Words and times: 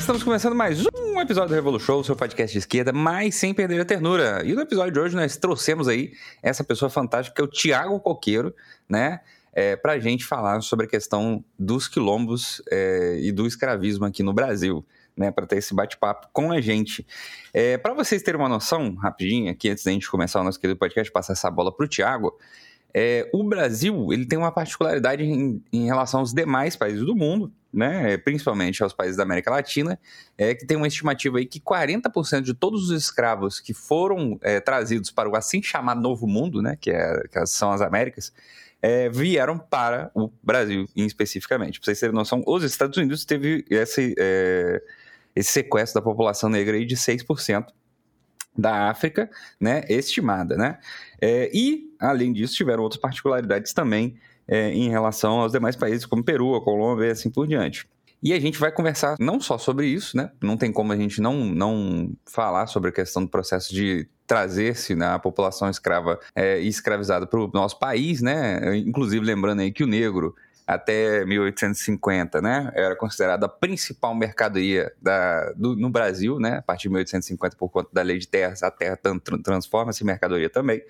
Estamos 0.00 0.22
começando 0.22 0.56
mais 0.56 0.82
um 0.96 1.20
episódio 1.20 1.50
do 1.50 1.54
Revolution, 1.54 2.02
seu 2.02 2.16
podcast 2.16 2.50
de 2.50 2.58
esquerda, 2.58 2.90
mas 2.90 3.34
sem 3.34 3.52
perder 3.52 3.82
a 3.82 3.84
ternura. 3.84 4.42
E 4.44 4.54
no 4.54 4.62
episódio 4.62 4.94
de 4.94 4.98
hoje 4.98 5.14
nós 5.14 5.36
trouxemos 5.36 5.86
aí 5.88 6.14
essa 6.42 6.64
pessoa 6.64 6.88
fantástica 6.88 7.36
que 7.36 7.42
é 7.42 7.44
o 7.44 7.46
Tiago 7.46 8.00
Coqueiro, 8.00 8.52
né? 8.88 9.20
É, 9.52 9.76
para 9.76 9.92
a 9.92 9.98
gente 9.98 10.24
falar 10.24 10.62
sobre 10.62 10.86
a 10.86 10.88
questão 10.88 11.44
dos 11.56 11.86
quilombos 11.86 12.62
é, 12.72 13.18
e 13.20 13.30
do 13.30 13.46
escravismo 13.46 14.06
aqui 14.06 14.22
no 14.22 14.32
Brasil, 14.32 14.84
né? 15.14 15.30
Para 15.30 15.46
ter 15.46 15.58
esse 15.58 15.74
bate-papo 15.74 16.28
com 16.32 16.50
a 16.50 16.62
gente. 16.62 17.06
É, 17.52 17.76
para 17.76 17.92
vocês 17.92 18.22
terem 18.22 18.40
uma 18.40 18.48
noção, 18.48 18.94
rapidinho, 18.94 19.50
aqui 19.50 19.68
antes 19.68 19.84
da 19.84 19.92
gente 19.92 20.10
começar 20.10 20.40
o 20.40 20.44
nosso 20.44 20.58
querido 20.58 20.78
podcast, 20.78 21.12
passar 21.12 21.34
essa 21.34 21.50
bola 21.50 21.70
para 21.70 21.84
o 21.84 21.88
Tiago. 21.88 22.36
É, 22.92 23.28
o 23.32 23.44
Brasil 23.44 24.12
ele 24.12 24.26
tem 24.26 24.38
uma 24.38 24.50
particularidade 24.50 25.22
em, 25.22 25.62
em, 25.72 25.86
relação 25.86 26.20
aos 26.20 26.32
demais 26.32 26.76
países 26.76 27.04
do 27.04 27.14
mundo, 27.14 27.52
né, 27.72 28.16
principalmente 28.16 28.82
aos 28.82 28.92
países 28.92 29.16
da 29.16 29.22
América 29.22 29.50
Latina, 29.50 29.98
é 30.36 30.54
que 30.54 30.66
tem 30.66 30.76
uma 30.76 30.88
estimativa 30.88 31.38
aí 31.38 31.46
que 31.46 31.60
40% 31.60 32.42
de 32.42 32.52
todos 32.52 32.90
os 32.90 33.02
escravos 33.02 33.60
que 33.60 33.72
foram 33.72 34.38
é, 34.42 34.58
trazidos 34.58 35.10
para 35.10 35.28
o 35.28 35.36
assim 35.36 35.62
chamado 35.62 36.00
Novo 36.00 36.26
Mundo, 36.26 36.60
né, 36.60 36.76
que, 36.80 36.90
é, 36.90 37.22
que 37.28 37.46
são 37.46 37.70
as 37.70 37.80
Américas, 37.80 38.32
é, 38.82 39.08
vieram 39.08 39.58
para 39.58 40.10
o 40.14 40.30
Brasil, 40.42 40.86
especificamente. 40.96 41.78
Para 41.78 41.86
vocês 41.86 42.00
terem 42.00 42.14
noção, 42.14 42.42
os 42.46 42.64
Estados 42.64 42.96
Unidos 42.96 43.24
teve 43.24 43.64
esse, 43.68 44.14
é, 44.18 44.82
esse 45.36 45.52
sequestro 45.52 46.00
da 46.00 46.04
população 46.04 46.48
negra 46.48 46.76
aí 46.76 46.84
de 46.84 46.96
6% 46.96 47.66
da 48.56 48.90
África, 48.90 49.30
né, 49.60 49.84
estimada, 49.88 50.56
né? 50.56 50.78
É, 51.20 51.50
e, 51.54 51.89
além 52.00 52.32
disso, 52.32 52.54
tiveram 52.54 52.82
outras 52.82 53.00
particularidades 53.00 53.72
também 53.72 54.16
é, 54.48 54.72
em 54.72 54.88
relação 54.88 55.40
aos 55.40 55.52
demais 55.52 55.76
países, 55.76 56.06
como 56.06 56.24
Peru, 56.24 56.54
a 56.54 56.64
Colômbia 56.64 57.06
e 57.06 57.10
assim 57.10 57.30
por 57.30 57.46
diante. 57.46 57.86
E 58.22 58.34
a 58.34 58.40
gente 58.40 58.58
vai 58.58 58.70
conversar 58.70 59.16
não 59.18 59.40
só 59.40 59.56
sobre 59.56 59.86
isso, 59.86 60.16
né? 60.16 60.30
Não 60.42 60.56
tem 60.56 60.70
como 60.70 60.92
a 60.92 60.96
gente 60.96 61.22
não, 61.22 61.44
não 61.46 62.12
falar 62.26 62.66
sobre 62.66 62.90
a 62.90 62.92
questão 62.92 63.24
do 63.24 63.30
processo 63.30 63.72
de 63.72 64.06
trazer-se 64.26 64.94
né, 64.94 65.06
a 65.06 65.18
população 65.18 65.68
escrava 65.68 66.20
é, 66.36 66.60
e 66.60 66.68
escravizada 66.68 67.26
para 67.26 67.40
o 67.40 67.50
nosso 67.52 67.78
país, 67.78 68.20
né? 68.20 68.76
Inclusive 68.76 69.24
lembrando 69.24 69.60
aí 69.60 69.72
que 69.72 69.82
o 69.82 69.86
negro 69.86 70.34
até 70.66 71.24
1850, 71.24 72.40
né, 72.40 72.70
era 72.74 72.94
considerada 72.94 73.46
a 73.46 73.48
principal 73.48 74.14
mercadoria 74.14 74.92
da, 75.02 75.50
do, 75.56 75.74
no 75.74 75.90
Brasil, 75.90 76.38
né, 76.38 76.58
a 76.58 76.62
partir 76.62 76.84
de 76.84 76.90
1850 76.90 77.56
por 77.56 77.68
conta 77.70 77.90
da 77.92 78.02
lei 78.02 78.18
de 78.18 78.28
terras, 78.28 78.62
a 78.62 78.70
terra 78.70 78.96
transforma-se 79.42 80.04
em 80.04 80.06
mercadoria 80.06 80.48
também, 80.48 80.80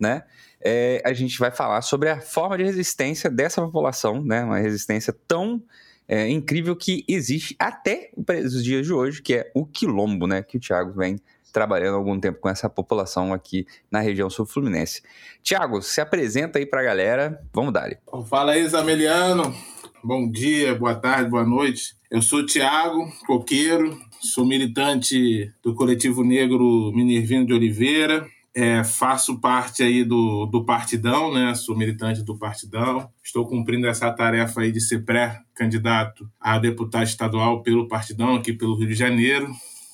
né, 0.00 0.24
é, 0.60 1.02
a 1.04 1.12
gente 1.12 1.38
vai 1.38 1.50
falar 1.50 1.82
sobre 1.82 2.08
a 2.08 2.20
forma 2.20 2.56
de 2.56 2.64
resistência 2.64 3.30
dessa 3.30 3.62
população, 3.62 4.22
né, 4.22 4.44
uma 4.44 4.58
resistência 4.58 5.14
tão 5.26 5.62
é, 6.06 6.28
incrível 6.28 6.74
que 6.76 7.04
existe 7.08 7.54
até 7.58 8.10
os 8.16 8.62
dias 8.62 8.86
de 8.86 8.92
hoje, 8.92 9.22
que 9.22 9.34
é 9.34 9.50
o 9.54 9.64
quilombo, 9.64 10.26
né, 10.26 10.42
que 10.42 10.56
o 10.56 10.60
Thiago 10.60 10.92
vem 10.92 11.18
trabalhando 11.52 11.94
há 11.94 11.98
algum 11.98 12.18
tempo 12.18 12.38
com 12.40 12.48
essa 12.48 12.68
população 12.68 13.32
aqui 13.32 13.66
na 13.90 14.00
região 14.00 14.30
sul-fluminense. 14.30 15.02
Tiago, 15.42 15.82
se 15.82 16.00
apresenta 16.00 16.58
aí 16.58 16.66
para 16.66 16.80
a 16.80 16.84
galera, 16.84 17.42
vamos 17.52 17.72
dar. 17.72 17.90
Fala 18.28 18.52
aí, 18.52 18.66
Zameliano. 18.68 19.54
Bom 20.02 20.30
dia, 20.30 20.74
boa 20.74 20.94
tarde, 20.94 21.28
boa 21.28 21.44
noite. 21.44 21.94
Eu 22.10 22.22
sou 22.22 22.46
Tiago 22.46 23.12
Coqueiro, 23.26 23.98
sou 24.20 24.46
militante 24.46 25.52
do 25.62 25.74
coletivo 25.74 26.24
negro 26.24 26.92
Minervino 26.94 27.46
de 27.46 27.52
Oliveira, 27.52 28.26
é, 28.60 28.84
faço 28.84 29.40
parte 29.40 29.82
aí 29.82 30.04
do, 30.04 30.44
do 30.44 30.66
Partidão, 30.66 31.32
né? 31.32 31.54
Sou 31.54 31.74
militante 31.74 32.22
do 32.22 32.36
Partidão. 32.36 33.10
Estou 33.24 33.46
cumprindo 33.46 33.86
essa 33.86 34.12
tarefa 34.12 34.60
aí 34.60 34.70
de 34.70 34.82
ser 34.82 35.02
pré-candidato 35.02 36.30
a 36.38 36.58
deputado 36.58 37.04
estadual 37.04 37.62
pelo 37.62 37.88
Partidão 37.88 38.34
aqui 38.34 38.52
pelo 38.52 38.76
Rio 38.76 38.88
de 38.88 38.94
Janeiro. 38.94 39.50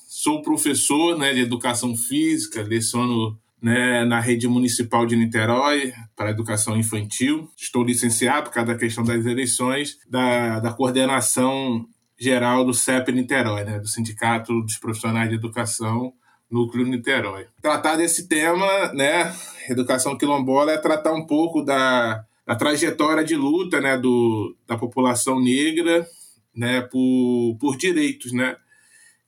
Sou 0.09 0.43
professor 0.43 1.17
né, 1.17 1.33
de 1.33 1.43
educação 1.43 1.97
física, 1.97 2.61
leciono 2.61 3.39
né, 3.63 4.05
na 4.05 4.19
rede 4.19 4.49
municipal 4.49 5.07
de 5.07 5.15
Niterói 5.15 5.93
para 6.17 6.31
educação 6.31 6.77
infantil. 6.77 7.49
Estou 7.57 7.85
licenciado 7.85 8.49
por 8.49 8.55
causa 8.55 8.73
da 8.73 8.79
questão 8.79 9.05
das 9.05 9.25
eleições 9.27 9.97
da, 10.11 10.59
da 10.59 10.73
coordenação 10.73 11.87
geral 12.19 12.65
do 12.65 12.75
CEP 12.75 13.13
Niterói, 13.13 13.63
né, 13.63 13.79
do 13.79 13.87
Sindicato 13.87 14.61
dos 14.63 14.77
Profissionais 14.77 15.29
de 15.29 15.37
Educação 15.37 16.13
Núcleo 16.51 16.87
Niterói. 16.87 17.47
Tratar 17.61 17.97
desse 17.97 18.29
tema, 18.29 18.93
né, 18.93 19.35
educação 19.69 20.17
quilombola, 20.17 20.73
é 20.73 20.79
tratar 20.79 21.13
um 21.13 21.27
pouco 21.27 21.63
da, 21.63 22.25
da 22.47 22.55
trajetória 22.55 23.25
de 23.25 23.37
luta 23.37 23.81
né, 23.81 23.99
do, 23.99 24.57
da 24.67 24.77
população 24.77 25.41
negra 25.41 26.07
né, 26.55 26.83
por, 26.83 27.57
por 27.59 27.77
direitos, 27.77 28.33
né? 28.33 28.57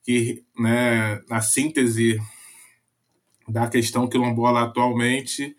que, 0.08 0.42
né, 0.58 1.20
na 1.28 1.42
síntese 1.42 2.18
da 3.46 3.68
questão 3.68 4.08
quilombola 4.08 4.62
atualmente, 4.62 5.54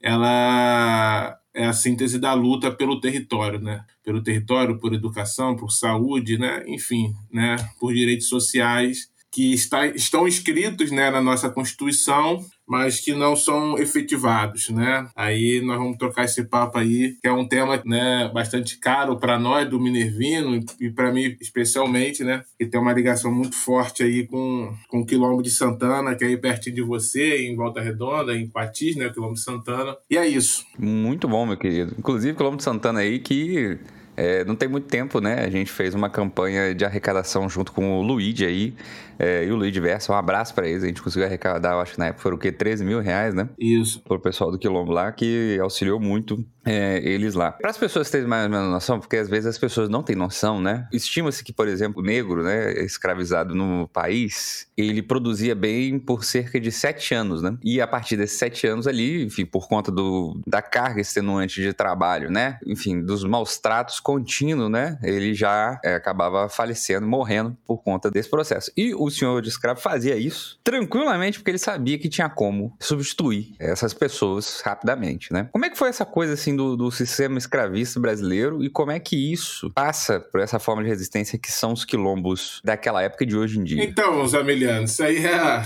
ela 0.00 1.36
é 1.52 1.66
a 1.66 1.72
síntese 1.72 2.16
da 2.20 2.32
luta 2.32 2.70
pelo 2.70 3.00
território, 3.00 3.58
né? 3.58 3.84
Pelo 4.04 4.22
território, 4.22 4.78
por 4.78 4.94
educação, 4.94 5.56
por 5.56 5.72
saúde, 5.72 6.38
né? 6.38 6.62
Enfim, 6.68 7.12
né? 7.32 7.56
Por 7.80 7.92
direitos 7.92 8.28
sociais 8.28 9.09
que 9.32 9.54
está, 9.54 9.86
estão 9.86 10.26
escritos 10.26 10.90
né, 10.90 11.10
na 11.10 11.20
nossa 11.20 11.48
Constituição, 11.48 12.44
mas 12.68 13.00
que 13.00 13.12
não 13.12 13.34
são 13.34 13.78
efetivados, 13.78 14.68
né? 14.70 15.08
Aí 15.16 15.60
nós 15.60 15.76
vamos 15.76 15.98
trocar 15.98 16.24
esse 16.24 16.44
papo 16.44 16.78
aí, 16.78 17.16
que 17.20 17.26
é 17.26 17.32
um 17.32 17.46
tema 17.46 17.82
né, 17.84 18.30
bastante 18.32 18.78
caro 18.78 19.18
para 19.18 19.38
nós 19.38 19.68
do 19.68 19.80
Minervino 19.80 20.60
e 20.80 20.88
para 20.88 21.12
mim 21.12 21.36
especialmente, 21.40 22.22
né? 22.22 22.42
Que 22.58 22.66
tem 22.66 22.80
uma 22.80 22.92
ligação 22.92 23.32
muito 23.32 23.56
forte 23.56 24.02
aí 24.02 24.26
com, 24.26 24.72
com 24.88 25.00
o 25.00 25.06
Quilombo 25.06 25.42
de 25.42 25.50
Santana, 25.50 26.14
que 26.14 26.24
é 26.24 26.28
aí 26.28 26.36
pertinho 26.36 26.76
de 26.76 26.82
você, 26.82 27.48
em 27.48 27.56
Volta 27.56 27.80
Redonda, 27.80 28.36
em 28.36 28.48
Patis, 28.48 28.94
né? 28.94 29.08
O 29.08 29.12
Quilombo 29.12 29.34
de 29.34 29.42
Santana. 29.42 29.96
E 30.08 30.16
é 30.16 30.26
isso. 30.26 30.64
Muito 30.78 31.26
bom, 31.26 31.46
meu 31.46 31.56
querido. 31.56 31.94
Inclusive, 31.98 32.36
Quilombo 32.36 32.56
de 32.56 32.62
Santana 32.64 33.00
aí 33.00 33.18
que 33.18 33.78
é, 34.16 34.44
não 34.44 34.54
tem 34.54 34.68
muito 34.68 34.86
tempo, 34.86 35.20
né? 35.20 35.44
A 35.44 35.50
gente 35.50 35.70
fez 35.70 35.94
uma 35.94 36.10
campanha 36.10 36.74
de 36.74 36.84
arrecadação 36.84 37.48
junto 37.48 37.72
com 37.72 37.98
o 37.98 38.02
Luigi 38.02 38.44
aí, 38.44 38.74
é, 39.20 39.44
e 39.44 39.52
o 39.52 39.56
Luigi 39.56 39.78
Versa. 39.78 40.12
Um 40.12 40.16
abraço 40.16 40.54
para 40.54 40.66
eles. 40.66 40.82
A 40.82 40.86
gente 40.86 41.02
conseguiu 41.02 41.26
arrecadar, 41.26 41.72
eu 41.72 41.80
acho 41.80 41.92
que 41.92 41.98
na 41.98 42.06
época 42.06 42.22
foram 42.22 42.36
o 42.36 42.40
quê? 42.40 42.50
13 42.50 42.84
mil 42.84 43.00
reais, 43.00 43.34
né? 43.34 43.50
Isso. 43.58 44.00
Pro 44.00 44.18
pessoal 44.18 44.50
do 44.50 44.58
Quilombo 44.58 44.92
lá, 44.92 45.12
que 45.12 45.58
auxiliou 45.60 46.00
muito 46.00 46.42
é, 46.64 47.00
eles 47.04 47.34
lá. 47.34 47.52
Para 47.52 47.70
as 47.70 47.76
pessoas 47.76 48.10
terem 48.10 48.26
mais 48.26 48.44
ou 48.44 48.50
menos 48.50 48.70
noção, 48.70 48.98
porque 48.98 49.16
às 49.16 49.28
vezes 49.28 49.46
as 49.46 49.58
pessoas 49.58 49.88
não 49.88 50.02
têm 50.02 50.16
noção, 50.16 50.60
né? 50.60 50.88
Estima-se 50.92 51.44
que, 51.44 51.52
por 51.52 51.68
exemplo, 51.68 52.02
o 52.02 52.04
negro, 52.04 52.42
né, 52.42 52.72
escravizado 52.82 53.54
no 53.54 53.88
país, 53.88 54.66
ele 54.76 55.02
produzia 55.02 55.54
bem 55.54 55.98
por 55.98 56.24
cerca 56.24 56.58
de 56.58 56.72
sete 56.72 57.14
anos, 57.14 57.42
né? 57.42 57.56
E 57.62 57.80
a 57.80 57.86
partir 57.86 58.16
desses 58.16 58.38
sete 58.38 58.66
anos 58.66 58.86
ali, 58.86 59.24
enfim, 59.24 59.44
por 59.44 59.68
conta 59.68 59.90
do, 59.92 60.40
da 60.46 60.62
carga 60.62 61.00
extenuante 61.00 61.60
de 61.60 61.72
trabalho, 61.72 62.30
né? 62.30 62.58
Enfim, 62.66 63.02
dos 63.02 63.24
maus 63.24 63.58
tratos 63.58 64.00
contínuos, 64.00 64.70
né? 64.70 64.98
Ele 65.02 65.34
já 65.34 65.78
é, 65.84 65.94
acabava 65.94 66.48
falecendo, 66.48 67.06
morrendo 67.06 67.56
por 67.66 67.82
conta 67.82 68.10
desse 68.10 68.30
processo. 68.30 68.70
E 68.76 68.94
o 68.94 69.09
senhor 69.10 69.42
de 69.42 69.48
escravo 69.48 69.80
fazia 69.80 70.16
isso 70.16 70.58
tranquilamente 70.62 71.38
porque 71.38 71.50
ele 71.50 71.58
sabia 71.58 71.98
que 71.98 72.08
tinha 72.08 72.28
como 72.28 72.76
substituir 72.78 73.54
essas 73.58 73.92
pessoas 73.92 74.60
rapidamente, 74.64 75.32
né? 75.32 75.48
Como 75.52 75.64
é 75.64 75.70
que 75.70 75.76
foi 75.76 75.88
essa 75.88 76.04
coisa 76.04 76.34
assim 76.34 76.54
do, 76.54 76.76
do 76.76 76.90
sistema 76.90 77.38
escravista 77.38 77.98
brasileiro 77.98 78.62
e 78.62 78.70
como 78.70 78.90
é 78.90 79.00
que 79.00 79.32
isso 79.32 79.70
passa 79.70 80.20
por 80.20 80.40
essa 80.40 80.58
forma 80.58 80.82
de 80.82 80.88
resistência 80.88 81.38
que 81.38 81.50
são 81.50 81.72
os 81.72 81.84
quilombos 81.84 82.60
daquela 82.64 83.02
época 83.02 83.24
e 83.24 83.26
de 83.26 83.36
hoje 83.36 83.58
em 83.58 83.64
dia? 83.64 83.82
Então, 83.82 84.26
Zameliano, 84.26 84.84
isso 84.84 85.02
aí 85.02 85.24
é. 85.24 85.64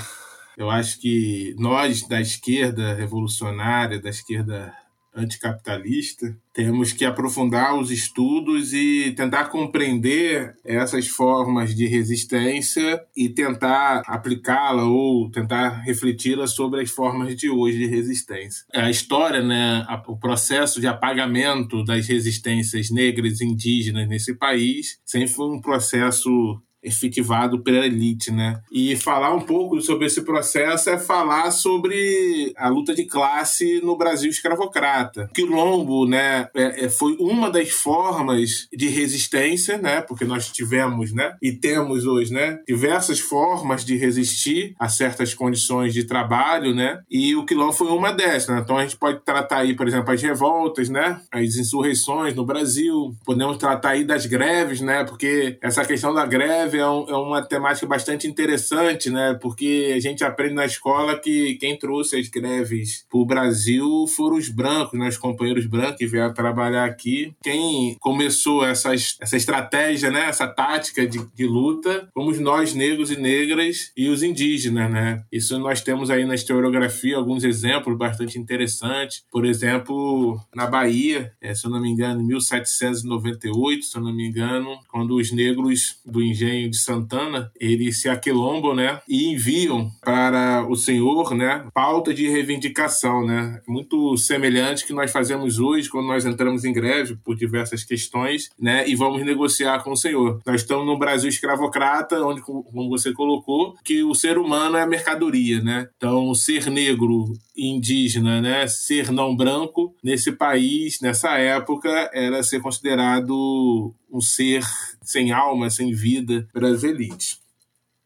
Eu 0.57 0.71
acho 0.71 1.01
que 1.01 1.55
nós 1.59 2.07
da 2.07 2.21
esquerda 2.21 2.95
revolucionária, 2.95 4.01
da 4.01 4.09
esquerda 4.09 4.73
anticapitalista, 5.15 6.37
temos 6.53 6.93
que 6.93 7.05
aprofundar 7.05 7.77
os 7.77 7.91
estudos 7.91 8.73
e 8.73 9.13
tentar 9.17 9.47
compreender 9.47 10.55
essas 10.65 11.09
formas 11.09 11.75
de 11.75 11.87
resistência 11.87 13.03
e 13.17 13.29
tentar 13.29 14.03
aplicá-la 14.07 14.85
ou 14.85 15.31
tentar 15.31 15.81
refleti-la 15.81 16.47
sobre 16.47 16.81
as 16.81 16.91
formas 16.91 17.35
de 17.37 17.51
hoje 17.51 17.79
de 17.79 17.87
resistência. 17.87 18.65
A 18.73 18.89
história, 18.89 19.43
né, 19.43 19.85
o 20.07 20.17
processo 20.17 20.81
de 20.81 20.87
apagamento 20.87 21.85
das 21.85 22.07
resistências 22.07 22.91
negras 22.91 23.41
e 23.41 23.45
indígenas 23.45 24.09
nesse 24.09 24.35
país 24.35 25.01
sempre 25.05 25.29
foi 25.29 25.49
um 25.49 25.61
processo 25.61 26.63
efetivado 26.85 27.61
pela 27.61 27.87
elite, 27.87 28.31
né? 28.31 28.61
E 28.71 28.97
falar 28.97 29.35
um 29.35 29.41
pouco 29.41 29.81
sobre 29.81 30.07
esse 30.07 30.23
processo 30.23 30.91
é 30.91 30.99
falar 30.99 31.51
sobre 31.51 32.53
a 32.57 32.69
luta 32.69 32.95
de 32.95 33.05
classe 33.05 33.81
no 33.83 33.97
Brasil 33.97 34.31
escravocrata. 34.31 35.31
Quilombo, 35.35 36.07
né, 36.07 36.49
é, 36.55 36.85
é, 36.85 36.89
foi 36.89 37.17
uma 37.19 37.51
das 37.51 37.71
formas 37.71 38.69
de 38.73 38.89
resistência, 38.89 39.79
né? 39.79 40.01
Porque 40.01 40.25
nós 40.25 40.51
tivemos, 40.51 41.13
né, 41.13 41.35
e 41.43 41.53
temos 41.53 42.07
hoje, 42.07 42.33
né, 42.33 42.61
diversas 42.69 43.19
formas 43.21 43.85
de 43.85 43.97
resistir 43.97 44.75
a 44.79 44.89
certas 44.89 45.35
condições 45.35 45.93
de 45.95 46.05
trabalho, 46.05 46.75
né? 46.75 47.01
E 47.11 47.35
o 47.35 47.45
quilombo 47.45 47.73
foi 47.73 47.89
uma 47.89 48.13
dessas, 48.13 48.49
né? 48.49 48.61
Então 48.63 48.77
a 48.77 48.83
gente 48.83 48.97
pode 48.97 49.21
tratar 49.25 49.59
aí, 49.59 49.75
por 49.75 49.89
exemplo, 49.89 50.13
as 50.13 50.23
revoltas, 50.23 50.89
né? 50.89 51.21
As 51.33 51.57
insurreições 51.57 52.35
no 52.35 52.45
Brasil. 52.45 53.15
Podemos 53.25 53.57
tratar 53.57 53.91
aí 53.91 54.05
das 54.05 54.27
greves, 54.27 54.81
né? 54.81 55.05
Porque 55.05 55.59
essa 55.63 55.85
questão 55.85 56.13
da 56.13 56.27
greve 56.27 56.74
escreve 56.75 56.79
é, 56.79 56.88
um, 56.88 57.09
é, 57.09 57.17
uma 57.17 57.43
temática 57.43 57.87
bastante 57.87 58.26
interessante, 58.26 59.11
né? 59.11 59.38
Porque 59.41 59.93
a 59.94 60.00
gente 60.00 60.25
aprende 60.25 60.55
na 60.55 60.65
escola 60.65 61.19
que 61.19 61.55
quem 61.56 61.79
trouxe 61.79 62.17
as 62.17 62.29
greves 62.29 63.06
para 63.09 63.19
o 63.19 63.25
Brasil 63.25 64.06
foram 64.09 64.37
os 64.37 64.49
brancos, 64.49 64.99
né? 64.99 65.09
Os 65.09 65.17
companheiros 65.17 65.67
brancos 65.67 65.99
que 65.99 66.06
vieram 66.06 66.35
trabalhar 66.35 66.85
aqui. 66.85 67.32
Quem 67.43 67.97
começou 68.00 68.65
essas, 68.65 69.17
essa 69.21 69.37
estratégia, 69.37 70.11
né? 70.11 70.26
Essa 70.26 70.47
tática 70.47 71.06
de, 71.06 71.25
de 71.35 71.47
luta, 71.47 72.09
fomos 72.12 72.38
nós, 72.38 72.75
negros 72.75 73.11
e 73.11 73.17
negras, 73.17 73.93
e 73.97 74.09
os 74.09 74.23
indígenas, 74.23 74.91
né? 74.91 75.23
Isso 75.31 75.59
nós 75.59 75.81
temos 75.81 76.11
aí 76.11 76.25
na 76.25 76.35
historiografia 76.35 77.17
alguns 77.17 77.44
exemplos 77.44 77.97
bastante 77.97 78.38
interessantes. 78.38 79.23
Por 79.31 79.44
exemplo, 79.44 80.41
na 80.55 80.67
Bahia, 80.67 81.32
é, 81.41 81.55
se 81.55 81.67
eu 81.67 81.70
não 81.70 81.81
me 81.81 81.88
engano, 81.88 82.20
em 82.20 82.27
1798, 82.27 83.85
se 83.85 83.97
eu 83.97 84.03
não 84.03 84.15
me 84.15 84.27
engano, 84.27 84.79
quando 84.88 85.17
os 85.17 85.31
negros 85.31 86.00
do 86.05 86.23
engenho 86.23 86.64
de 86.69 86.79
Santana, 86.79 87.51
eles 87.59 88.01
se 88.01 88.09
aquilombam, 88.09 88.75
né, 88.75 89.01
e 89.09 89.33
enviam 89.33 89.91
para 90.03 90.67
o 90.69 90.77
senhor, 90.77 91.35
né, 91.35 91.67
pauta 91.73 92.13
de 92.13 92.29
reivindicação, 92.29 93.25
né, 93.25 93.61
muito 93.67 94.17
semelhante 94.17 94.87
que 94.87 94.93
nós 94.93 95.11
fazemos 95.11 95.59
hoje 95.59 95.89
quando 95.89 96.07
nós 96.07 96.25
entramos 96.25 96.65
em 96.65 96.73
greve 96.73 97.17
por 97.25 97.37
diversas 97.37 97.85
questões, 97.85 98.51
né, 98.59 98.89
e 98.89 98.95
vamos 98.95 99.25
negociar 99.25 99.83
com 99.83 99.93
o 99.93 99.97
senhor. 99.97 100.41
Nós 100.47 100.63
estamos 100.63 100.87
no 100.87 100.99
Brasil 100.99 101.29
escravocrata, 101.29 102.21
onde, 102.25 102.41
como 102.41 102.89
você 102.89 103.13
colocou, 103.13 103.75
que 103.85 104.03
o 104.03 104.15
ser 104.15 104.39
humano 104.39 104.77
é 104.77 104.87
mercadoria, 104.87 105.61
né, 105.63 105.89
então 105.97 106.35
ser 106.35 106.71
negro 106.71 107.33
indígena, 107.57 108.41
né, 108.41 108.67
ser 108.67 109.11
não 109.13 109.37
branco 109.37 109.95
nesse 110.03 110.33
país, 110.33 110.99
nessa 111.01 111.39
época, 111.39 112.11
era 112.13 112.43
ser 112.43 112.61
considerado 112.61 113.95
um 114.15 114.21
ser 114.21 114.65
sem 115.03 115.33
alma, 115.33 115.69
sem 115.69 115.93
vida 115.93 116.49
pelas 116.53 116.85
elites. 116.85 117.41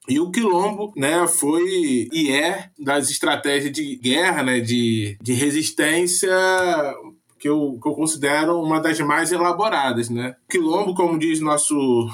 E 0.08 0.18
o 0.18 0.30
quilombo, 0.30 0.90
né, 0.96 1.26
foi 1.28 2.08
e 2.10 2.32
é 2.32 2.70
das 2.78 3.10
estratégias 3.10 3.70
de 3.70 3.96
guerra, 3.96 4.42
né, 4.42 4.58
de, 4.58 5.18
de 5.20 5.34
resistência 5.34 6.30
que 7.38 7.46
eu, 7.46 7.78
que 7.80 7.86
eu 7.86 7.92
considero 7.92 8.58
uma 8.58 8.80
das 8.80 8.98
mais 9.00 9.30
elaboradas, 9.30 10.08
né. 10.08 10.34
Quilombo, 10.48 10.94
como 10.94 11.18
diz 11.18 11.40
nosso 11.40 12.08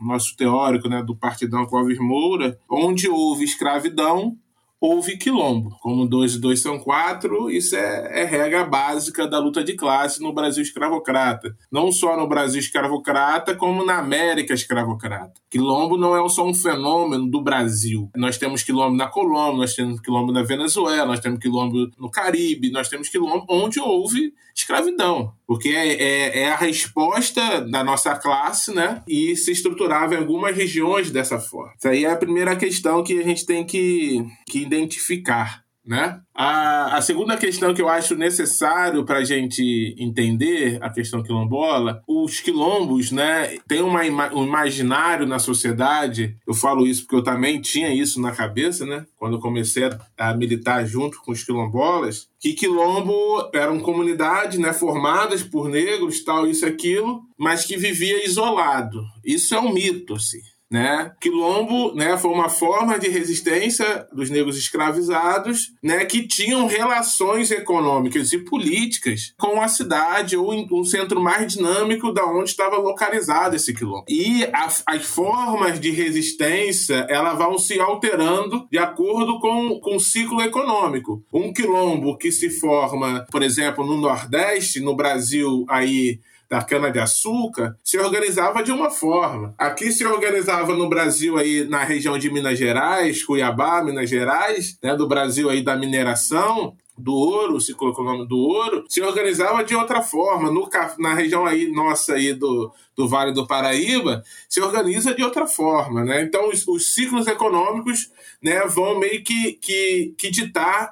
nosso 0.00 0.36
teórico, 0.36 0.88
né, 0.88 1.02
do 1.02 1.14
Partidão 1.14 1.66
Clóvis 1.66 1.98
Moura, 1.98 2.58
onde 2.70 3.08
houve 3.08 3.44
escravidão, 3.44 4.36
houve 4.80 5.16
quilombo. 5.16 5.76
Como 5.80 6.08
dois 6.08 6.34
e 6.34 6.40
dois 6.40 6.60
são 6.60 6.78
quatro, 6.78 7.50
isso 7.50 7.76
é, 7.76 8.22
é, 8.22 8.24
regra 8.24 8.64
básica 8.64 9.26
da 9.26 9.38
luta 9.38 9.62
de 9.62 9.74
classe 9.74 10.22
no 10.22 10.32
Brasil 10.32 10.62
escravocrata. 10.62 11.54
Não 11.70 11.90
só 11.90 12.16
no 12.16 12.28
Brasil 12.28 12.60
escravocrata, 12.60 13.54
como 13.54 13.84
na 13.84 13.98
América 13.98 14.54
escravocrata. 14.54 15.40
Quilombo 15.50 15.96
não 15.96 16.16
é 16.16 16.28
só 16.28 16.46
um 16.46 16.54
fenômeno 16.54 17.28
do 17.28 17.42
Brasil. 17.42 18.10
Nós 18.16 18.38
temos 18.38 18.62
quilombo 18.62 18.96
na 18.96 19.08
Colômbia, 19.08 19.58
nós 19.58 19.74
temos 19.74 20.00
quilombo 20.00 20.32
na 20.32 20.42
Venezuela, 20.42 21.06
nós 21.06 21.20
temos 21.20 21.38
quilombo 21.38 21.90
no 21.98 22.10
Caribe, 22.10 22.70
nós 22.70 22.88
temos 22.88 23.08
quilombo 23.08 23.46
onde 23.48 23.80
houve 23.80 24.32
escravidão. 24.54 25.32
Porque 25.46 25.70
é, 25.70 25.94
é, 25.94 26.38
é 26.40 26.50
a 26.50 26.56
resposta 26.56 27.60
da 27.62 27.82
nossa 27.82 28.14
classe, 28.16 28.74
né? 28.74 29.02
E 29.08 29.34
se 29.36 29.52
estruturava 29.52 30.14
em 30.14 30.18
algumas 30.18 30.54
regiões 30.54 31.10
dessa 31.10 31.38
forma. 31.38 31.72
Isso 31.78 31.88
aí 31.88 32.04
é 32.04 32.10
a 32.10 32.16
primeira 32.16 32.54
questão 32.54 33.02
que 33.02 33.18
a 33.18 33.22
gente 33.22 33.46
tem 33.46 33.64
que, 33.64 34.26
que 34.46 34.66
identificar. 34.68 35.64
Né? 35.88 36.20
A, 36.34 36.98
a 36.98 37.00
segunda 37.00 37.34
questão 37.34 37.72
que 37.72 37.80
eu 37.80 37.88
acho 37.88 38.14
necessário 38.14 39.06
para 39.06 39.20
a 39.20 39.24
gente 39.24 39.94
entender 39.98 40.76
a 40.82 40.90
questão 40.90 41.22
quilombola, 41.22 42.02
os 42.06 42.40
quilombos 42.40 43.10
né, 43.10 43.56
têm 43.66 43.80
uma, 43.80 44.02
um 44.34 44.44
imaginário 44.44 45.26
na 45.26 45.38
sociedade, 45.38 46.36
eu 46.46 46.52
falo 46.52 46.86
isso 46.86 47.04
porque 47.04 47.16
eu 47.16 47.22
também 47.22 47.58
tinha 47.58 47.88
isso 47.88 48.20
na 48.20 48.32
cabeça, 48.32 48.84
né, 48.84 49.06
quando 49.16 49.36
eu 49.36 49.40
comecei 49.40 49.84
a, 49.84 49.98
a 50.18 50.34
militar 50.36 50.84
junto 50.86 51.22
com 51.22 51.32
os 51.32 51.42
quilombolas, 51.42 52.28
que 52.38 52.52
quilombo 52.52 53.48
eram 53.54 53.80
comunidades 53.80 54.58
né, 54.58 54.74
formadas 54.74 55.42
por 55.42 55.70
negros, 55.70 56.22
tal, 56.22 56.46
isso 56.46 56.66
aquilo, 56.66 57.22
mas 57.38 57.64
que 57.64 57.78
vivia 57.78 58.26
isolado. 58.26 59.02
Isso 59.24 59.54
é 59.54 59.58
um 59.58 59.72
mito, 59.72 60.12
assim. 60.12 60.40
Né? 60.70 61.12
Quilombo 61.18 61.94
né, 61.94 62.18
foi 62.18 62.30
uma 62.30 62.50
forma 62.50 62.98
de 62.98 63.08
resistência 63.08 64.06
dos 64.12 64.28
negros 64.28 64.58
escravizados 64.58 65.72
né, 65.82 66.04
que 66.04 66.26
tinham 66.26 66.66
relações 66.66 67.50
econômicas 67.50 68.32
e 68.34 68.38
políticas 68.38 69.32
com 69.38 69.62
a 69.62 69.68
cidade 69.68 70.36
ou 70.36 70.52
um 70.70 70.84
centro 70.84 71.20
mais 71.22 71.54
dinâmico 71.54 72.12
da 72.12 72.26
onde 72.26 72.50
estava 72.50 72.76
localizado 72.76 73.56
esse 73.56 73.72
quilombo. 73.72 74.04
E 74.08 74.44
a, 74.52 74.68
as 74.86 75.04
formas 75.06 75.80
de 75.80 75.90
resistência 75.90 77.06
elas 77.08 77.38
vão 77.38 77.56
se 77.58 77.80
alterando 77.80 78.68
de 78.70 78.76
acordo 78.76 79.40
com, 79.40 79.80
com 79.80 79.96
o 79.96 80.00
ciclo 80.00 80.42
econômico. 80.42 81.22
Um 81.32 81.50
quilombo 81.50 82.18
que 82.18 82.30
se 82.30 82.50
forma, 82.50 83.26
por 83.30 83.42
exemplo, 83.42 83.86
no 83.86 83.96
Nordeste, 83.96 84.80
no 84.80 84.94
Brasil, 84.94 85.64
aí 85.68 86.20
da 86.48 86.62
cana-de-açúcar 86.62 87.76
se 87.84 87.98
organizava 87.98 88.62
de 88.62 88.72
uma 88.72 88.90
forma. 88.90 89.54
Aqui 89.58 89.92
se 89.92 90.04
organizava 90.06 90.74
no 90.74 90.88
Brasil, 90.88 91.36
aí 91.36 91.64
na 91.68 91.84
região 91.84 92.18
de 92.18 92.30
Minas 92.30 92.58
Gerais, 92.58 93.22
Cuiabá, 93.22 93.82
Minas 93.84 94.08
Gerais, 94.08 94.78
né, 94.82 94.96
do 94.96 95.06
Brasil 95.06 95.50
aí 95.50 95.62
da 95.62 95.76
mineração, 95.76 96.74
do 96.98 97.14
ouro, 97.14 97.60
se 97.60 97.74
colocou 97.74 98.04
o 98.04 98.08
nome 98.08 98.26
do 98.26 98.36
ouro, 98.36 98.84
se 98.88 99.00
organizava 99.00 99.62
de 99.62 99.74
outra 99.74 100.02
forma. 100.02 100.50
No, 100.50 100.68
na 100.98 101.14
região 101.14 101.46
aí 101.46 101.70
nossa 101.70 102.14
aí 102.14 102.34
do, 102.34 102.72
do 102.96 103.08
Vale 103.08 103.32
do 103.32 103.46
Paraíba, 103.46 104.22
se 104.48 104.60
organiza 104.60 105.14
de 105.14 105.22
outra 105.22 105.46
forma. 105.46 106.04
Né? 106.04 106.22
Então, 106.22 106.48
os, 106.48 106.66
os 106.66 106.94
ciclos 106.94 107.26
econômicos 107.26 108.10
né, 108.42 108.66
vão 108.66 108.98
meio 108.98 109.22
que, 109.22 109.52
que, 109.52 110.14
que 110.18 110.30
ditar 110.30 110.90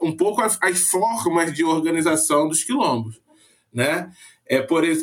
um 0.00 0.14
pouco 0.14 0.42
as, 0.42 0.58
as 0.60 0.80
formas 0.80 1.54
de 1.54 1.64
organização 1.64 2.48
dos 2.48 2.64
quilombos. 2.64 3.20
Né? 3.72 4.10
É 4.48 4.62
por 4.62 4.84
e, 4.84 5.00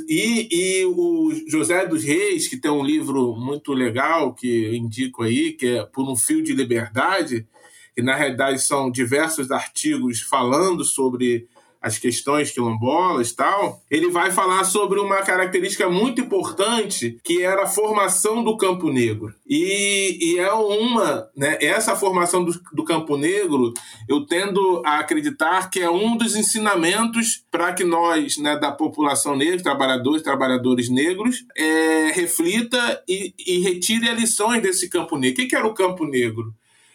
e 0.49 0.85
o 0.85 1.31
José 1.49 1.85
dos 1.85 2.03
Reis, 2.03 2.47
que 2.47 2.55
tem 2.55 2.71
um 2.71 2.83
livro 2.83 3.35
muito 3.35 3.73
legal 3.73 4.33
que 4.33 4.75
indico 4.75 5.21
aí, 5.21 5.51
que 5.51 5.67
é 5.67 5.85
Por 5.85 6.09
um 6.09 6.15
Fio 6.15 6.41
de 6.41 6.53
Liberdade, 6.53 7.45
que 7.93 8.01
na 8.01 8.15
realidade 8.15 8.61
são 8.63 8.89
diversos 8.89 9.51
artigos 9.51 10.21
falando 10.21 10.85
sobre 10.85 11.45
as 11.83 11.99
questões 11.99 12.49
quilombolas 12.49 13.33
tal, 13.33 13.81
ele 13.91 14.09
vai 14.09 14.31
falar 14.31 14.63
sobre 14.63 15.01
uma 15.01 15.17
característica 15.17 15.89
muito 15.89 16.21
importante 16.21 17.19
que 17.21 17.43
era 17.43 17.63
a 17.63 17.67
formação 17.67 18.41
do 18.41 18.55
campo 18.55 18.89
negro. 18.89 19.35
E, 19.45 20.17
e 20.21 20.39
é 20.39 20.53
uma, 20.53 21.27
né, 21.35 21.57
essa 21.59 21.93
formação 21.93 22.45
do, 22.45 22.57
do 22.71 22.85
campo 22.85 23.17
negro, 23.17 23.73
eu 24.07 24.25
tendo 24.25 24.81
a 24.85 24.99
acreditar 24.99 25.69
que 25.69 25.81
é 25.81 25.91
um 25.91 26.15
dos 26.15 26.37
ensinamentos 26.37 27.43
para 27.51 27.73
que 27.73 27.83
nós, 27.83 28.37
né, 28.37 28.57
da 28.57 28.71
população 28.71 29.35
negra, 29.35 29.61
trabalhadores 29.61 30.23
trabalhadores 30.23 30.89
negros, 30.89 31.45
é, 31.57 32.11
reflita 32.13 33.03
e, 33.07 33.33
e 33.37 33.59
retire 33.59 34.09
lições 34.13 34.61
desse 34.61 34.89
campo 34.89 35.17
negro. 35.17 35.33
O 35.33 35.35
que, 35.41 35.49
que 35.49 35.55
era 35.55 35.67
o 35.67 35.73
campo 35.73 36.05
negro? 36.05 36.53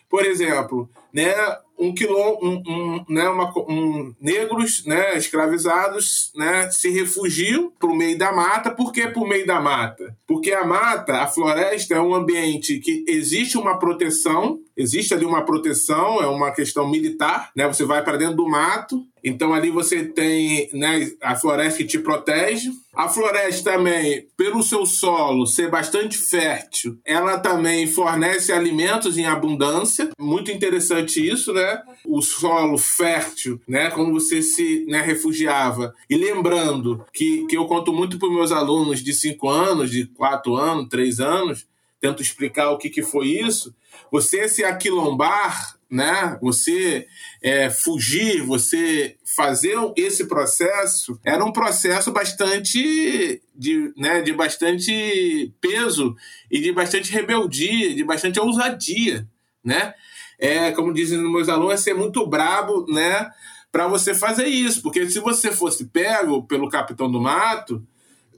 Por 0.09 0.25
exemplo, 0.25 0.89
né, 1.13 1.35
um 1.79 1.95
quilom, 1.95 2.39
um, 2.43 2.63
um, 2.67 3.05
né, 3.09 3.29
uma, 3.29 3.53
um, 3.69 4.15
negros 4.21 4.85
né, 4.85 5.17
escravizados 5.17 6.33
né, 6.35 6.69
se 6.71 6.91
refugiam 6.91 7.73
para 7.79 7.89
o 7.89 7.97
meio 7.97 8.19
da 8.19 8.33
mata. 8.33 8.71
Por 8.71 8.93
que 8.93 9.07
para 9.07 9.23
o 9.23 9.29
meio 9.29 9.47
da 9.47 9.61
mata? 9.61 10.17
Porque 10.27 10.53
a 10.53 10.65
mata, 10.67 11.23
a 11.23 11.27
floresta, 11.27 11.95
é 11.95 12.01
um 12.01 12.15
ambiente 12.15 12.79
que 12.81 13.05
existe 13.07 13.57
uma 13.57 13.79
proteção, 13.79 14.59
existe 14.77 15.15
ali 15.15 15.25
uma 15.25 15.45
proteção, 15.45 16.21
é 16.21 16.27
uma 16.27 16.51
questão 16.51 16.89
militar. 16.89 17.51
Né? 17.55 17.67
Você 17.69 17.85
vai 17.85 18.03
para 18.03 18.17
dentro 18.17 18.37
do 18.37 18.49
mato, 18.49 19.05
então 19.23 19.55
ali 19.55 19.71
você 19.71 20.05
tem 20.05 20.69
né, 20.73 21.11
a 21.23 21.37
floresta 21.37 21.79
que 21.79 21.85
te 21.85 21.99
protege. 21.99 22.71
A 22.95 23.09
floresta 23.09 23.73
também, 23.73 24.27
pelo 24.37 24.63
seu 24.63 24.85
solo 24.85 25.47
ser 25.47 25.71
bastante 25.71 26.17
fértil, 26.19 26.99
ela 27.05 27.39
também 27.39 27.87
fornece 27.87 28.53
alimentos 28.53 29.17
em 29.17 29.27
abundância. 29.27 30.11
Muito 30.19 30.51
interessante 30.51 31.25
isso, 31.25 31.53
né? 31.53 31.68
O 32.05 32.23
solo 32.23 32.79
fértil, 32.79 33.61
né? 33.67 33.91
Quando 33.91 34.13
você 34.13 34.43
se 34.43 34.85
né, 34.89 35.01
refugiava. 35.01 35.95
E 36.09 36.17
lembrando 36.17 37.05
que, 37.13 37.47
que 37.47 37.57
eu 37.57 37.67
conto 37.67 37.93
muito 37.93 38.19
para 38.19 38.31
meus 38.31 38.53
alunos 38.53 39.03
de 39.03 39.13
5 39.13 39.49
anos, 39.49 39.91
de 39.91 40.07
4 40.07 40.57
anos, 40.57 40.89
3 40.89 41.21
anos, 41.21 41.67
tento 42.01 42.23
explicar 42.23 42.71
o 42.71 42.79
que, 42.79 42.91
que 42.91 43.03
foi 43.03 43.29
isso. 43.29 43.75
Você 44.11 44.49
se 44.49 44.65
aquilombar, 44.65 45.79
né? 45.91 46.39
Você 46.43 47.07
é, 47.43 47.71
fugir, 47.71 48.43
você 48.43 49.17
fazer 49.25 49.77
esse 49.97 50.27
processo, 50.27 51.19
era 51.25 51.45
um 51.45 51.53
processo 51.53 52.13
bastante 52.13 53.43
de, 53.55 53.93
né, 53.97 54.21
de 54.21 54.33
bastante 54.33 55.53
peso 55.61 56.15
e 56.51 56.61
de 56.61 56.73
bastante 56.73 57.11
rebeldia, 57.11 57.95
de 57.95 58.05
bastante 58.05 58.39
ousadia, 58.39 59.27
né? 59.65 59.95
É, 60.39 60.71
como 60.73 60.95
dizem 60.95 61.19
meus 61.19 61.49
alunos, 61.49 61.75
é 61.75 61.77
ser 61.77 61.95
muito 61.95 62.27
brabo, 62.27 62.87
né? 62.89 63.31
Para 63.73 63.89
você 63.89 64.15
fazer 64.15 64.47
isso. 64.47 64.83
Porque 64.83 65.09
se 65.11 65.19
você 65.21 65.51
fosse 65.53 65.87
pego 65.87 66.47
pelo 66.47 66.69
capitão 66.69 67.11
do 67.11 67.21
mato, 67.21 67.83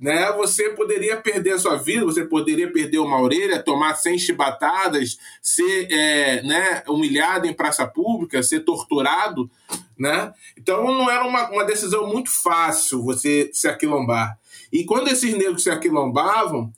né, 0.01 0.33
você 0.33 0.71
poderia 0.71 1.19
perder 1.19 1.53
a 1.53 1.59
sua 1.59 1.77
vida, 1.77 2.07
você 2.07 2.25
poderia 2.25 2.73
perder 2.73 2.99
uma 2.99 3.21
orelha, 3.21 3.63
tomar 3.63 3.95
100 3.95 4.19
chibatadas, 4.19 5.19
ser 5.43 5.93
é, 5.93 6.43
né, 6.43 6.83
humilhado 6.89 7.47
em 7.47 7.53
praça 7.53 7.87
pública, 7.87 8.43
ser 8.43 8.61
torturado. 8.61 9.51
Né? 9.99 10.33
Então 10.57 10.83
não 10.85 11.11
era 11.11 11.27
uma, 11.27 11.51
uma 11.51 11.65
decisão 11.65 12.07
muito 12.07 12.31
fácil 12.31 13.05
você 13.05 13.51
se 13.53 13.69
aquilombar. 13.69 14.39
E 14.73 14.85
quando 14.85 15.09
esses 15.09 15.35
negros 15.35 15.63
se 15.63 15.71
aquilombavam, 15.71 16.73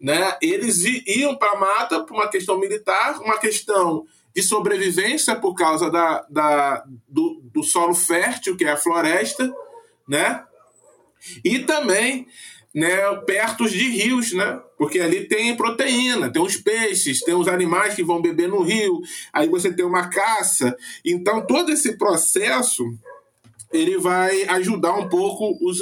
né, 0.00 0.36
eles 0.40 0.84
iam 0.84 1.34
para 1.34 1.52
a 1.52 1.58
mata 1.58 2.04
por 2.04 2.14
uma 2.14 2.28
questão 2.28 2.60
militar, 2.60 3.20
uma 3.20 3.38
questão 3.38 4.06
de 4.34 4.42
sobrevivência 4.42 5.34
por 5.34 5.54
causa 5.54 5.90
da, 5.90 6.26
da, 6.30 6.84
do, 7.08 7.40
do 7.52 7.62
solo 7.62 7.94
fértil, 7.94 8.56
que 8.56 8.64
é 8.64 8.70
a 8.70 8.76
floresta, 8.76 9.52
né? 10.08 10.44
E 11.44 11.60
também 11.60 12.26
né, 12.74 12.96
perto 13.26 13.68
de 13.68 13.88
rios, 13.88 14.32
né? 14.32 14.60
Porque 14.76 15.00
ali 15.00 15.26
tem 15.26 15.56
proteína, 15.56 16.30
tem 16.30 16.40
os 16.40 16.56
peixes, 16.56 17.20
tem 17.20 17.34
os 17.34 17.48
animais 17.48 17.94
que 17.94 18.04
vão 18.04 18.22
beber 18.22 18.48
no 18.48 18.62
rio, 18.62 19.00
aí 19.32 19.48
você 19.48 19.72
tem 19.72 19.84
uma 19.84 20.08
caça. 20.08 20.76
Então, 21.04 21.44
todo 21.44 21.72
esse 21.72 21.96
processo 21.96 22.84
ele 23.72 23.98
vai 23.98 24.44
ajudar 24.44 24.94
um 24.94 25.08
pouco 25.08 25.58
os, 25.60 25.80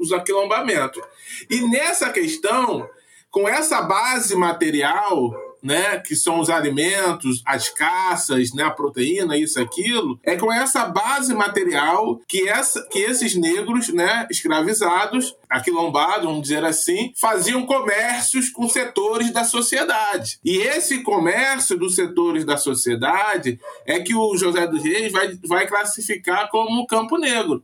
os 0.00 0.12
aquilombamentos. 0.12 1.02
E 1.48 1.60
nessa 1.68 2.10
questão, 2.10 2.88
com 3.30 3.48
essa 3.48 3.82
base 3.82 4.34
material, 4.34 5.47
né, 5.62 5.98
que 5.98 6.14
são 6.14 6.40
os 6.40 6.50
alimentos, 6.50 7.42
as 7.44 7.68
caças, 7.68 8.52
né, 8.52 8.62
a 8.62 8.70
proteína, 8.70 9.36
isso, 9.36 9.60
aquilo, 9.60 10.18
é 10.22 10.36
com 10.36 10.52
essa 10.52 10.86
base 10.86 11.34
material 11.34 12.20
que, 12.28 12.48
essa, 12.48 12.86
que 12.88 12.98
esses 12.98 13.34
negros, 13.34 13.88
né, 13.88 14.26
escravizados, 14.30 15.36
aquilombados, 15.48 16.24
vamos 16.24 16.42
dizer 16.42 16.64
assim, 16.64 17.12
faziam 17.16 17.66
comércios 17.66 18.50
com 18.50 18.68
setores 18.68 19.32
da 19.32 19.44
sociedade. 19.44 20.38
E 20.44 20.58
esse 20.58 21.02
comércio 21.02 21.76
dos 21.76 21.94
setores 21.94 22.44
da 22.44 22.56
sociedade 22.56 23.58
é 23.86 24.00
que 24.00 24.14
o 24.14 24.36
José 24.36 24.66
dos 24.66 24.82
Reis 24.82 25.12
vai, 25.12 25.38
vai 25.46 25.66
classificar 25.66 26.48
como 26.50 26.86
campo 26.86 27.18
negro 27.18 27.62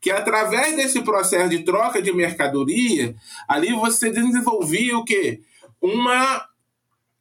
que 0.00 0.10
através 0.10 0.76
desse 0.76 1.00
processo 1.02 1.48
de 1.48 1.60
troca 1.60 2.02
de 2.02 2.12
mercadoria, 2.12 3.14
ali 3.48 3.72
você 3.72 4.10
desenvolvia 4.10 4.96
o 4.96 5.04
quê? 5.04 5.40
Uma 5.80 6.44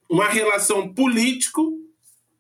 uma 0.10 0.28
relação 0.28 0.94
político 0.94 1.74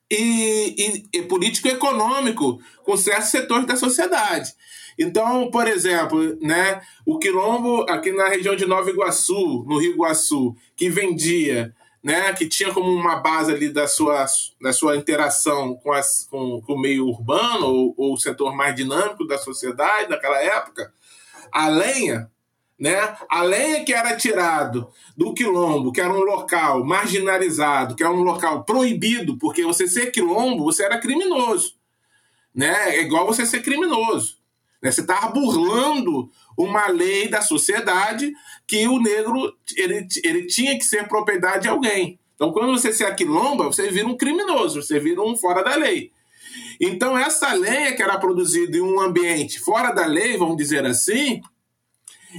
e, 0.10 1.04
e, 1.14 1.20
e 1.20 1.22
político-econômico 1.24 2.60
com 2.84 2.96
certos 2.96 3.30
setores 3.30 3.66
da 3.66 3.76
sociedade. 3.76 4.54
Então, 4.98 5.50
por 5.52 5.68
exemplo, 5.68 6.38
né, 6.40 6.82
o 7.06 7.18
quilombo 7.20 7.86
aqui 7.90 8.12
na 8.12 8.30
região 8.30 8.56
de 8.56 8.66
Nova 8.66 8.90
Iguaçu, 8.90 9.66
no 9.68 9.78
Rio 9.78 9.94
Iguaçu, 9.94 10.56
que 10.76 10.90
vendia, 10.90 11.76
né, 12.02 12.32
que 12.34 12.48
tinha 12.48 12.74
como 12.74 12.90
uma 12.90 13.18
base 13.18 13.52
ali 13.52 13.70
da 13.70 13.88
sua, 13.88 14.26
da 14.62 14.72
sua 14.72 14.96
interação 14.96 15.76
com, 15.76 15.92
as, 15.92 16.26
com, 16.30 16.62
com 16.62 16.74
o 16.74 16.80
meio 16.80 17.08
urbano 17.08 17.66
ou, 17.66 17.94
ou 17.98 18.14
o 18.14 18.18
setor 18.18 18.56
mais 18.56 18.76
dinâmico 18.76 19.28
da 19.28 19.38
sociedade 19.38 20.10
naquela 20.10 20.42
época, 20.42 20.94
a 21.52 21.68
lenha 21.68 22.30
né? 22.80 23.16
A 23.30 23.42
lenha 23.42 23.84
que 23.86 23.94
era 23.94 24.16
tirado 24.16 24.90
do 25.16 25.34
quilombo, 25.34 25.92
que 25.92 26.02
era 26.02 26.14
um 26.14 26.24
local 26.24 26.84
marginalizado, 26.84 27.96
que 27.96 28.04
era 28.04 28.12
um 28.12 28.24
local 28.24 28.64
proibido, 28.64 29.38
porque 29.38 29.64
você 29.64 29.88
ser 29.88 30.12
quilombo, 30.12 30.66
você 30.66 30.84
era 30.84 30.98
criminoso. 30.98 31.76
Né? 32.54 32.98
É 32.98 33.02
igual 33.02 33.26
você 33.26 33.46
ser 33.46 33.62
criminoso. 33.62 34.38
Né? 34.82 34.92
Você 34.92 35.02
estava 35.02 35.28
burlando 35.28 36.30
uma 36.58 36.88
lei 36.88 37.28
da 37.28 37.42
sociedade 37.42 38.34
que 38.68 38.88
o 38.88 39.00
negro 39.00 39.54
ele, 39.76 40.08
ele 40.24 40.48
tinha 40.48 40.78
que 40.78 40.84
ser 40.84 41.08
propriedade 41.08 41.64
de 41.64 41.70
alguém. 41.70 42.20
Então, 42.36 42.52
quando 42.52 42.72
você 42.72 42.92
se 42.92 43.04
aquilomba, 43.04 43.66
você 43.66 43.90
vira 43.90 44.08
um 44.08 44.18
criminoso, 44.18 44.82
você 44.82 45.00
vira 45.00 45.22
um 45.22 45.38
fora 45.38 45.64
da 45.64 45.76
lei. 45.76 46.12
Então, 46.80 47.18
essa 47.18 47.54
lenha 47.54 47.96
que 47.96 48.04
era 48.04 48.18
produzida 48.18 48.78
em 48.78 48.82
um 48.82 49.00
ambiente 49.00 49.60
fora 49.60 49.92
da 49.92 50.06
lei, 50.06 50.38
vamos 50.38 50.58
dizer 50.58 50.86
assim, 50.86 51.42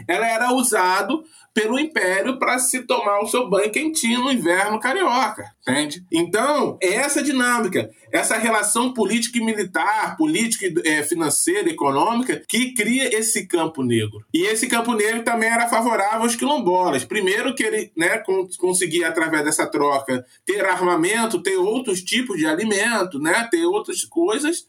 ela 0.06 0.26
era 0.26 0.52
usado 0.52 1.24
pelo 1.56 1.78
Império 1.78 2.38
para 2.38 2.58
se 2.58 2.82
tomar 2.82 3.20
o 3.20 3.26
seu 3.26 3.48
banho 3.48 3.72
quentinho 3.72 4.20
no 4.20 4.30
inverno 4.30 4.78
carioca, 4.78 5.42
entende? 5.62 6.04
Então, 6.12 6.76
é 6.82 6.96
essa 6.96 7.22
dinâmica, 7.22 7.90
essa 8.12 8.36
relação 8.36 8.92
política 8.92 9.38
e 9.38 9.40
militar, 9.40 10.18
política 10.18 10.66
e 10.66 10.86
é, 10.86 11.02
financeira, 11.02 11.70
econômica, 11.70 12.42
que 12.46 12.74
cria 12.74 13.08
esse 13.18 13.46
campo 13.46 13.82
negro. 13.82 14.22
E 14.34 14.42
esse 14.42 14.66
campo 14.66 14.92
negro 14.92 15.22
também 15.22 15.48
era 15.48 15.66
favorável 15.66 16.24
aos 16.24 16.36
quilombolas. 16.36 17.06
Primeiro 17.06 17.54
que 17.54 17.62
ele 17.62 17.90
né, 17.96 18.22
conseguia, 18.58 19.08
através 19.08 19.42
dessa 19.42 19.66
troca, 19.66 20.26
ter 20.44 20.62
armamento, 20.62 21.42
ter 21.42 21.56
outros 21.56 22.02
tipos 22.02 22.36
de 22.36 22.44
alimento, 22.44 23.18
né, 23.18 23.48
ter 23.50 23.64
outras 23.64 24.04
coisas, 24.04 24.66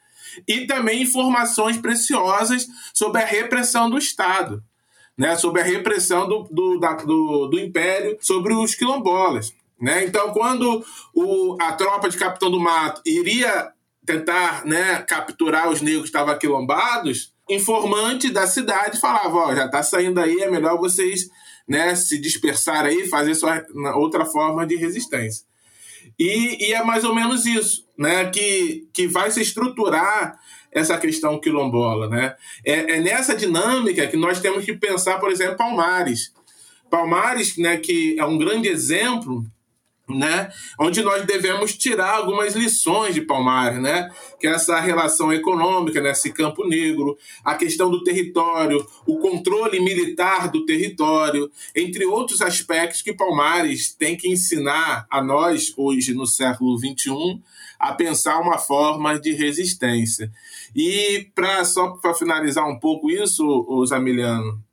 e 0.48 0.66
também 0.66 1.02
informações 1.02 1.78
preciosas 1.78 2.66
sobre 2.94 3.22
a 3.22 3.26
repressão 3.26 3.90
do 3.90 3.98
Estado 3.98 4.64
né, 5.18 5.36
sobre 5.36 5.62
a 5.62 5.66
repressão 5.66 6.28
do, 6.28 6.48
do, 6.52 6.80
da, 6.80 6.94
do, 6.94 7.48
do 7.48 7.60
Império 7.60 8.18
sobre 8.22 8.54
os 8.54 8.76
quilombolas. 8.76 9.54
Né? 9.80 10.06
Então, 10.06 10.32
quando 10.32 10.86
o, 11.14 11.58
a 11.60 11.74
tropa 11.74 12.10
de 12.10 12.18
Capitão 12.18 12.52
do 12.52 12.60
Mato 12.60 13.02
iria 13.06 13.72
tentar 14.06 14.66
né, 14.66 15.02
capturar 15.02 15.70
os 15.70 15.82
negros 15.82 16.04
que 16.04 16.10
estavam 16.10 16.34
aquilombados, 16.34 17.34
informante 17.50 18.30
da 18.30 18.48
cidade 18.48 19.00
falava: 19.00 19.36
Ó, 19.36 19.56
já 19.56 19.66
está 19.66 19.84
saindo 19.84 20.20
aí, 20.20 20.40
é 20.40 20.50
melhor 20.50 20.78
vocês 20.78 21.30
né, 21.68 21.96
se 21.96 22.18
dispersar 22.18 22.86
aí, 22.86 23.08
fazer 23.08 23.36
sua 23.36 23.64
outra 23.96 24.26
forma 24.26 24.66
de 24.66 24.76
resistência. 24.76 25.46
E, 26.18 26.70
e, 26.70 26.74
é 26.74 26.84
mais 26.84 27.04
ou 27.04 27.14
menos 27.14 27.46
isso, 27.46 27.86
né, 27.98 28.30
que, 28.32 28.88
que 28.94 29.08
vai 29.08 29.30
se 29.30 29.42
estruturar 29.42 30.40
essa 30.78 30.98
questão 30.98 31.40
quilombola. 31.40 32.08
Né? 32.08 32.36
É, 32.66 32.98
é 32.98 33.02
nessa 33.02 33.36
dinâmica 33.36 34.08
que 34.08 34.18
nós 34.18 34.40
temos 34.40 34.66
que 34.66 34.74
pensar, 34.74 35.20
por 35.20 35.32
exemplo, 35.32 35.58
Palmares. 35.58 36.34
Palmares, 36.90 37.58
né, 37.58 37.78
que 37.78 38.18
é 38.18 38.26
um 38.26 38.38
grande 38.38 38.70
exemplo 38.70 39.46
né? 40.10 40.50
Onde 40.80 41.02
nós 41.02 41.26
devemos 41.26 41.76
tirar 41.76 42.16
algumas 42.16 42.56
lições 42.56 43.14
de 43.14 43.22
Palmares, 43.22 43.82
né? 43.82 44.10
Que 44.40 44.48
é 44.48 44.52
essa 44.52 44.80
relação 44.80 45.34
econômica, 45.34 46.02
nesse 46.02 46.30
né? 46.30 46.34
campo 46.36 46.66
negro, 46.68 47.18
a 47.44 47.56
questão 47.56 47.90
do 47.90 48.04
território, 48.04 48.86
o 49.06 49.18
controle 49.18 49.80
militar 49.80 50.50
do 50.50 50.66
território, 50.66 51.52
entre 51.76 52.06
outros 52.06 52.42
aspectos 52.42 53.02
que 53.02 53.14
Palmares 53.14 53.94
tem 53.94 54.16
que 54.16 54.30
ensinar 54.30 55.06
a 55.10 55.22
nós 55.22 55.74
hoje 55.76 56.14
no 56.14 56.26
século 56.26 56.78
XXI 56.78 57.42
a 57.80 57.94
pensar 57.94 58.40
uma 58.40 58.58
forma 58.58 59.20
de 59.20 59.34
resistência. 59.34 60.32
E 60.76 61.28
para 61.36 61.64
só 61.66 61.90
para 61.90 62.14
finalizar 62.14 62.68
um 62.68 62.80
pouco 62.80 63.10
isso, 63.10 63.86
Zamiliano, 63.88 64.64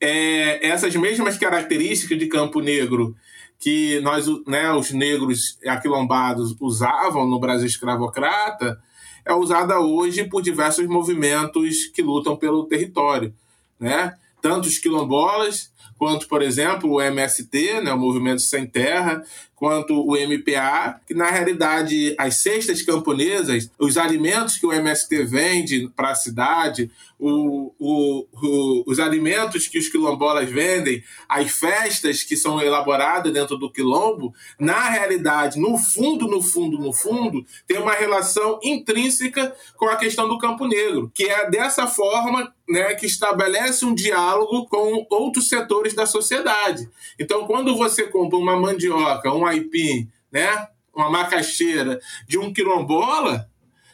é, 0.00 0.66
essas 0.66 0.94
mesmas 0.94 1.36
características 1.36 2.18
de 2.18 2.26
Campo 2.26 2.60
Negro 2.60 3.16
que 3.58 4.00
nós, 4.00 4.26
né, 4.46 4.72
os 4.72 4.92
negros 4.92 5.58
aquilombados 5.66 6.54
usavam 6.60 7.26
no 7.26 7.40
Brasil 7.40 7.66
escravocrata, 7.66 8.80
é 9.24 9.34
usada 9.34 9.80
hoje 9.80 10.24
por 10.24 10.40
diversos 10.40 10.86
movimentos 10.86 11.86
que 11.86 12.00
lutam 12.00 12.36
pelo 12.36 12.66
território, 12.66 13.34
né? 13.78 14.14
Tanto 14.40 14.68
os 14.68 14.78
quilombolas 14.78 15.70
quanto, 15.98 16.28
por 16.28 16.42
exemplo, 16.42 16.92
o 16.92 17.00
MST, 17.02 17.80
né, 17.80 17.92
o 17.92 17.98
Movimento 17.98 18.42
Sem 18.42 18.66
Terra, 18.66 19.24
quanto 19.58 20.06
o 20.06 20.16
MPA, 20.16 21.00
que 21.04 21.12
na 21.12 21.30
realidade 21.30 22.14
as 22.16 22.36
cestas 22.36 22.80
camponesas, 22.80 23.68
os 23.76 23.96
alimentos 23.96 24.56
que 24.56 24.64
o 24.64 24.72
MST 24.72 25.24
vende 25.24 25.90
para 25.96 26.10
a 26.10 26.14
cidade, 26.14 26.88
o, 27.18 27.72
o, 27.76 28.26
o, 28.32 28.84
os 28.86 29.00
alimentos 29.00 29.66
que 29.66 29.76
os 29.76 29.88
quilombolas 29.88 30.48
vendem, 30.48 31.02
as 31.28 31.50
festas 31.50 32.22
que 32.22 32.36
são 32.36 32.62
elaboradas 32.62 33.32
dentro 33.32 33.58
do 33.58 33.70
quilombo, 33.70 34.32
na 34.60 34.88
realidade, 34.88 35.58
no 35.58 35.76
fundo, 35.76 36.28
no 36.28 36.40
fundo, 36.40 36.78
no 36.78 36.92
fundo, 36.92 37.44
tem 37.66 37.78
uma 37.78 37.94
relação 37.94 38.60
intrínseca 38.62 39.52
com 39.76 39.86
a 39.86 39.96
questão 39.96 40.28
do 40.28 40.38
Campo 40.38 40.68
Negro, 40.68 41.10
que 41.12 41.24
é 41.24 41.50
dessa 41.50 41.88
forma 41.88 42.54
né, 42.68 42.94
que 42.94 43.06
estabelece 43.06 43.84
um 43.84 43.94
diálogo 43.94 44.66
com 44.66 45.04
outros 45.10 45.48
setores 45.48 45.67
da 45.94 46.06
sociedade. 46.06 46.88
Então, 47.18 47.46
quando 47.46 47.76
você 47.76 48.04
compra 48.04 48.38
uma 48.38 48.56
mandioca, 48.56 49.32
um 49.32 49.46
aipim, 49.46 50.08
né, 50.32 50.68
uma 50.94 51.10
macaxeira 51.10 52.00
de 52.26 52.38
um 52.38 52.52
quilombola, 52.52 53.48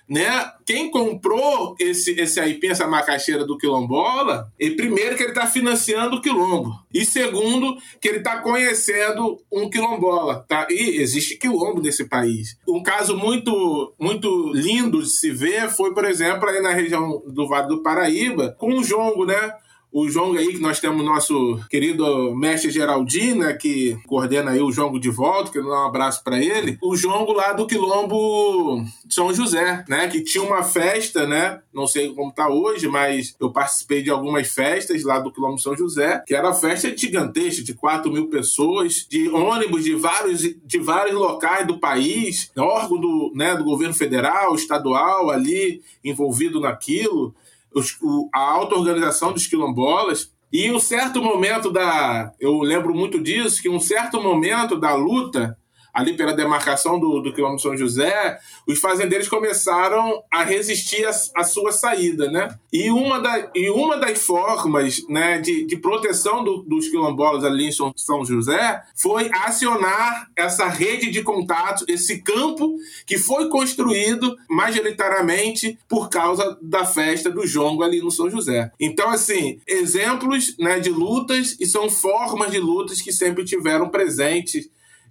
né? 0.09 0.53
Quem 0.67 0.91
comprou 0.91 1.75
esse, 1.79 2.13
esse 2.13 2.39
aipim, 2.39 2.69
essa 2.69 2.87
macaxeira 2.87 3.45
do 3.45 3.57
quilombola, 3.57 4.53
e 4.59 4.71
primeiro 4.71 5.17
que 5.17 5.23
ele 5.23 5.31
está 5.31 5.47
financiando 5.47 6.17
o 6.17 6.21
quilombo. 6.21 6.79
E 6.93 7.05
segundo, 7.05 7.77
que 8.01 8.09
ele 8.09 8.19
está 8.19 8.39
conhecendo 8.41 9.41
um 9.51 9.69
quilombola. 9.69 10.45
Tá? 10.47 10.67
E 10.71 11.01
existe 11.01 11.37
quilombo 11.37 11.81
nesse 11.81 12.07
país. 12.07 12.57
Um 12.69 12.83
caso 12.83 13.17
muito, 13.17 13.95
muito 13.99 14.53
lindo 14.53 15.03
de 15.03 15.09
se 15.09 15.31
ver 15.31 15.71
foi, 15.71 15.95
por 15.95 16.05
exemplo, 16.05 16.49
aí 16.49 16.61
na 16.61 16.73
região 16.73 17.23
do 17.27 17.49
Vale 17.49 17.69
do 17.69 17.83
Paraíba, 17.83 18.55
com 18.59 18.79
o 18.79 18.85
jongo, 18.85 19.25
né? 19.25 19.53
O 19.95 20.09
João 20.09 20.33
aí, 20.33 20.55
que 20.55 20.61
nós 20.61 20.81
temos 20.81 21.05
nosso 21.05 21.61
querido 21.71 22.35
mestre 22.35 22.69
Geraldino, 22.69 23.45
né, 23.45 23.53
que 23.53 23.97
coordena 24.09 24.51
aí 24.51 24.61
o 24.61 24.73
João 24.73 24.99
de 24.99 25.09
volta, 25.09 25.53
que 25.53 25.61
dar 25.61 25.69
um 25.69 25.87
abraço 25.87 26.25
para 26.25 26.43
ele. 26.43 26.77
O 26.83 26.97
João 26.97 27.25
lá 27.31 27.53
do 27.53 27.65
Quilombo 27.65 28.85
São 29.09 29.33
José, 29.33 29.85
né, 29.89 30.09
que 30.09 30.21
tinha 30.21 30.43
uma 30.43 30.65
festa, 30.65 31.29
né, 31.29 31.61
não 31.73 31.87
sei 31.87 32.13
como 32.13 32.33
tá 32.33 32.49
hoje, 32.49 32.89
mas 32.89 33.37
eu 33.39 33.53
participei 33.53 34.03
de 34.03 34.11
algumas 34.11 34.53
festas 34.53 35.05
lá 35.05 35.21
do 35.21 35.31
Quilombo 35.31 35.61
São 35.61 35.77
José, 35.77 36.25
que 36.27 36.35
era 36.35 36.53
festa 36.53 36.93
gigantesca, 36.97 37.63
de 37.63 37.75
4 37.75 38.11
mil 38.11 38.27
pessoas, 38.27 39.07
de 39.09 39.29
ônibus 39.29 39.85
de 39.85 39.95
vários, 39.95 40.41
de 40.41 40.79
vários 40.81 41.15
locais 41.15 41.69
do 41.69 41.79
país, 41.79 42.51
órgão 42.57 43.01
do, 43.01 43.31
né, 43.33 43.55
do 43.55 43.63
governo 43.63 43.95
federal, 43.95 44.57
estadual 44.57 45.31
ali 45.31 45.83
envolvido 46.03 46.59
naquilo 46.59 47.33
os, 47.75 47.97
o, 48.01 48.29
a 48.33 48.41
auto-organização 48.41 49.33
dos 49.33 49.47
quilombolas. 49.47 50.33
E 50.53 50.71
um 50.71 50.79
certo 50.79 51.21
momento 51.21 51.71
da. 51.71 52.33
Eu 52.39 52.61
lembro 52.61 52.95
muito 52.95 53.21
disso, 53.21 53.61
que 53.61 53.69
um 53.69 53.81
certo 53.81 54.23
momento 54.23 54.79
da 54.79 54.95
luta 54.95 55.59
ali 55.95 56.17
pela 56.17 56.35
demarcação 56.35 56.99
do, 56.99 57.21
do 57.21 57.33
quilômetro 57.33 57.63
São 57.63 57.77
José, 57.77 58.39
os 58.67 58.81
fazendeiros 58.81 59.29
começaram 59.29 60.23
a 60.31 60.43
resistir 60.43 61.07
à 61.07 61.45
sua 61.45 61.71
saída, 61.71 62.29
né? 62.29 62.49
E 62.73 62.91
uma, 62.91 63.21
da, 63.21 63.51
e 63.55 63.71
uma 63.71 63.97
das 63.97 64.19
formas 64.19 65.07
né, 65.09 65.39
de, 65.39 65.65
de 65.65 65.77
proteção 65.77 66.43
do, 66.43 66.63
dos 66.63 66.89
quilombolas 66.89 67.45
ali 67.45 67.69
em 67.69 67.73
São 67.73 68.25
José 68.25 68.83
foi 68.97 69.31
acionar 69.33 70.29
essa 70.37 70.67
rede 70.67 71.11
de 71.11 71.23
contatos, 71.23 71.85
esse 71.87 72.21
campo 72.21 72.75
que 73.07 73.17
foi 73.17 73.49
construído 73.49 74.37
majoritariamente 74.51 75.79
por 75.89 76.09
causa 76.09 76.59
da 76.61 76.85
festa 76.85 77.31
do 77.31 77.47
jongo 77.47 77.85
ali 77.85 78.01
no 78.01 78.11
São 78.11 78.29
José. 78.29 78.73
Então, 78.81 79.11
assim, 79.11 79.61
exemplos 79.69 80.57
né, 80.59 80.81
de 80.81 80.91
lutas 80.91 81.57
e 81.61 81.67
são 81.67 81.89
formas 81.89 82.51
de 82.51 82.59
lutas 82.59 83.01
que 83.01 83.13
sempre 83.13 83.45
tiveram 83.45 83.89
presentes 83.89 84.69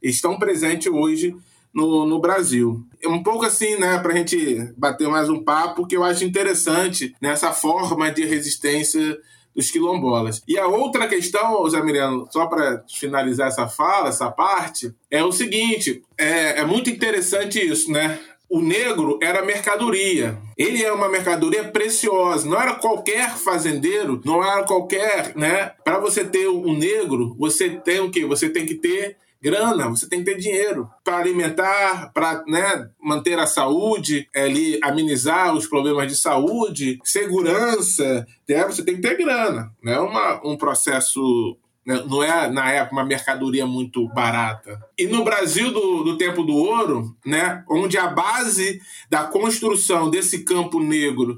estão 0.10 0.38
presentes 0.38 0.92
hoje 0.92 1.36
no, 1.74 2.06
no 2.06 2.20
Brasil. 2.20 2.86
É 3.02 3.08
um 3.08 3.24
pouco 3.24 3.46
assim, 3.46 3.78
né, 3.78 3.98
para 4.00 4.14
a 4.14 4.18
gente 4.18 4.72
bater 4.78 5.08
mais 5.08 5.30
um 5.30 5.44
papo, 5.44 5.88
que 5.88 5.96
eu 5.96 6.04
acho 6.04 6.24
interessante 6.24 7.16
nessa 7.22 7.52
forma 7.52 8.12
de 8.12 8.26
resistência 8.26 9.18
dos 9.56 9.72
quilombolas. 9.72 10.44
E 10.48 10.58
a 10.58 10.68
outra 10.68 11.08
questão, 11.08 11.68
Zé 11.70 11.82
Miriano, 11.82 12.28
só 12.32 12.48
para 12.48 12.84
finalizar 12.92 13.48
essa 13.48 13.68
fala, 13.68 14.10
essa 14.10 14.30
parte, 14.32 14.94
é 15.10 15.24
o 15.24 15.32
seguinte: 15.32 16.04
é, 16.18 16.60
é 16.60 16.66
muito 16.66 16.90
interessante 16.90 17.60
isso, 17.60 17.92
né? 17.92 18.20
o 18.54 18.62
negro 18.62 19.18
era 19.20 19.44
mercadoria. 19.44 20.38
Ele 20.56 20.84
é 20.84 20.94
uma 20.94 21.10
mercadoria 21.10 21.64
preciosa. 21.64 22.48
Não 22.48 22.62
era 22.62 22.76
qualquer 22.76 23.36
fazendeiro, 23.36 24.22
não 24.24 24.44
era 24.44 24.64
qualquer, 24.64 25.36
né? 25.36 25.72
Para 25.84 25.98
você 25.98 26.24
ter 26.24 26.48
um 26.48 26.78
negro, 26.78 27.36
você 27.40 27.72
tem 27.72 28.00
o 28.00 28.12
quê? 28.12 28.24
Você 28.28 28.48
tem 28.48 28.64
que 28.64 28.76
ter 28.76 29.18
grana, 29.44 29.90
você 29.90 30.08
tem 30.08 30.20
que 30.20 30.32
ter 30.32 30.40
dinheiro 30.40 30.90
para 31.04 31.18
alimentar, 31.18 32.12
para 32.14 32.42
né, 32.48 32.90
manter 33.02 33.38
a 33.38 33.46
saúde, 33.46 34.26
é, 34.34 34.46
ali, 34.46 34.80
amenizar 34.82 35.54
os 35.54 35.68
problemas 35.68 36.08
de 36.08 36.16
saúde, 36.16 36.98
segurança, 37.04 38.26
né, 38.48 38.64
você 38.64 38.82
tem 38.86 38.96
que 38.96 39.02
ter 39.02 39.18
grana. 39.18 39.70
É 39.86 40.00
uma, 40.00 40.40
um 40.48 40.56
processo 40.56 41.58
né, 41.86 42.02
não 42.08 42.24
é 42.24 42.50
na 42.50 42.72
época 42.72 42.96
uma 42.96 43.04
mercadoria 43.04 43.66
muito 43.66 44.08
barata. 44.14 44.82
E 44.98 45.08
no 45.08 45.26
Brasil 45.26 45.74
do, 45.74 46.04
do 46.04 46.18
tempo 46.18 46.44
do 46.44 46.56
ouro, 46.56 47.14
né, 47.26 47.66
onde 47.70 47.98
a 47.98 48.08
base 48.08 48.80
da 49.10 49.26
construção 49.26 50.10
desse 50.10 50.46
campo 50.46 50.80
negro 50.80 51.38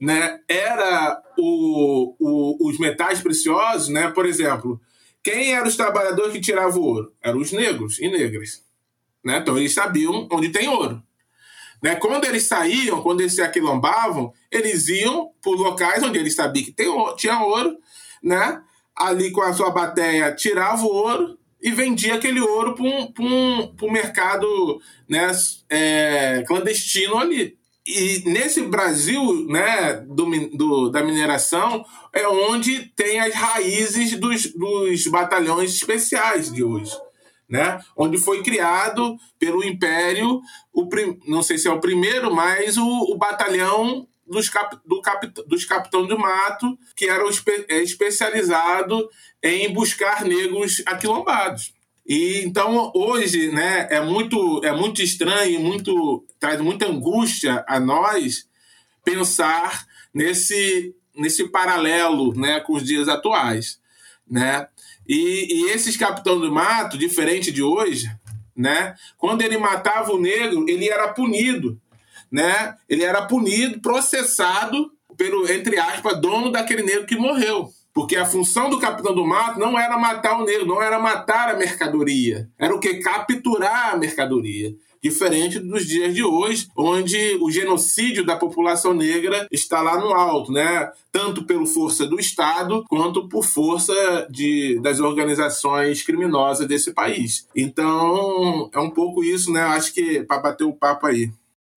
né, 0.00 0.38
era 0.48 1.20
o, 1.36 2.14
o, 2.20 2.68
os 2.68 2.78
metais 2.78 3.20
preciosos, 3.20 3.88
né, 3.88 4.08
por 4.08 4.24
exemplo, 4.24 4.80
quem 5.22 5.54
eram 5.54 5.68
os 5.68 5.76
trabalhadores 5.76 6.32
que 6.32 6.40
tiravam 6.40 6.80
o 6.80 6.84
ouro? 6.84 7.14
Eram 7.22 7.38
os 7.38 7.52
negros 7.52 7.98
e 7.98 8.08
negras. 8.08 8.64
Né? 9.24 9.38
Então 9.38 9.56
eles 9.56 9.74
sabiam 9.74 10.28
onde 10.30 10.48
tem 10.50 10.68
ouro. 10.68 11.02
Né? 11.82 11.96
Quando 11.96 12.24
eles 12.24 12.44
saíam, 12.44 13.02
quando 13.02 13.20
eles 13.20 13.34
se 13.34 13.42
aquilombavam, 13.42 14.32
eles 14.50 14.88
iam 14.88 15.32
por 15.42 15.56
locais 15.56 16.02
onde 16.02 16.18
eles 16.18 16.34
sabiam 16.34 16.64
que 16.64 16.72
tem, 16.72 16.88
tinha 17.16 17.42
ouro, 17.42 17.76
né? 18.22 18.62
ali 18.96 19.30
com 19.30 19.40
a 19.40 19.52
sua 19.52 19.70
bateia 19.70 20.34
tirava 20.34 20.82
o 20.82 20.92
ouro 20.92 21.38
e 21.62 21.70
vendia 21.70 22.14
aquele 22.14 22.40
ouro 22.40 22.74
para 22.74 22.84
um, 22.84 23.12
um, 23.18 23.76
um 23.82 23.90
mercado 23.90 24.80
né, 25.08 25.30
é, 25.68 26.42
clandestino 26.46 27.18
ali. 27.18 27.58
E 27.86 28.22
nesse 28.26 28.62
Brasil 28.62 29.46
né, 29.48 29.94
do, 30.06 30.26
do, 30.56 30.90
da 30.90 31.02
mineração 31.02 31.84
é 32.12 32.26
onde 32.28 32.86
tem 32.94 33.20
as 33.20 33.34
raízes 33.34 34.18
dos, 34.18 34.52
dos 34.52 35.06
batalhões 35.06 35.74
especiais 35.74 36.52
de 36.52 36.62
hoje. 36.62 36.92
Né? 37.48 37.80
Onde 37.96 38.18
foi 38.18 38.42
criado 38.42 39.16
pelo 39.38 39.64
Império, 39.64 40.40
o, 40.72 40.88
não 41.26 41.42
sei 41.42 41.58
se 41.58 41.66
é 41.66 41.72
o 41.72 41.80
primeiro, 41.80 42.32
mas 42.32 42.76
o, 42.76 42.86
o 42.86 43.16
batalhão 43.16 44.06
dos, 44.30 44.48
cap, 44.48 44.78
do 44.86 45.02
cap, 45.02 45.26
dos 45.46 45.64
capitães 45.64 46.06
do 46.06 46.18
mato, 46.18 46.78
que 46.94 47.06
era 47.06 47.28
espe, 47.28 47.66
é, 47.68 47.82
especializado 47.82 49.08
em 49.42 49.72
buscar 49.72 50.24
negros 50.24 50.80
aquilombados. 50.86 51.72
E 52.06 52.42
então 52.44 52.90
hoje, 52.94 53.52
né, 53.52 53.86
é 53.90 54.00
muito 54.00 54.60
é 54.64 54.72
muito 54.72 55.02
estranho, 55.02 55.60
muito 55.60 56.24
traz 56.38 56.60
muita 56.60 56.86
angústia 56.86 57.64
a 57.68 57.78
nós 57.78 58.48
pensar 59.04 59.86
nesse 60.12 60.94
nesse 61.14 61.48
paralelo, 61.48 62.34
né, 62.34 62.60
com 62.60 62.74
os 62.74 62.84
dias 62.84 63.08
atuais, 63.08 63.80
né? 64.28 64.66
E, 65.06 65.66
e 65.66 65.70
esses 65.70 65.96
capitão 65.96 66.38
do 66.38 66.52
mato, 66.52 66.96
diferente 66.96 67.50
de 67.50 67.62
hoje, 67.62 68.08
né? 68.56 68.94
Quando 69.18 69.42
ele 69.42 69.58
matava 69.58 70.12
o 70.12 70.20
negro, 70.20 70.64
ele 70.68 70.88
era 70.88 71.08
punido, 71.12 71.80
né? 72.30 72.76
Ele 72.88 73.02
era 73.02 73.26
punido, 73.26 73.80
processado 73.80 74.92
pelo 75.16 75.50
entre 75.50 75.78
aspas 75.78 76.20
dono 76.20 76.50
daquele 76.50 76.82
negro 76.82 77.06
que 77.06 77.16
morreu. 77.16 77.70
Porque 77.92 78.16
a 78.16 78.24
função 78.24 78.70
do 78.70 78.78
capitão 78.78 79.14
do 79.14 79.26
mato 79.26 79.58
não 79.58 79.78
era 79.78 79.98
matar 79.98 80.40
o 80.40 80.44
negro, 80.44 80.66
não 80.66 80.80
era 80.80 80.98
matar 80.98 81.48
a 81.48 81.56
mercadoria. 81.56 82.48
Era 82.58 82.74
o 82.74 82.78
que? 82.78 82.94
Capturar 82.94 83.94
a 83.94 83.96
mercadoria. 83.96 84.74
Diferente 85.02 85.58
dos 85.58 85.86
dias 85.86 86.14
de 86.14 86.22
hoje, 86.22 86.68
onde 86.76 87.38
o 87.40 87.50
genocídio 87.50 88.24
da 88.24 88.36
população 88.36 88.92
negra 88.92 89.46
está 89.50 89.80
lá 89.80 89.98
no 89.98 90.12
alto, 90.12 90.52
né? 90.52 90.90
Tanto 91.10 91.44
pela 91.44 91.64
força 91.64 92.06
do 92.06 92.20
Estado 92.20 92.84
quanto 92.86 93.26
por 93.26 93.42
força 93.42 93.94
de, 94.30 94.78
das 94.82 95.00
organizações 95.00 96.02
criminosas 96.02 96.68
desse 96.68 96.92
país. 96.92 97.48
Então, 97.56 98.68
é 98.72 98.78
um 98.78 98.90
pouco 98.90 99.24
isso, 99.24 99.50
né? 99.50 99.62
Acho 99.62 99.94
que 99.94 100.22
para 100.22 100.42
bater 100.42 100.64
o 100.64 100.74
papo 100.74 101.06
aí. 101.06 101.30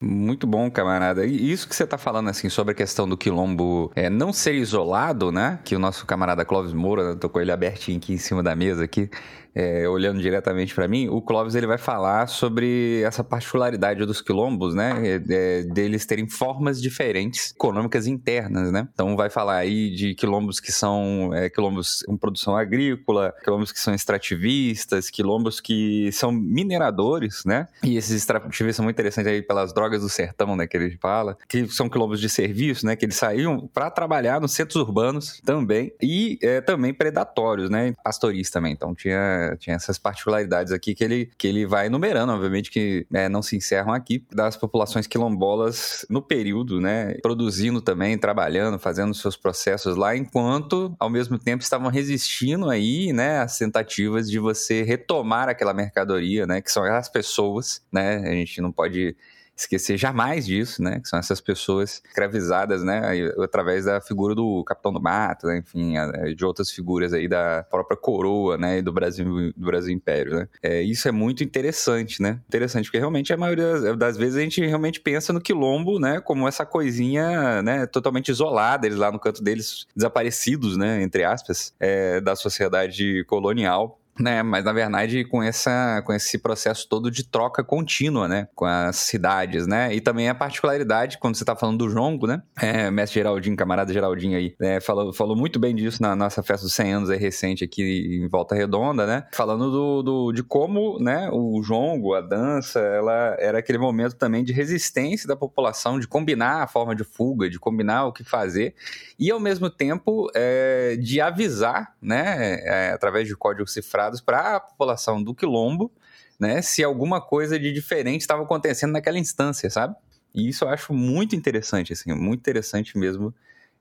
Muito 0.05 0.45
bom, 0.45 0.69
camarada. 0.69 1.25
E 1.25 1.49
isso 1.49 1.65
que 1.65 1.73
você 1.73 1.85
está 1.85 1.97
falando, 1.97 2.29
assim, 2.29 2.49
sobre 2.49 2.73
a 2.73 2.75
questão 2.75 3.07
do 3.07 3.15
quilombo 3.15 3.89
é, 3.95 4.09
não 4.09 4.33
ser 4.33 4.53
isolado, 4.53 5.31
né? 5.31 5.59
Que 5.63 5.77
o 5.77 5.79
nosso 5.79 6.05
camarada 6.05 6.43
Clóvis 6.43 6.73
Moura, 6.73 7.15
com 7.15 7.39
ele 7.39 7.53
abertinho 7.53 7.99
aqui 7.99 8.13
em 8.13 8.17
cima 8.17 8.43
da 8.43 8.53
mesa 8.53 8.83
aqui, 8.83 9.09
é, 9.55 9.87
olhando 9.87 10.21
diretamente 10.21 10.73
para 10.73 10.87
mim, 10.87 11.07
o 11.09 11.21
Clóvis 11.21 11.55
ele 11.55 11.67
vai 11.67 11.77
falar 11.77 12.27
sobre 12.27 13.01
essa 13.03 13.23
particularidade 13.23 14.05
dos 14.05 14.21
quilombos, 14.21 14.73
né? 14.73 14.93
É, 15.03 15.21
é, 15.29 15.63
deles 15.63 16.05
terem 16.05 16.27
formas 16.27 16.81
diferentes 16.81 17.51
econômicas 17.51 18.07
internas, 18.07 18.71
né? 18.71 18.87
Então 18.93 19.15
vai 19.15 19.29
falar 19.29 19.57
aí 19.57 19.91
de 19.91 20.15
quilombos 20.15 20.59
que 20.59 20.71
são 20.71 21.31
é, 21.33 21.49
quilombos 21.49 22.03
com 22.05 22.17
produção 22.17 22.55
agrícola, 22.55 23.33
quilombos 23.43 23.71
que 23.71 23.79
são 23.79 23.93
extrativistas, 23.93 25.09
quilombos 25.09 25.59
que 25.59 26.11
são 26.11 26.31
mineradores, 26.31 27.43
né? 27.45 27.67
E 27.83 27.97
esses 27.97 28.11
extrativistas 28.11 28.77
são 28.77 28.83
muito 28.83 28.95
interessantes 28.95 29.31
aí 29.31 29.41
pelas 29.41 29.73
drogas 29.73 30.01
do 30.01 30.09
sertão, 30.09 30.55
né? 30.55 30.65
Que 30.65 30.77
ele 30.77 30.97
fala, 30.99 31.37
que 31.47 31.67
são 31.67 31.89
quilombos 31.89 32.19
de 32.19 32.29
serviço, 32.29 32.85
né? 32.85 32.95
Que 32.95 33.05
eles 33.05 33.15
saíam 33.15 33.69
para 33.73 33.89
trabalhar 33.91 34.41
nos 34.41 34.53
centros 34.53 34.75
urbanos 34.77 35.41
também 35.45 35.93
e 36.01 36.39
é, 36.41 36.61
também 36.61 36.93
predatórios, 36.93 37.69
né? 37.69 37.93
Pastoris 38.03 38.49
também. 38.49 38.73
Então 38.73 38.95
tinha 38.95 39.42
tinha 39.57 39.75
essas 39.75 39.97
particularidades 39.97 40.71
aqui 40.71 40.93
que 40.93 41.03
ele, 41.03 41.31
que 41.37 41.47
ele 41.47 41.65
vai 41.65 41.87
enumerando, 41.87 42.33
obviamente 42.33 42.71
que 42.71 43.05
né, 43.09 43.29
não 43.29 43.41
se 43.41 43.55
encerram 43.55 43.93
aqui, 43.93 44.25
das 44.31 44.55
populações 44.55 45.07
quilombolas 45.07 46.05
no 46.09 46.21
período, 46.21 46.79
né, 46.79 47.15
produzindo 47.21 47.81
também, 47.81 48.17
trabalhando, 48.17 48.79
fazendo 48.79 49.13
seus 49.13 49.35
processos 49.35 49.95
lá, 49.95 50.15
enquanto 50.15 50.95
ao 50.99 51.09
mesmo 51.09 51.37
tempo 51.37 51.63
estavam 51.63 51.89
resistindo 51.89 52.69
aí, 52.69 53.13
né, 53.13 53.39
às 53.39 53.57
tentativas 53.57 54.29
de 54.29 54.39
você 54.39 54.83
retomar 54.83 55.49
aquela 55.49 55.73
mercadoria, 55.73 56.45
né, 56.45 56.61
que 56.61 56.71
são 56.71 56.83
as 56.83 57.09
pessoas, 57.09 57.81
né, 57.91 58.17
a 58.17 58.31
gente 58.31 58.61
não 58.61 58.71
pode 58.71 59.15
esquecer 59.55 59.97
jamais 59.97 60.45
disso, 60.45 60.81
né? 60.81 60.99
Que 60.99 61.07
são 61.07 61.19
essas 61.19 61.39
pessoas 61.39 62.01
escravizadas, 62.05 62.83
né? 62.83 63.01
Através 63.41 63.85
da 63.85 64.01
figura 64.01 64.33
do 64.35 64.63
Capitão 64.63 64.91
do 64.91 65.01
Mato, 65.01 65.47
né? 65.47 65.57
enfim, 65.57 65.93
de 66.35 66.45
outras 66.45 66.71
figuras 66.71 67.13
aí 67.13 67.27
da 67.27 67.63
própria 67.69 67.97
coroa, 67.97 68.57
né? 68.57 68.79
E 68.79 68.81
do 68.81 68.91
Brasil, 68.91 69.53
do 69.55 69.65
Brasil 69.65 69.93
Império, 69.93 70.35
né? 70.35 70.47
É, 70.61 70.81
isso 70.81 71.07
é 71.07 71.11
muito 71.11 71.43
interessante, 71.43 72.21
né? 72.21 72.39
Interessante, 72.47 72.85
porque 72.85 72.97
realmente 72.97 73.31
a 73.31 73.37
maioria 73.37 73.95
das 73.95 74.17
vezes 74.17 74.37
a 74.37 74.41
gente 74.41 74.65
realmente 74.65 74.99
pensa 74.99 75.31
no 75.31 75.41
quilombo, 75.41 75.99
né? 75.99 76.19
Como 76.19 76.47
essa 76.47 76.65
coisinha, 76.65 77.61
né? 77.61 77.85
Totalmente 77.85 78.29
isolada, 78.29 78.85
eles 78.85 78.97
lá 78.97 79.11
no 79.11 79.19
canto 79.19 79.43
deles, 79.43 79.85
desaparecidos, 79.95 80.77
né? 80.77 81.01
Entre 81.01 81.23
aspas, 81.23 81.73
é, 81.79 82.19
da 82.21 82.35
sociedade 82.35 83.23
colonial 83.25 83.99
né, 84.19 84.43
mas 84.43 84.63
na 84.63 84.71
verdade 84.71 85.23
com, 85.25 85.41
essa, 85.41 86.01
com 86.05 86.13
esse 86.13 86.37
processo 86.37 86.87
todo 86.87 87.09
de 87.09 87.23
troca 87.23 87.63
contínua, 87.63 88.27
né, 88.27 88.47
com 88.55 88.65
as 88.65 88.97
cidades, 88.97 89.67
né, 89.67 89.93
e 89.93 90.01
também 90.01 90.29
a 90.29 90.35
particularidade, 90.35 91.17
quando 91.17 91.35
você 91.35 91.43
está 91.43 91.55
falando 91.55 91.79
do 91.79 91.89
jongo, 91.89 92.27
né, 92.27 92.41
é, 92.61 92.91
mestre 92.91 93.19
Geraldinho, 93.19 93.55
camarada 93.55 93.93
Geraldinho 93.93 94.37
aí, 94.37 94.55
né, 94.59 94.79
falou, 94.79 95.13
falou 95.13 95.35
muito 95.35 95.59
bem 95.59 95.75
disso 95.75 96.01
na 96.01 96.15
nossa 96.15 96.43
festa 96.43 96.65
dos 96.65 96.73
100 96.73 96.93
anos 96.93 97.09
aí, 97.09 97.17
recente 97.17 97.63
aqui 97.63 98.21
em 98.23 98.27
Volta 98.27 98.55
Redonda, 98.55 99.05
né, 99.05 99.25
falando 99.33 99.71
do, 99.71 100.03
do, 100.03 100.31
de 100.31 100.43
como, 100.43 100.99
né, 100.99 101.29
o 101.31 101.61
jongo, 101.61 102.13
a 102.13 102.21
dança, 102.21 102.79
ela 102.79 103.35
era 103.39 103.59
aquele 103.59 103.77
momento 103.77 104.15
também 104.15 104.43
de 104.43 104.53
resistência 104.53 105.27
da 105.27 105.35
população, 105.35 105.99
de 105.99 106.07
combinar 106.07 106.63
a 106.63 106.67
forma 106.67 106.95
de 106.95 107.03
fuga, 107.03 107.49
de 107.49 107.59
combinar 107.59 108.05
o 108.05 108.13
que 108.13 108.23
fazer, 108.23 108.75
e 109.23 109.31
ao 109.31 109.39
mesmo 109.39 109.69
tempo 109.69 110.29
é, 110.35 110.97
de 110.97 111.21
avisar, 111.21 111.95
né, 112.01 112.59
é, 112.61 112.91
através 112.91 113.25
de 113.25 113.33
código 113.37 113.65
cifrado, 113.65 114.21
para 114.21 114.57
a 114.57 114.59
população 114.59 115.23
do 115.23 115.33
Quilombo, 115.33 115.89
né, 116.37 116.61
se 116.61 116.83
alguma 116.83 117.21
coisa 117.21 117.57
de 117.57 117.71
diferente 117.71 118.19
estava 118.19 118.43
acontecendo 118.43 118.91
naquela 118.91 119.17
instância, 119.17 119.69
sabe? 119.69 119.95
E 120.35 120.49
isso 120.49 120.65
eu 120.65 120.69
acho 120.69 120.93
muito 120.93 121.37
interessante, 121.37 121.93
assim, 121.93 122.11
muito 122.13 122.41
interessante 122.41 122.97
mesmo 122.97 123.33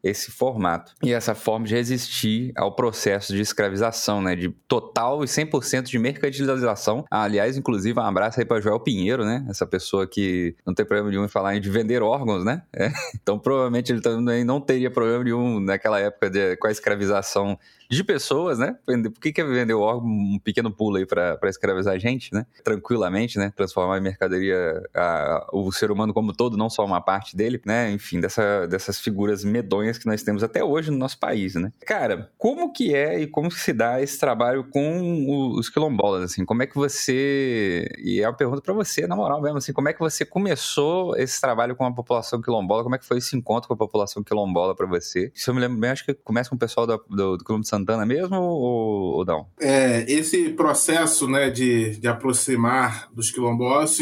esse 0.02 0.30
formato 0.30 0.94
e 1.02 1.12
essa 1.12 1.34
forma 1.34 1.66
de 1.66 1.74
resistir 1.74 2.52
ao 2.56 2.74
processo 2.74 3.32
de 3.32 3.40
escravização, 3.40 4.20
né, 4.20 4.34
de 4.34 4.48
total 4.66 5.22
e 5.22 5.26
100% 5.26 5.84
de 5.84 5.98
mercantilização. 5.98 7.04
Ah, 7.10 7.22
aliás, 7.22 7.56
inclusive, 7.56 7.98
um 7.98 8.02
abraço 8.02 8.40
aí 8.40 8.46
para 8.46 8.60
Joel 8.60 8.80
Pinheiro, 8.80 9.24
né, 9.24 9.44
essa 9.48 9.66
pessoa 9.66 10.06
que 10.06 10.56
não 10.66 10.74
tem 10.74 10.84
problema 10.84 11.10
nenhum 11.10 11.24
em 11.24 11.28
falar 11.28 11.58
de 11.58 11.70
vender 11.70 12.02
órgãos, 12.02 12.44
né? 12.44 12.62
É. 12.72 12.90
Então, 13.22 13.38
provavelmente 13.38 13.92
ele 13.92 14.00
também 14.00 14.42
não 14.42 14.60
teria 14.60 14.90
problema 14.90 15.22
nenhum 15.22 15.60
naquela 15.60 16.00
época 16.00 16.28
de, 16.28 16.56
com 16.56 16.66
a 16.66 16.70
escravização 16.72 17.56
de 17.92 18.02
pessoas, 18.02 18.58
né? 18.58 18.76
Por 18.86 19.20
que, 19.20 19.32
que 19.32 19.44
vender 19.44 19.74
o 19.74 19.80
órgão, 19.80 20.06
um 20.06 20.38
pequeno 20.42 20.70
pulo 20.70 20.96
aí 20.96 21.06
para 21.06 21.38
escravizar 21.44 21.94
a 21.94 21.98
gente, 21.98 22.32
né? 22.32 22.46
Tranquilamente, 22.64 23.38
né? 23.38 23.52
Transformar 23.54 23.98
em 23.98 24.00
mercadoria 24.00 24.82
a, 24.94 25.46
o 25.52 25.70
ser 25.70 25.90
humano 25.90 26.14
como 26.14 26.32
todo, 26.32 26.56
não 26.56 26.70
só 26.70 26.84
uma 26.84 27.02
parte 27.02 27.36
dele, 27.36 27.60
né? 27.66 27.90
Enfim, 27.92 28.18
dessa, 28.18 28.66
dessas 28.66 28.98
figuras 28.98 29.44
medonhas 29.44 29.98
que 29.98 30.06
nós 30.06 30.22
temos 30.22 30.42
até 30.42 30.64
hoje 30.64 30.90
no 30.90 30.96
nosso 30.96 31.18
país, 31.18 31.54
né? 31.54 31.70
Cara, 31.86 32.30
como 32.38 32.72
que 32.72 32.94
é 32.94 33.20
e 33.20 33.26
como 33.26 33.50
que 33.50 33.60
se 33.60 33.74
dá 33.74 34.00
esse 34.00 34.18
trabalho 34.18 34.64
com 34.70 35.52
os 35.54 35.68
quilombolas, 35.68 36.22
assim? 36.22 36.44
Como 36.46 36.62
é 36.62 36.66
que 36.66 36.74
você... 36.74 37.86
E 37.98 38.20
é 38.20 38.28
uma 38.28 38.36
pergunta 38.36 38.62
para 38.62 38.72
você, 38.72 39.06
na 39.06 39.14
moral 39.14 39.42
mesmo, 39.42 39.58
assim, 39.58 39.72
como 39.72 39.88
é 39.88 39.92
que 39.92 40.00
você 40.00 40.24
começou 40.24 41.14
esse 41.16 41.38
trabalho 41.40 41.76
com 41.76 41.84
a 41.84 41.92
população 41.92 42.40
quilombola? 42.40 42.82
Como 42.82 42.94
é 42.94 42.98
que 42.98 43.04
foi 43.04 43.18
esse 43.18 43.36
encontro 43.36 43.68
com 43.68 43.74
a 43.74 43.76
população 43.76 44.22
quilombola 44.22 44.74
para 44.74 44.86
você? 44.86 45.30
Se 45.34 45.50
eu 45.50 45.54
me 45.54 45.60
lembro 45.60 45.78
bem, 45.78 45.90
acho 45.90 46.06
que 46.06 46.14
começa 46.14 46.48
com 46.48 46.56
o 46.56 46.58
pessoal 46.58 46.86
do, 46.86 47.04
do, 47.10 47.36
do 47.36 47.44
Clube 47.44 47.62
de 47.62 47.68
mesmo 48.06 48.36
ou, 48.36 49.18
ou 49.18 49.24
não? 49.24 49.46
É, 49.60 50.04
esse 50.10 50.50
processo 50.50 51.28
né, 51.28 51.50
de, 51.50 51.96
de 51.96 52.08
aproximar 52.08 53.08
dos 53.12 53.30
quilombolas 53.30 53.98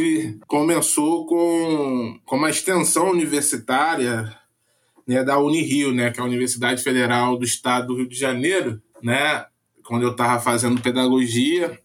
começou 0.46 1.26
com, 1.26 2.18
com 2.24 2.36
uma 2.36 2.50
extensão 2.50 3.10
universitária 3.10 4.34
né, 5.06 5.24
da 5.24 5.38
Unirio, 5.38 5.92
né, 5.92 6.10
que 6.10 6.20
é 6.20 6.22
a 6.22 6.26
Universidade 6.26 6.82
Federal 6.82 7.36
do 7.36 7.44
Estado 7.44 7.88
do 7.88 7.96
Rio 7.96 8.08
de 8.08 8.16
Janeiro, 8.16 8.80
né, 9.02 9.44
quando 9.84 10.02
eu 10.02 10.12
estava 10.12 10.40
fazendo 10.40 10.80
pedagogia, 10.80 11.78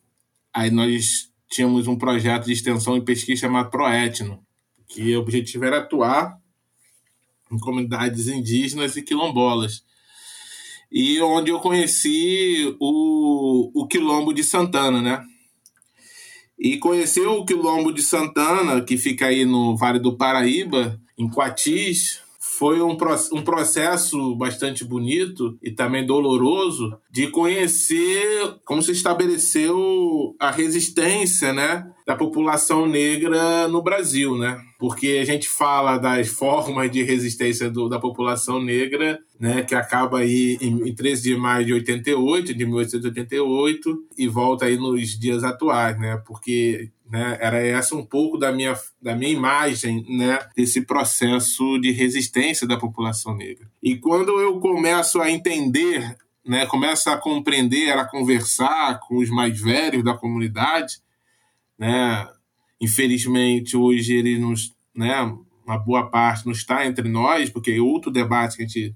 aí 0.53 0.69
nós 0.69 1.31
tínhamos 1.49 1.88
um 1.88 1.97
projeto 1.97 2.45
de 2.45 2.53
extensão 2.53 2.95
e 2.97 3.01
pesquisa 3.01 3.41
chamado 3.41 3.71
Proetno, 3.71 4.39
que 4.88 5.15
o 5.15 5.21
objetivo 5.21 5.65
era 5.65 5.79
atuar 5.79 6.39
em 7.51 7.58
comunidades 7.58 8.27
indígenas 8.27 8.95
e 8.95 9.01
quilombolas 9.01 9.84
e 10.91 11.21
onde 11.21 11.52
eu 11.52 11.60
conheci 11.60 12.76
o, 12.80 13.71
o 13.74 13.88
Quilombo 13.88 14.34
de 14.34 14.43
Santana, 14.43 15.02
né? 15.02 15.24
E 16.58 16.78
conhecer 16.78 17.28
o 17.28 17.45
Quilombo 17.45 17.93
de 17.93 18.02
Santana, 18.02 18.82
que 18.82 18.98
fica 18.98 19.28
aí 19.28 19.45
no 19.45 19.76
Vale 19.76 20.00
do 20.00 20.15
Paraíba, 20.15 21.00
em 21.17 21.30
Coatis, 21.30 22.21
foi 22.58 22.82
um, 22.82 22.96
um 23.34 23.41
processo 23.41 24.36
bastante 24.36 24.84
bonito 24.84 25.58
e 25.62 25.72
também 25.72 26.06
doloroso 26.06 26.98
de 27.12 27.28
conhecer 27.28 28.56
como 28.63 28.82
se 28.82 28.91
estabeleceu 28.91 30.36
a 30.39 30.52
resistência 30.52 31.52
né, 31.52 31.86
da 32.06 32.15
população 32.15 32.88
negra 32.88 33.68
no 33.68 33.82
Brasil. 33.82 34.38
Né? 34.38 34.58
Porque 34.80 35.20
a 35.22 35.26
gente 35.26 35.50
fala 35.50 35.98
das 35.98 36.28
formas 36.28 36.89
de 36.89 37.04
resistência 37.04 37.70
do, 37.70 37.89
da 37.89 38.00
população 38.00 38.62
negra, 38.62 39.20
né, 39.39 39.63
que 39.63 39.76
acaba 39.76 40.20
aí 40.20 40.58
em, 40.62 40.89
em 40.89 40.96
13 40.96 41.24
de 41.24 41.36
maio 41.36 41.65
de 41.65 41.74
88, 41.74 42.54
de 42.54 42.65
1888, 42.65 43.98
e 44.18 44.28
volta 44.28 44.65
aí 44.65 44.78
nos 44.78 45.18
dias 45.20 45.44
atuais, 45.44 46.00
né? 46.00 46.22
Porque 46.26 46.89
né? 47.10 47.38
Era 47.39 47.60
essa 47.62 47.96
um 47.96 48.06
pouco 48.06 48.38
da 48.38 48.52
minha, 48.52 48.78
da 49.02 49.15
minha 49.15 49.32
imagem 49.32 50.06
né? 50.10 50.39
desse 50.56 50.82
processo 50.82 51.78
de 51.80 51.91
resistência 51.91 52.68
da 52.68 52.78
população 52.78 53.36
negra. 53.36 53.70
E 53.82 53.96
quando 53.98 54.39
eu 54.39 54.60
começo 54.60 55.22
a 55.22 55.30
entender, 55.30 56.18
né? 56.46 56.65
começo 56.65 57.10
a 57.10 57.18
compreender, 57.18 57.91
a 57.91 58.06
conversar 58.06 59.00
com 59.02 59.18
os 59.18 59.30
mais 59.30 59.60
velhos 59.60 60.04
da 60.04 60.15
comunidade, 60.15 60.98
né? 61.78 62.28
infelizmente 62.82 63.78
hoje 63.78 64.13
ele 64.13 64.39
nos, 64.39 64.74
né? 64.96 65.22
uma 65.65 65.78
boa 65.78 66.10
parte 66.10 66.46
não 66.46 66.54
está 66.54 66.86
entre 66.86 67.08
nós, 67.08 67.50
porque 67.50 67.72
é 67.72 67.82
outro 67.82 68.12
debate 68.12 68.58
que 68.58 68.63
a 68.63 68.68
gente 68.68 68.96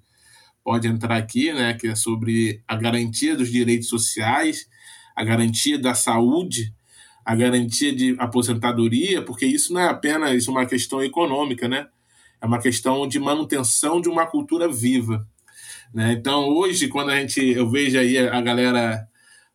pode 0.64 0.88
entrar 0.88 1.16
aqui, 1.16 1.54
né? 1.54 1.76
que 1.76 1.88
é 1.88 1.96
sobre 1.96 2.64
a 2.68 2.76
garantia 2.76 3.36
dos 3.36 3.52
direitos 3.52 3.88
sociais, 3.88 4.68
a 5.16 5.24
garantia 5.24 5.78
da 5.78 5.94
saúde, 5.94 6.74
a 7.30 7.36
garantia 7.36 7.96
de 7.96 8.16
aposentadoria, 8.18 9.22
porque 9.22 9.46
isso 9.46 9.72
não 9.72 9.80
é 9.80 9.88
apenas 9.88 10.48
uma 10.48 10.66
questão 10.66 11.04
econômica, 11.04 11.68
né? 11.68 11.86
É 12.42 12.46
uma 12.48 12.60
questão 12.60 13.08
de 13.08 13.20
manutenção 13.20 14.02
de 14.02 14.10
uma 14.10 14.26
cultura 14.26 14.68
viva. 14.68 15.28
Né? 15.94 16.14
Então, 16.14 16.50
hoje, 16.50 16.88
quando 16.88 17.12
a 17.12 17.20
gente, 17.20 17.40
eu 17.40 17.70
vejo 17.70 18.00
aí 18.00 18.18
a 18.18 18.42
galera 18.42 19.08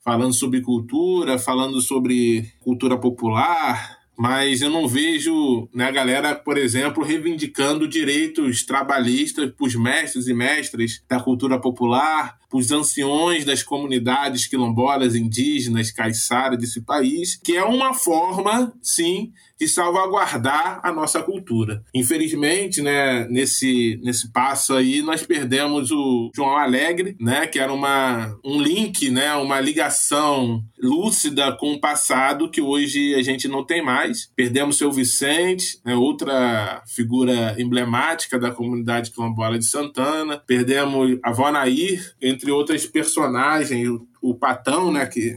falando 0.05 0.33
sobre 0.33 0.61
cultura, 0.61 1.37
falando 1.37 1.81
sobre 1.81 2.49
cultura 2.61 2.97
popular, 2.97 3.99
mas 4.17 4.63
eu 4.63 4.71
não 4.71 4.87
vejo 4.87 5.69
né, 5.75 5.87
a 5.87 5.91
galera, 5.91 6.33
por 6.33 6.57
exemplo, 6.57 7.03
reivindicando 7.03 7.89
direitos 7.89 8.65
trabalhistas 8.65 9.51
para 9.51 9.67
os 9.67 9.75
mestres 9.75 10.29
e 10.29 10.33
mestras 10.33 11.03
da 11.09 11.19
cultura 11.19 11.61
popular, 11.61 12.39
os 12.55 12.71
anciões 12.71 13.45
das 13.45 13.63
comunidades 13.63 14.47
quilombolas, 14.47 15.17
indígenas, 15.17 15.91
caiçara 15.91 16.57
desse 16.57 16.81
país, 16.81 17.35
que 17.35 17.57
é 17.57 17.65
uma 17.65 17.93
forma, 17.93 18.73
sim, 18.81 19.33
de 19.59 19.69
salvaguardar 19.69 20.81
a 20.83 20.93
nossa 20.93 21.23
cultura. 21.23 21.83
Infelizmente, 21.95 22.83
né, 22.83 23.27
nesse, 23.29 24.01
nesse 24.03 24.31
passo 24.31 24.75
aí, 24.75 25.01
nós 25.03 25.25
perdemos 25.25 25.91
o 25.91 26.31
João 26.35 26.57
Alegre, 26.57 27.17
né, 27.21 27.47
que 27.47 27.59
era 27.59 27.73
uma, 27.73 28.37
um 28.45 28.61
link, 28.61 29.11
né, 29.11 29.35
uma 29.35 29.61
ligação 29.61 30.63
lúcida 30.79 31.53
com 31.53 31.73
o 31.73 31.81
passado 31.81 32.51
que 32.51 32.61
hoje 32.61 33.15
a 33.15 33.23
gente 33.23 33.49
não 33.49 33.65
tem 33.65 33.83
mais. 33.83 34.31
Perdemos 34.37 34.77
seu 34.77 34.93
Vicente, 34.93 35.79
né, 35.85 35.95
outra 35.95 36.83
figura 36.87 37.55
emblemática 37.59 38.39
da 38.39 38.51
comunidade 38.51 39.11
quilombola 39.11 39.59
de 39.59 39.67
Santana. 39.67 40.43
Perdemos 40.47 41.19
a 41.23 41.33
Vonair, 41.33 42.15
entre 42.21 42.44
outras 42.51 42.87
personagens, 42.87 43.89
o, 43.89 44.07
o 44.21 44.35
Patão, 44.35 44.93
né, 44.93 45.07
que 45.07 45.37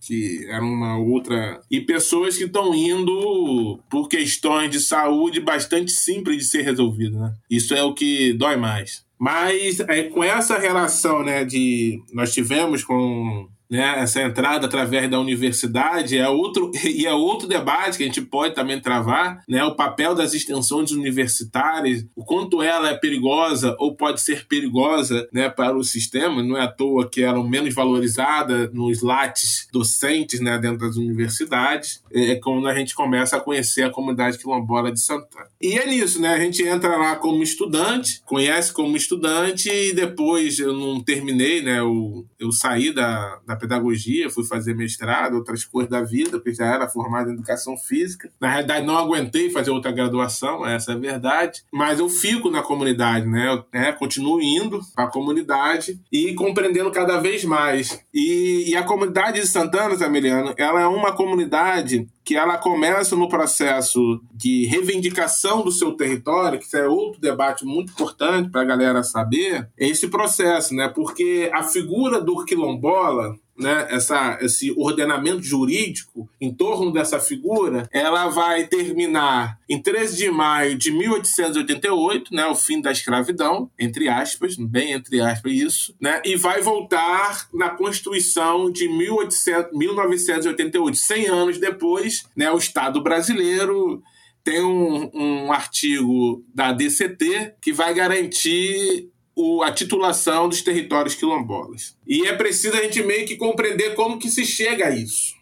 que 0.00 0.46
era 0.48 0.62
uma 0.62 0.96
outra. 0.98 1.60
E 1.70 1.80
pessoas 1.80 2.36
que 2.36 2.44
estão 2.44 2.74
indo 2.74 3.78
por 3.90 4.08
questões 4.08 4.70
de 4.70 4.80
saúde 4.80 5.40
bastante 5.40 5.92
simples 5.92 6.38
de 6.38 6.44
ser 6.44 6.62
resolvido, 6.62 7.18
né? 7.18 7.34
Isso 7.50 7.74
é 7.74 7.82
o 7.82 7.92
que 7.92 8.32
dói 8.32 8.56
mais. 8.56 9.04
Mas 9.18 9.80
é, 9.80 10.04
com 10.04 10.24
essa 10.24 10.58
relação, 10.58 11.22
né, 11.22 11.44
de 11.44 12.02
nós 12.12 12.32
tivemos 12.32 12.82
com 12.82 13.48
né, 13.70 14.00
essa 14.00 14.20
entrada 14.20 14.66
através 14.66 15.08
da 15.08 15.20
universidade 15.20 16.18
é 16.18 16.28
outro 16.28 16.72
e 16.84 17.06
é 17.06 17.12
outro 17.12 17.46
debate 17.46 17.96
que 17.96 18.02
a 18.02 18.06
gente 18.06 18.22
pode 18.22 18.54
também 18.54 18.80
travar, 18.80 19.42
né, 19.48 19.62
o 19.64 19.76
papel 19.76 20.14
das 20.14 20.34
extensões 20.34 20.90
universitárias, 20.90 22.04
o 22.16 22.24
quanto 22.24 22.62
ela 22.62 22.90
é 22.90 22.94
perigosa 22.94 23.76
ou 23.78 23.94
pode 23.94 24.20
ser 24.20 24.46
perigosa, 24.46 25.28
né, 25.32 25.48
para 25.48 25.76
o 25.76 25.84
sistema, 25.84 26.42
não 26.42 26.56
é 26.56 26.62
à 26.62 26.68
toa 26.68 27.08
que 27.08 27.22
ela 27.22 27.38
é 27.38 27.42
menos 27.42 27.74
valorizada 27.74 28.68
nos 28.72 29.02
lates 29.02 29.68
docentes, 29.72 30.40
né, 30.40 30.58
dentro 30.58 30.78
das 30.78 30.96
universidades, 30.96 32.02
é 32.12 32.34
quando 32.36 32.66
a 32.66 32.74
gente 32.74 32.94
começa 32.94 33.36
a 33.36 33.40
conhecer 33.40 33.82
a 33.82 33.90
comunidade 33.90 34.38
quilombola 34.38 34.90
de 34.90 35.00
Santana. 35.00 35.46
E 35.60 35.78
é 35.78 35.86
nisso, 35.86 36.20
né, 36.20 36.34
a 36.34 36.40
gente 36.40 36.62
entra 36.62 36.96
lá 36.96 37.16
como 37.16 37.42
estudante, 37.42 38.20
conhece 38.24 38.72
como 38.72 38.96
estudante 38.96 39.68
e 39.70 39.92
depois 39.92 40.58
eu 40.58 40.72
não 40.72 41.00
terminei, 41.00 41.62
né, 41.62 41.78
eu, 41.78 42.26
eu 42.38 42.50
saí 42.50 42.92
da, 42.92 43.38
da 43.46 43.59
pedagogia, 43.60 44.30
fui 44.30 44.44
fazer 44.44 44.74
mestrado, 44.74 45.34
outras 45.34 45.64
coisas 45.64 45.90
da 45.90 46.02
vida, 46.02 46.38
porque 46.38 46.54
já 46.54 46.66
era 46.66 46.88
formado 46.88 47.30
em 47.30 47.34
educação 47.34 47.76
física. 47.76 48.30
Na 48.40 48.50
realidade, 48.50 48.86
não 48.86 48.96
aguentei 48.96 49.50
fazer 49.50 49.70
outra 49.70 49.92
graduação, 49.92 50.66
essa 50.66 50.92
é 50.92 50.94
a 50.94 50.98
verdade, 50.98 51.62
mas 51.72 51.98
eu 51.98 52.08
fico 52.08 52.50
na 52.50 52.62
comunidade, 52.62 53.26
né? 53.26 53.48
Eu 53.48 53.64
né, 53.72 53.92
continuo 53.92 54.40
indo 54.40 54.80
para 54.94 55.04
a 55.04 55.10
comunidade 55.10 56.00
e 56.10 56.34
compreendendo 56.34 56.90
cada 56.90 57.20
vez 57.20 57.44
mais. 57.44 58.02
E, 58.12 58.70
e 58.70 58.76
a 58.76 58.82
comunidade 58.82 59.40
de 59.40 59.46
Santana, 59.46 59.94
Zamiliano, 59.94 60.54
ela 60.56 60.80
é 60.80 60.86
uma 60.86 61.12
comunidade 61.12 62.08
que 62.30 62.36
ela 62.36 62.56
começa 62.58 63.16
no 63.16 63.28
processo 63.28 64.20
de 64.32 64.64
reivindicação 64.66 65.62
do 65.62 65.72
seu 65.72 65.92
território, 65.92 66.60
que 66.60 66.76
é 66.76 66.86
outro 66.86 67.20
debate 67.20 67.64
muito 67.64 67.92
importante 67.92 68.50
para 68.50 68.60
a 68.60 68.64
galera 68.64 69.02
saber, 69.02 69.68
esse 69.76 70.06
processo, 70.06 70.74
né? 70.74 70.88
Porque 70.88 71.50
a 71.52 71.62
figura 71.62 72.20
do 72.20 72.44
quilombola, 72.44 73.34
né, 73.60 73.86
essa, 73.90 74.38
esse 74.40 74.72
ordenamento 74.76 75.42
jurídico 75.42 76.28
em 76.40 76.52
torno 76.52 76.92
dessa 76.92 77.20
figura, 77.20 77.88
ela 77.92 78.28
vai 78.28 78.66
terminar 78.66 79.58
em 79.68 79.80
13 79.80 80.16
de 80.16 80.30
maio 80.30 80.76
de 80.76 80.90
1888, 80.90 82.34
né, 82.34 82.46
o 82.46 82.54
fim 82.54 82.80
da 82.80 82.90
escravidão, 82.90 83.70
entre 83.78 84.08
aspas, 84.08 84.56
bem 84.56 84.92
entre 84.92 85.20
aspas 85.20 85.52
isso, 85.52 85.94
né, 86.00 86.20
e 86.24 86.36
vai 86.36 86.62
voltar 86.62 87.48
na 87.52 87.70
Constituição 87.70 88.70
de 88.70 88.88
1800, 88.88 89.76
1988, 89.76 90.96
100 90.96 91.26
anos 91.28 91.58
depois, 91.58 92.24
né, 92.34 92.50
o 92.50 92.58
Estado 92.58 93.02
brasileiro 93.02 94.02
tem 94.42 94.64
um, 94.64 95.10
um 95.14 95.52
artigo 95.52 96.42
da 96.54 96.72
DCT 96.72 97.54
que 97.60 97.72
vai 97.72 97.92
garantir 97.92 99.10
o, 99.40 99.62
a 99.62 99.72
titulação 99.72 100.50
dos 100.50 100.60
territórios 100.60 101.14
quilombolas. 101.14 101.96
E 102.06 102.26
é 102.26 102.36
preciso 102.36 102.76
a 102.76 102.82
gente 102.82 103.02
meio 103.02 103.26
que 103.26 103.36
compreender 103.36 103.94
como 103.94 104.18
que 104.18 104.28
se 104.28 104.44
chega 104.44 104.88
a 104.88 104.90
isso, 104.90 105.34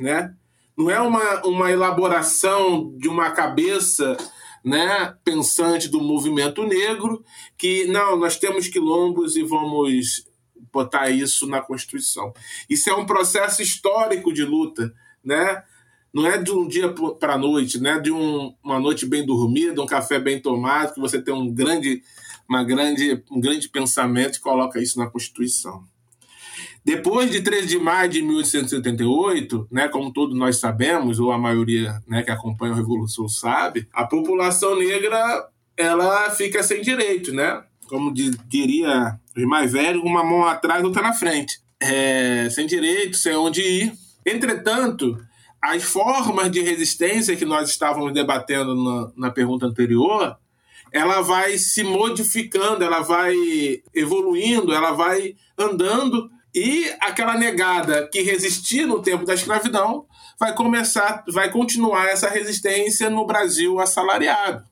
né? 0.00 0.34
Não 0.76 0.90
é 0.90 0.98
uma, 0.98 1.46
uma 1.46 1.70
elaboração 1.70 2.96
de 2.96 3.06
uma 3.06 3.30
cabeça 3.30 4.16
né, 4.64 5.14
pensante 5.22 5.88
do 5.88 6.00
movimento 6.00 6.64
negro 6.64 7.22
que, 7.56 7.84
não, 7.86 8.16
nós 8.16 8.38
temos 8.38 8.66
quilombos 8.66 9.36
e 9.36 9.42
vamos 9.42 10.26
botar 10.72 11.10
isso 11.10 11.46
na 11.46 11.60
Constituição. 11.60 12.32
Isso 12.68 12.88
é 12.88 12.94
um 12.94 13.06
processo 13.06 13.62
histórico 13.62 14.32
de 14.32 14.42
luta, 14.42 14.92
né? 15.22 15.62
Não 16.12 16.26
é 16.26 16.38
de 16.38 16.50
um 16.50 16.66
dia 16.66 16.92
para 17.20 17.34
a 17.34 17.38
noite, 17.38 17.78
né? 17.78 18.00
De 18.00 18.10
um, 18.10 18.54
uma 18.64 18.80
noite 18.80 19.04
bem 19.04 19.24
dormida, 19.24 19.82
um 19.82 19.86
café 19.86 20.18
bem 20.18 20.40
tomado, 20.40 20.94
que 20.94 21.00
você 21.00 21.20
tem 21.20 21.34
um 21.34 21.52
grande 21.52 22.02
uma 22.48 22.62
grande, 22.64 23.22
um 23.30 23.40
grande 23.40 23.68
pensamento 23.68 24.36
e 24.36 24.40
coloca 24.40 24.80
isso 24.80 24.98
na 24.98 25.06
Constituição. 25.06 25.84
Depois 26.84 27.30
de 27.30 27.40
13 27.40 27.66
de 27.66 27.78
maio 27.78 28.10
de 28.10 28.20
1878, 28.20 29.68
né, 29.70 29.88
como 29.88 30.12
todos 30.12 30.36
nós 30.36 30.58
sabemos, 30.58 31.18
ou 31.18 31.32
a 31.32 31.38
maioria 31.38 31.98
né, 32.06 32.22
que 32.22 32.30
acompanha 32.30 32.74
a 32.74 32.76
Revolução 32.76 33.26
sabe, 33.26 33.88
a 33.92 34.04
população 34.04 34.78
negra 34.78 35.48
ela 35.76 36.30
fica 36.30 36.62
sem 36.62 36.82
direito, 36.82 37.32
né? 37.32 37.62
Como 37.86 38.12
diria 38.12 39.18
os 39.36 39.44
mais 39.44 39.72
velhos, 39.72 40.02
uma 40.02 40.22
mão 40.22 40.44
atrás, 40.44 40.84
outra 40.84 41.02
na 41.02 41.12
frente. 41.12 41.58
É, 41.80 42.48
sem 42.50 42.66
direito, 42.66 43.16
sem 43.16 43.34
onde 43.34 43.60
ir. 43.62 43.92
Entretanto, 44.24 45.18
as 45.60 45.82
formas 45.82 46.50
de 46.50 46.60
resistência 46.60 47.36
que 47.36 47.44
nós 47.44 47.70
estávamos 47.70 48.12
debatendo 48.12 48.74
na, 48.74 49.12
na 49.16 49.30
pergunta 49.30 49.66
anterior, 49.66 50.36
ela 50.94 51.20
vai 51.20 51.58
se 51.58 51.82
modificando, 51.82 52.84
ela 52.84 53.00
vai 53.00 53.34
evoluindo, 53.92 54.72
ela 54.72 54.92
vai 54.92 55.34
andando 55.58 56.30
e 56.54 56.88
aquela 57.00 57.36
negada 57.36 58.08
que 58.12 58.22
resistia 58.22 58.86
no 58.86 59.02
tempo 59.02 59.24
da 59.24 59.34
escravidão 59.34 60.06
vai 60.38 60.54
começar, 60.54 61.24
vai 61.32 61.50
continuar 61.50 62.06
essa 62.06 62.28
resistência 62.30 63.10
no 63.10 63.26
Brasil 63.26 63.80
assalariado 63.80 64.64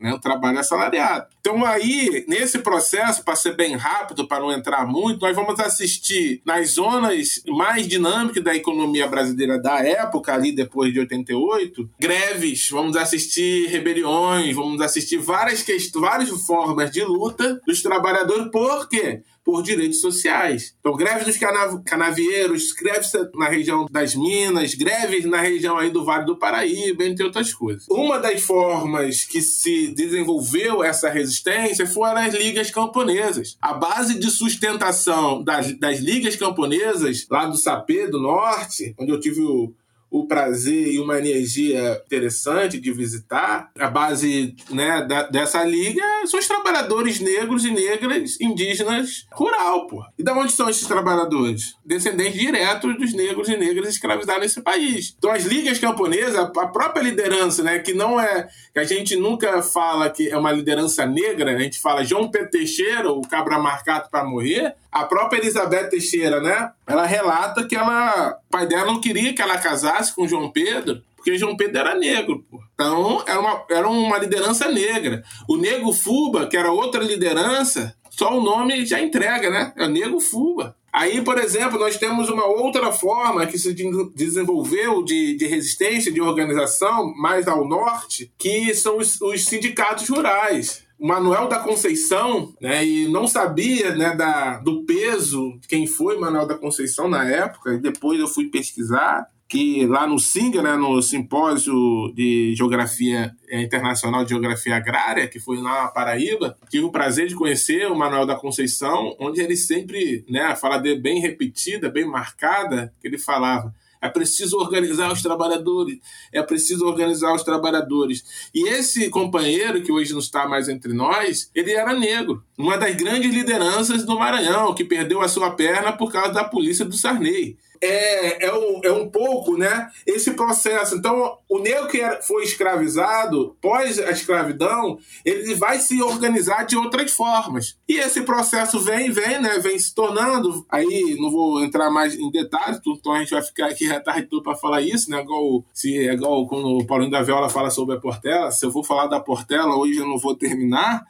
né, 0.00 0.12
o 0.12 0.18
trabalho 0.18 0.58
assalariado. 0.58 1.26
Então, 1.40 1.64
aí, 1.64 2.24
nesse 2.28 2.58
processo, 2.58 3.24
para 3.24 3.36
ser 3.36 3.56
bem 3.56 3.76
rápido, 3.76 4.26
para 4.26 4.40
não 4.40 4.52
entrar 4.52 4.86
muito, 4.86 5.20
nós 5.20 5.34
vamos 5.34 5.58
assistir 5.60 6.42
nas 6.44 6.70
zonas 6.72 7.42
mais 7.46 7.86
dinâmicas 7.86 8.42
da 8.42 8.54
economia 8.54 9.06
brasileira 9.06 9.58
da 9.58 9.78
época, 9.78 10.34
ali 10.34 10.52
depois 10.52 10.92
de 10.92 11.00
88, 11.00 11.88
greves, 11.98 12.68
vamos 12.70 12.96
assistir 12.96 13.68
rebeliões, 13.68 14.54
vamos 14.54 14.80
assistir 14.80 15.18
várias, 15.18 15.64
várias 15.94 16.30
formas 16.44 16.90
de 16.90 17.02
luta 17.02 17.60
dos 17.66 17.82
trabalhadores. 17.82 18.50
Por 18.50 18.88
quê? 18.88 19.22
Por 19.46 19.62
direitos 19.62 20.00
sociais. 20.00 20.74
Então, 20.80 20.96
greves 20.96 21.24
dos 21.24 21.38
canavieiros, 21.84 22.72
greves 22.72 23.12
na 23.32 23.48
região 23.48 23.86
das 23.88 24.16
Minas, 24.16 24.74
greves 24.74 25.24
na 25.24 25.40
região 25.40 25.78
aí 25.78 25.88
do 25.88 26.04
Vale 26.04 26.26
do 26.26 26.36
Paraíba, 26.36 27.04
entre 27.04 27.24
outras 27.24 27.54
coisas. 27.54 27.86
Uma 27.88 28.18
das 28.18 28.42
formas 28.42 29.22
que 29.22 29.40
se 29.40 29.94
desenvolveu 29.94 30.82
essa 30.82 31.08
resistência 31.08 31.86
foram 31.86 32.22
as 32.22 32.34
ligas 32.34 32.72
camponesas. 32.72 33.56
A 33.62 33.72
base 33.72 34.18
de 34.18 34.28
sustentação 34.32 35.44
das, 35.44 35.78
das 35.78 36.00
ligas 36.00 36.34
camponesas, 36.34 37.24
lá 37.30 37.46
do 37.46 37.56
Sapê, 37.56 38.08
do 38.08 38.20
Norte, 38.20 38.96
onde 38.98 39.12
eu 39.12 39.20
tive 39.20 39.42
o 39.42 39.72
o 40.20 40.26
prazer 40.26 40.88
e 40.88 40.98
uma 40.98 41.18
energia 41.18 42.00
interessante 42.06 42.80
de 42.80 42.92
visitar. 42.92 43.70
A 43.78 43.88
base 43.88 44.54
né, 44.70 45.04
da, 45.06 45.24
dessa 45.24 45.62
liga 45.64 46.02
são 46.26 46.40
os 46.40 46.48
trabalhadores 46.48 47.20
negros 47.20 47.64
e 47.64 47.70
negras 47.70 48.40
indígenas 48.40 49.26
rural, 49.32 49.86
pô. 49.86 50.02
E 50.18 50.22
de 50.22 50.30
onde 50.30 50.52
são 50.52 50.68
esses 50.68 50.86
trabalhadores? 50.86 51.76
Descendentes 51.84 52.40
diretos 52.40 52.96
dos 52.98 53.12
negros 53.12 53.48
e 53.48 53.56
negras 53.56 53.90
escravizados 53.90 54.42
nesse 54.42 54.60
país. 54.62 55.14
Então 55.18 55.30
as 55.30 55.44
ligas 55.44 55.78
camponesas, 55.78 56.36
a 56.36 56.46
própria 56.46 57.02
liderança, 57.02 57.62
né, 57.62 57.78
que 57.78 57.92
não 57.92 58.20
é 58.20 58.48
que 58.72 58.78
a 58.78 58.84
gente 58.84 59.16
nunca 59.16 59.62
fala 59.62 60.10
que 60.10 60.28
é 60.28 60.36
uma 60.36 60.52
liderança 60.52 61.06
negra, 61.06 61.54
a 61.54 61.58
gente 61.58 61.80
fala 61.80 62.04
João 62.04 62.30
Pedro 62.30 62.50
Teixeira, 62.50 63.10
o 63.10 63.22
cabra 63.22 63.58
marcado 63.58 64.08
para 64.10 64.24
morrer, 64.24 64.74
a 65.00 65.04
própria 65.04 65.38
Elizabeth 65.38 65.90
Teixeira, 65.90 66.40
né? 66.40 66.70
Ela 66.86 67.04
relata 67.04 67.66
que 67.66 67.76
ela, 67.76 68.38
o 68.46 68.50
pai 68.50 68.66
dela 68.66 68.86
não 68.86 69.00
queria 69.00 69.34
que 69.34 69.42
ela 69.42 69.58
casasse 69.58 70.14
com 70.14 70.26
João 70.26 70.50
Pedro, 70.50 71.02
porque 71.14 71.36
João 71.36 71.56
Pedro 71.56 71.78
era 71.78 71.94
negro. 71.94 72.44
Pô. 72.50 72.58
Então, 72.74 73.22
era 73.26 73.38
uma, 73.38 73.64
era 73.70 73.88
uma 73.88 74.18
liderança 74.18 74.68
negra. 74.70 75.22
O 75.46 75.56
Nego 75.56 75.92
Fuba, 75.92 76.46
que 76.46 76.56
era 76.56 76.72
outra 76.72 77.02
liderança, 77.02 77.94
só 78.10 78.38
o 78.38 78.42
nome 78.42 78.86
já 78.86 79.00
entrega, 79.00 79.50
né? 79.50 79.72
É 79.76 80.08
o 80.08 80.20
Fuba. 80.20 80.74
Aí, 80.90 81.20
por 81.20 81.38
exemplo, 81.38 81.78
nós 81.78 81.98
temos 81.98 82.30
uma 82.30 82.46
outra 82.46 82.90
forma 82.90 83.46
que 83.46 83.58
se 83.58 83.74
desenvolveu 84.14 85.04
de, 85.04 85.36
de 85.36 85.46
resistência, 85.46 86.10
de 86.10 86.22
organização 86.22 87.12
mais 87.14 87.46
ao 87.46 87.68
norte, 87.68 88.32
que 88.38 88.74
são 88.74 88.96
os, 88.96 89.20
os 89.20 89.44
sindicatos 89.44 90.08
rurais. 90.08 90.85
Manuel 90.98 91.48
da 91.48 91.58
Conceição, 91.58 92.54
né, 92.60 92.84
e 92.84 93.08
não 93.08 93.26
sabia 93.26 93.94
né, 93.94 94.16
da, 94.16 94.58
do 94.58 94.84
peso 94.84 95.58
de 95.60 95.68
quem 95.68 95.86
foi 95.86 96.18
Manuel 96.18 96.46
da 96.46 96.56
Conceição 96.56 97.08
na 97.08 97.28
época, 97.28 97.74
e 97.74 97.78
depois 97.78 98.18
eu 98.18 98.26
fui 98.26 98.46
pesquisar, 98.46 99.26
que 99.48 99.86
lá 99.86 100.06
no 100.06 100.18
SINGA, 100.18 100.60
né, 100.62 100.74
no 100.74 101.00
Simpósio 101.00 101.74
de 102.14 102.54
Geografia 102.56 103.32
eh, 103.48 103.62
Internacional 103.62 104.24
de 104.24 104.30
Geografia 104.30 104.74
Agrária, 104.74 105.28
que 105.28 105.38
foi 105.38 105.58
lá 105.58 105.84
na 105.84 105.88
Paraíba, 105.88 106.56
tive 106.68 106.84
o 106.84 106.90
prazer 106.90 107.28
de 107.28 107.34
conhecer 107.36 107.86
o 107.86 107.94
Manuel 107.94 108.26
da 108.26 108.34
Conceição, 108.34 109.14
onde 109.20 109.40
ele 109.40 109.56
sempre, 109.56 110.24
né, 110.28 110.42
a 110.42 110.56
fala 110.56 110.78
dele 110.78 111.00
bem 111.00 111.20
repetida, 111.20 111.88
bem 111.88 112.04
marcada, 112.04 112.92
que 113.00 113.06
ele 113.06 113.18
falava 113.18 113.72
é 114.00 114.08
preciso 114.08 114.56
organizar 114.58 115.12
os 115.12 115.22
trabalhadores. 115.22 115.98
É 116.32 116.42
preciso 116.42 116.86
organizar 116.86 117.34
os 117.34 117.42
trabalhadores. 117.42 118.24
E 118.54 118.68
esse 118.68 119.08
companheiro, 119.10 119.82
que 119.82 119.92
hoje 119.92 120.12
não 120.12 120.20
está 120.20 120.46
mais 120.48 120.68
entre 120.68 120.92
nós, 120.92 121.50
ele 121.54 121.72
era 121.72 121.92
negro. 121.94 122.42
Uma 122.56 122.76
das 122.76 122.94
grandes 122.94 123.32
lideranças 123.32 124.04
do 124.04 124.18
Maranhão, 124.18 124.74
que 124.74 124.84
perdeu 124.84 125.20
a 125.20 125.28
sua 125.28 125.50
perna 125.50 125.92
por 125.92 126.12
causa 126.12 126.32
da 126.32 126.44
polícia 126.44 126.84
do 126.84 126.96
Sarney. 126.96 127.56
É, 127.80 128.46
é, 128.46 128.54
um, 128.54 128.80
é 128.82 128.92
um 128.92 129.08
pouco 129.08 129.56
né, 129.56 129.88
esse 130.06 130.32
processo. 130.32 130.96
Então, 130.96 131.38
o 131.48 131.58
negro 131.58 131.88
que 131.88 132.00
foi 132.22 132.44
escravizado, 132.44 133.56
pós 133.60 133.98
a 133.98 134.10
escravidão, 134.10 134.98
ele 135.24 135.54
vai 135.54 135.78
se 135.78 136.02
organizar 136.02 136.64
de 136.64 136.76
outras 136.76 137.12
formas. 137.12 137.76
E 137.88 137.98
esse 137.98 138.22
processo 138.22 138.80
vem, 138.80 139.10
vem, 139.10 139.40
né, 139.40 139.58
vem 139.58 139.78
se 139.78 139.94
tornando. 139.94 140.66
Aí 140.70 141.16
não 141.18 141.30
vou 141.30 141.62
entrar 141.62 141.90
mais 141.90 142.14
em 142.14 142.30
detalhes, 142.30 142.80
então 142.84 143.12
a 143.12 143.18
gente 143.20 143.30
vai 143.30 143.42
ficar 143.42 143.66
aqui 143.66 143.90
a 143.90 144.00
tarde 144.00 144.28
toda 144.28 144.42
para 144.42 144.56
falar 144.56 144.82
isso, 144.82 145.10
né? 145.10 145.20
Igual, 145.20 145.64
se, 145.72 145.96
é 145.96 146.12
igual 146.12 146.46
quando 146.46 146.68
o 146.68 146.86
Paulinho 146.86 147.10
da 147.10 147.22
Viola 147.22 147.48
fala 147.48 147.70
sobre 147.70 147.96
a 147.96 148.00
Portela. 148.00 148.50
Se 148.50 148.64
eu 148.64 148.70
vou 148.70 148.84
falar 148.84 149.06
da 149.06 149.20
Portela, 149.20 149.76
hoje 149.76 149.98
eu 149.98 150.06
não 150.06 150.18
vou 150.18 150.34
terminar. 150.34 151.04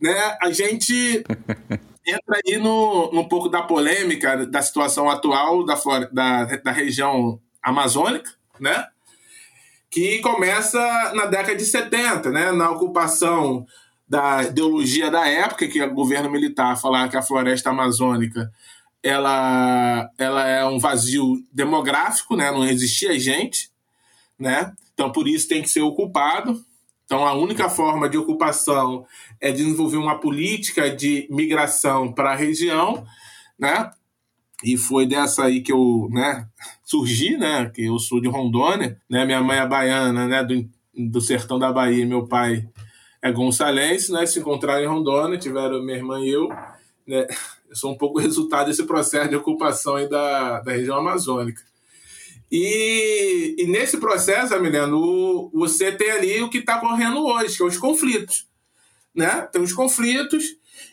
Né? 0.00 0.36
A 0.40 0.50
gente 0.50 1.24
entra 2.06 2.40
aí 2.44 2.58
no, 2.58 3.10
no 3.12 3.28
pouco 3.28 3.48
da 3.48 3.62
polêmica 3.62 4.46
da 4.46 4.62
situação 4.62 5.08
atual 5.10 5.64
da, 5.64 5.74
da, 6.12 6.44
da 6.44 6.72
região 6.72 7.40
amazônica, 7.62 8.30
né? 8.58 8.86
que 9.90 10.20
começa 10.20 10.78
na 11.14 11.26
década 11.26 11.56
de 11.56 11.64
70, 11.64 12.30
né? 12.30 12.52
na 12.52 12.70
ocupação 12.70 13.66
da 14.08 14.42
ideologia 14.44 15.10
da 15.10 15.28
época, 15.28 15.68
que 15.68 15.80
é 15.80 15.86
o 15.86 15.94
governo 15.94 16.30
militar 16.30 16.80
falar 16.80 17.08
que 17.08 17.16
a 17.16 17.22
floresta 17.22 17.70
amazônica 17.70 18.50
ela, 19.02 20.10
ela 20.18 20.46
é 20.46 20.64
um 20.64 20.78
vazio 20.78 21.42
demográfico, 21.52 22.36
né? 22.36 22.50
não 22.50 22.64
existia 22.64 23.18
gente, 23.18 23.70
né? 24.38 24.72
então 24.94 25.10
por 25.10 25.26
isso 25.26 25.48
tem 25.48 25.62
que 25.62 25.68
ser 25.68 25.82
ocupado. 25.82 26.64
Então, 27.10 27.26
a 27.26 27.34
única 27.34 27.68
forma 27.68 28.08
de 28.08 28.16
ocupação 28.16 29.04
é 29.40 29.50
desenvolver 29.50 29.96
uma 29.96 30.20
política 30.20 30.88
de 30.88 31.26
migração 31.28 32.12
para 32.12 32.30
a 32.30 32.36
região, 32.36 33.04
né? 33.58 33.90
E 34.62 34.76
foi 34.76 35.06
dessa 35.06 35.42
aí 35.42 35.60
que 35.60 35.72
eu, 35.72 36.08
né, 36.12 36.46
surgi, 36.84 37.36
né? 37.36 37.68
Que 37.74 37.86
eu 37.86 37.98
sou 37.98 38.20
de 38.20 38.28
Rondônia, 38.28 38.96
né? 39.10 39.24
Minha 39.24 39.42
mãe 39.42 39.58
é 39.58 39.66
baiana, 39.66 40.28
né? 40.28 40.44
Do, 40.44 40.70
do 41.10 41.20
sertão 41.20 41.58
da 41.58 41.72
Bahia. 41.72 42.06
Meu 42.06 42.28
pai 42.28 42.68
é 43.20 43.32
gonçalense, 43.32 44.12
né? 44.12 44.24
Se 44.24 44.38
encontraram 44.38 44.84
em 44.84 44.86
Rondônia, 44.86 45.36
tiveram 45.36 45.82
minha 45.82 45.96
irmã 45.96 46.20
e 46.20 46.30
eu, 46.30 46.48
né? 47.04 47.26
Eu 47.68 47.74
sou 47.74 47.90
um 47.90 47.98
pouco 47.98 48.20
resultado 48.22 48.68
desse 48.68 48.84
processo 48.84 49.30
de 49.30 49.34
ocupação 49.34 49.96
aí 49.96 50.08
da, 50.08 50.60
da 50.60 50.70
região 50.70 50.98
amazônica. 50.98 51.60
E, 52.50 53.54
e 53.58 53.66
nesse 53.66 53.98
processo, 53.98 54.54
Emiliano, 54.54 55.50
você 55.54 55.92
tem 55.92 56.10
ali 56.10 56.42
o 56.42 56.50
que 56.50 56.58
está 56.58 56.78
correndo 56.78 57.24
hoje, 57.24 57.56
que 57.56 57.62
é 57.62 57.66
os 57.66 57.76
conflitos. 57.76 58.46
Né? 59.14 59.48
Tem 59.52 59.62
os 59.62 59.72
conflitos, 59.72 60.44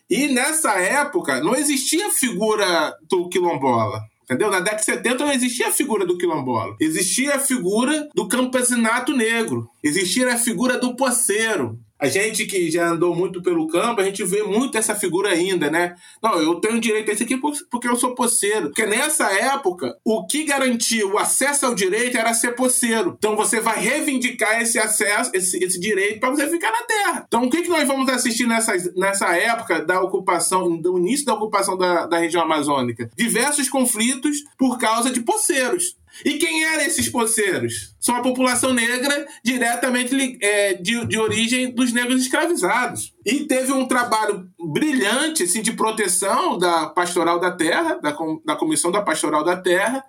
e 0.09 0.27
nessa 0.27 0.73
época 0.73 1.41
não 1.41 1.55
existia 1.55 2.09
figura 2.11 2.95
do 3.09 3.27
quilombola. 3.29 4.01
Entendeu? 4.23 4.51
Na 4.51 4.59
década 4.59 4.79
de 4.79 4.85
70 4.85 5.25
não 5.25 5.31
existia 5.31 5.69
a 5.69 5.71
figura 5.71 6.05
do 6.05 6.17
quilombola. 6.17 6.75
Existia 6.81 7.35
a 7.35 7.39
figura 7.39 8.09
do 8.13 8.27
campesinato 8.27 9.15
negro. 9.15 9.69
Existia 9.81 10.33
a 10.33 10.37
figura 10.37 10.77
do 10.77 10.95
poceiro. 10.97 11.79
A 11.99 12.07
gente 12.07 12.45
que 12.45 12.69
já 12.69 12.89
andou 12.89 13.15
muito 13.15 13.41
pelo 13.41 13.67
campo, 13.67 14.01
a 14.01 14.03
gente 14.03 14.23
vê 14.23 14.43
muito 14.43 14.77
essa 14.77 14.95
figura 14.95 15.29
ainda, 15.29 15.69
né? 15.69 15.95
Não, 16.21 16.39
eu 16.41 16.55
tenho 16.55 16.79
direito 16.79 17.09
a 17.09 17.13
isso 17.13 17.23
aqui 17.23 17.37
porque 17.37 17.87
eu 17.87 17.95
sou 17.95 18.13
poceiro. 18.13 18.67
Porque 18.67 18.85
nessa 18.85 19.31
época, 19.31 19.97
o 20.05 20.25
que 20.25 20.43
garantia 20.43 21.07
o 21.07 21.17
acesso 21.17 21.65
ao 21.65 21.73
direito 21.73 22.17
era 22.17 22.33
ser 22.33 22.55
poceiro. 22.55 23.15
Então 23.17 23.35
você 23.35 23.59
vai 23.59 23.79
reivindicar 23.79 24.61
esse 24.61 24.77
acesso, 24.77 25.31
esse, 25.33 25.63
esse 25.63 25.79
direito 25.79 26.19
para 26.19 26.29
você 26.29 26.47
ficar 26.47 26.71
na 26.71 26.83
terra. 26.83 27.25
Então 27.27 27.43
o 27.45 27.49
que, 27.49 27.63
que 27.63 27.69
nós 27.69 27.87
vamos 27.87 28.07
assistir 28.09 28.47
nessa, 28.47 28.73
nessa 28.95 29.35
época 29.35 29.83
da 29.83 30.01
ocupação, 30.01 30.77
do 30.77 30.97
início 30.99 31.25
da 31.25 31.33
ocupação 31.33 31.77
da, 31.77 32.05
da 32.05 32.19
região 32.19 32.43
amazônica? 32.43 33.09
Diversos 33.17 33.69
conflitos 33.69 34.43
por 34.57 34.77
causa 34.77 35.09
de 35.09 35.21
poceiros. 35.21 35.97
E 36.25 36.37
quem 36.37 36.63
eram 36.63 36.81
esses 36.83 37.09
poceiros? 37.09 37.95
São 37.99 38.15
a 38.15 38.21
população 38.21 38.73
negra 38.73 39.27
diretamente 39.43 40.37
é, 40.41 40.73
de, 40.73 41.05
de 41.05 41.19
origem 41.19 41.71
dos 41.71 41.93
negros 41.93 42.21
escravizados. 42.21 43.13
E 43.25 43.45
teve 43.45 43.71
um 43.71 43.87
trabalho 43.87 44.47
brilhante 44.59 45.43
assim, 45.43 45.61
de 45.61 45.73
proteção 45.73 46.57
da 46.57 46.87
Pastoral 46.87 47.39
da 47.39 47.51
Terra, 47.51 47.99
da, 48.01 48.15
da 48.45 48.55
Comissão 48.55 48.91
da 48.91 49.01
Pastoral 49.01 49.43
da 49.43 49.55
Terra, 49.57 50.03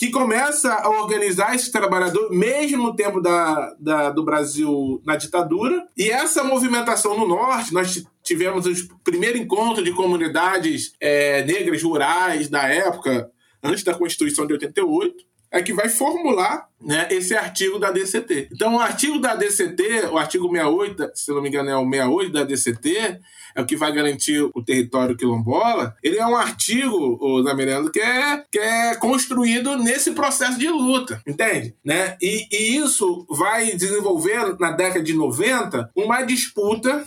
que 0.00 0.10
começa 0.10 0.72
a 0.72 0.88
organizar 0.88 1.54
esses 1.54 1.70
trabalhadores, 1.70 2.30
mesmo 2.30 2.84
no 2.84 2.96
tempo 2.96 3.20
da, 3.20 3.74
da, 3.78 4.08
do 4.08 4.24
Brasil 4.24 5.02
na 5.04 5.14
ditadura. 5.14 5.86
E 5.94 6.10
essa 6.10 6.42
movimentação 6.42 7.18
no 7.18 7.28
norte, 7.28 7.74
nós 7.74 8.02
tivemos 8.22 8.64
o 8.64 8.98
primeiro 9.04 9.36
encontro 9.36 9.84
de 9.84 9.92
comunidades 9.92 10.94
é, 10.98 11.44
negras 11.44 11.82
rurais 11.82 12.48
da 12.48 12.62
época, 12.62 13.30
antes 13.62 13.84
da 13.84 13.94
Constituição 13.94 14.46
de 14.46 14.54
88, 14.54 15.30
é 15.50 15.60
que 15.60 15.72
vai 15.72 15.88
formular 15.88 16.68
né, 16.80 17.08
esse 17.10 17.34
artigo 17.34 17.78
da 17.78 17.90
DCT. 17.90 18.50
Então, 18.52 18.76
o 18.76 18.78
artigo 18.78 19.18
da 19.18 19.34
DCT, 19.34 20.06
o 20.12 20.16
artigo 20.16 20.48
68, 20.48 21.10
se 21.14 21.32
não 21.32 21.42
me 21.42 21.48
engano 21.48 21.68
é 21.68 21.76
o 21.76 21.90
68 21.90 22.32
da 22.32 22.44
DCT, 22.44 23.20
é 23.56 23.60
o 23.60 23.66
que 23.66 23.76
vai 23.76 23.92
garantir 23.92 24.40
o 24.54 24.62
território 24.62 25.16
quilombola, 25.16 25.96
ele 26.02 26.18
é 26.18 26.26
um 26.26 26.36
artigo, 26.36 27.18
o 27.20 27.42
Zamirando, 27.42 27.90
que 27.90 28.00
é, 28.00 28.44
que 28.50 28.58
é 28.58 28.94
construído 28.94 29.76
nesse 29.76 30.12
processo 30.12 30.56
de 30.56 30.68
luta, 30.68 31.20
entende? 31.26 31.74
Né? 31.84 32.16
E, 32.22 32.46
e 32.50 32.76
isso 32.76 33.26
vai 33.28 33.74
desenvolver, 33.74 34.56
na 34.60 34.70
década 34.70 35.02
de 35.02 35.14
90, 35.14 35.90
uma 35.96 36.22
disputa 36.22 37.04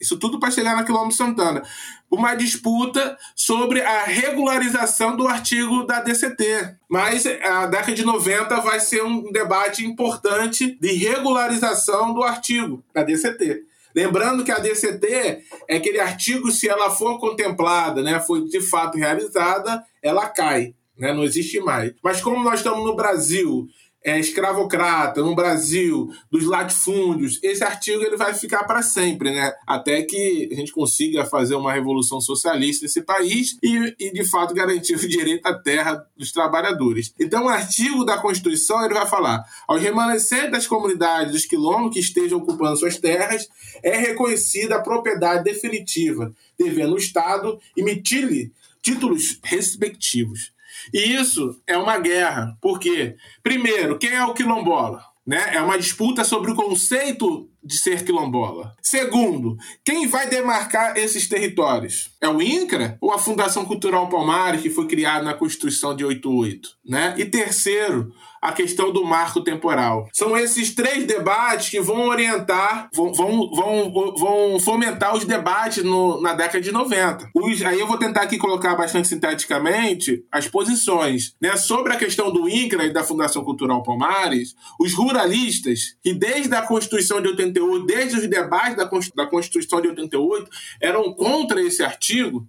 isso 0.00 0.18
tudo 0.18 0.38
para 0.38 0.50
chegar 0.50 0.76
na 0.76 0.84
quilômetro 0.84 1.16
Santana. 1.16 1.62
Uma 2.10 2.34
disputa 2.34 3.16
sobre 3.34 3.80
a 3.82 4.04
regularização 4.04 5.16
do 5.16 5.26
artigo 5.26 5.84
da 5.86 6.00
DCT. 6.00 6.76
Mas 6.88 7.26
a 7.26 7.66
década 7.66 7.94
de 7.94 8.04
90 8.04 8.60
vai 8.60 8.78
ser 8.80 9.02
um 9.02 9.30
debate 9.32 9.84
importante 9.84 10.78
de 10.80 10.92
regularização 10.92 12.14
do 12.14 12.22
artigo 12.22 12.84
da 12.94 13.02
DCT. 13.02 13.64
Lembrando 13.94 14.44
que 14.44 14.52
a 14.52 14.58
DCT 14.58 15.42
é 15.66 15.76
aquele 15.76 15.98
artigo, 15.98 16.50
se 16.50 16.68
ela 16.68 16.90
for 16.90 17.18
contemplada, 17.18 18.02
né, 18.02 18.20
foi 18.20 18.44
de 18.44 18.60
fato 18.60 18.98
realizada, 18.98 19.82
ela 20.02 20.28
cai, 20.28 20.74
né, 20.98 21.14
não 21.14 21.24
existe 21.24 21.58
mais. 21.60 21.94
Mas 22.04 22.20
como 22.20 22.44
nós 22.44 22.60
estamos 22.60 22.84
no 22.84 22.94
Brasil 22.94 23.66
é, 24.06 24.20
escravocrata 24.20 25.20
no 25.20 25.34
Brasil, 25.34 26.08
dos 26.30 26.44
latifúndios, 26.44 27.40
esse 27.42 27.64
artigo 27.64 28.04
ele 28.04 28.16
vai 28.16 28.32
ficar 28.32 28.62
para 28.62 28.80
sempre, 28.80 29.32
né? 29.32 29.52
Até 29.66 30.00
que 30.02 30.48
a 30.52 30.54
gente 30.54 30.70
consiga 30.70 31.24
fazer 31.24 31.56
uma 31.56 31.72
revolução 31.72 32.20
socialista 32.20 32.84
nesse 32.84 33.02
país 33.02 33.58
e, 33.60 33.96
e, 33.98 34.12
de 34.12 34.22
fato 34.22 34.54
garantir 34.54 34.94
o 35.04 35.08
direito 35.08 35.44
à 35.44 35.54
terra 35.54 36.06
dos 36.16 36.30
trabalhadores. 36.30 37.12
Então, 37.18 37.46
o 37.46 37.48
artigo 37.48 38.04
da 38.04 38.16
Constituição 38.16 38.84
ele 38.84 38.94
vai 38.94 39.08
falar 39.08 39.44
aos 39.66 39.82
remanescentes 39.82 40.52
das 40.52 40.66
comunidades 40.68 41.32
dos 41.32 41.44
quilombos 41.44 41.92
que 41.92 41.98
estejam 41.98 42.38
ocupando 42.38 42.76
suas 42.76 42.98
terras 42.98 43.48
é 43.82 43.96
reconhecida 43.96 44.76
a 44.76 44.82
propriedade 44.82 45.42
definitiva, 45.42 46.32
devendo 46.56 46.94
o 46.94 46.98
Estado 46.98 47.58
emitir-lhe 47.76 48.52
títulos 48.80 49.40
respectivos. 49.42 50.54
E 50.92 51.14
isso 51.14 51.60
é 51.66 51.76
uma 51.76 51.98
guerra. 51.98 52.56
Por 52.60 52.78
quê? 52.78 53.16
Primeiro, 53.42 53.98
quem 53.98 54.10
é 54.10 54.24
o 54.24 54.34
quilombola? 54.34 55.02
Né? 55.26 55.54
É 55.54 55.60
uma 55.60 55.78
disputa 55.78 56.24
sobre 56.24 56.52
o 56.52 56.54
conceito 56.54 57.50
de 57.66 57.76
ser 57.76 58.04
quilombola. 58.04 58.74
Segundo, 58.80 59.56
quem 59.84 60.06
vai 60.06 60.28
demarcar 60.28 60.96
esses 60.96 61.28
territórios? 61.28 62.10
É 62.20 62.28
o 62.28 62.40
INCRA 62.40 62.96
ou 63.00 63.12
a 63.12 63.18
Fundação 63.18 63.64
Cultural 63.64 64.08
Palmares, 64.08 64.62
que 64.62 64.70
foi 64.70 64.86
criada 64.86 65.24
na 65.24 65.34
Constituição 65.34 65.94
de 65.94 66.04
88? 66.04 66.68
Né? 66.84 67.14
E 67.18 67.24
terceiro, 67.24 68.12
a 68.46 68.52
questão 68.52 68.92
do 68.92 69.04
marco 69.04 69.40
temporal. 69.40 70.08
São 70.12 70.36
esses 70.36 70.72
três 70.72 71.04
debates 71.04 71.68
que 71.68 71.80
vão 71.80 72.06
orientar, 72.08 72.88
vão, 72.94 73.12
vão, 73.12 73.50
vão, 73.50 74.14
vão 74.16 74.60
fomentar 74.60 75.16
os 75.16 75.24
debates 75.24 75.82
no, 75.82 76.20
na 76.20 76.32
década 76.32 76.60
de 76.60 76.70
90. 76.70 77.30
Os, 77.34 77.62
aí 77.62 77.80
eu 77.80 77.88
vou 77.88 77.98
tentar 77.98 78.22
aqui 78.22 78.38
colocar 78.38 78.76
bastante 78.76 79.08
sinteticamente 79.08 80.24
as 80.30 80.46
posições. 80.46 81.34
Né? 81.40 81.56
Sobre 81.56 81.92
a 81.92 81.96
questão 81.96 82.32
do 82.32 82.48
INCRA 82.48 82.84
e 82.84 82.92
da 82.92 83.02
Fundação 83.02 83.42
Cultural 83.42 83.82
Palmares, 83.82 84.54
os 84.78 84.94
ruralistas, 84.94 85.96
que 86.00 86.14
desde 86.14 86.54
a 86.54 86.62
Constituição 86.62 87.20
de 87.20 87.28
88, 87.28 87.55
desde 87.86 88.18
os 88.18 88.26
debates 88.26 88.76
da, 88.76 88.88
da 89.14 89.26
Constituição 89.26 89.80
de 89.80 89.88
88, 89.88 90.50
eram 90.80 91.12
contra 91.12 91.60
esse 91.62 91.82
artigo, 91.82 92.46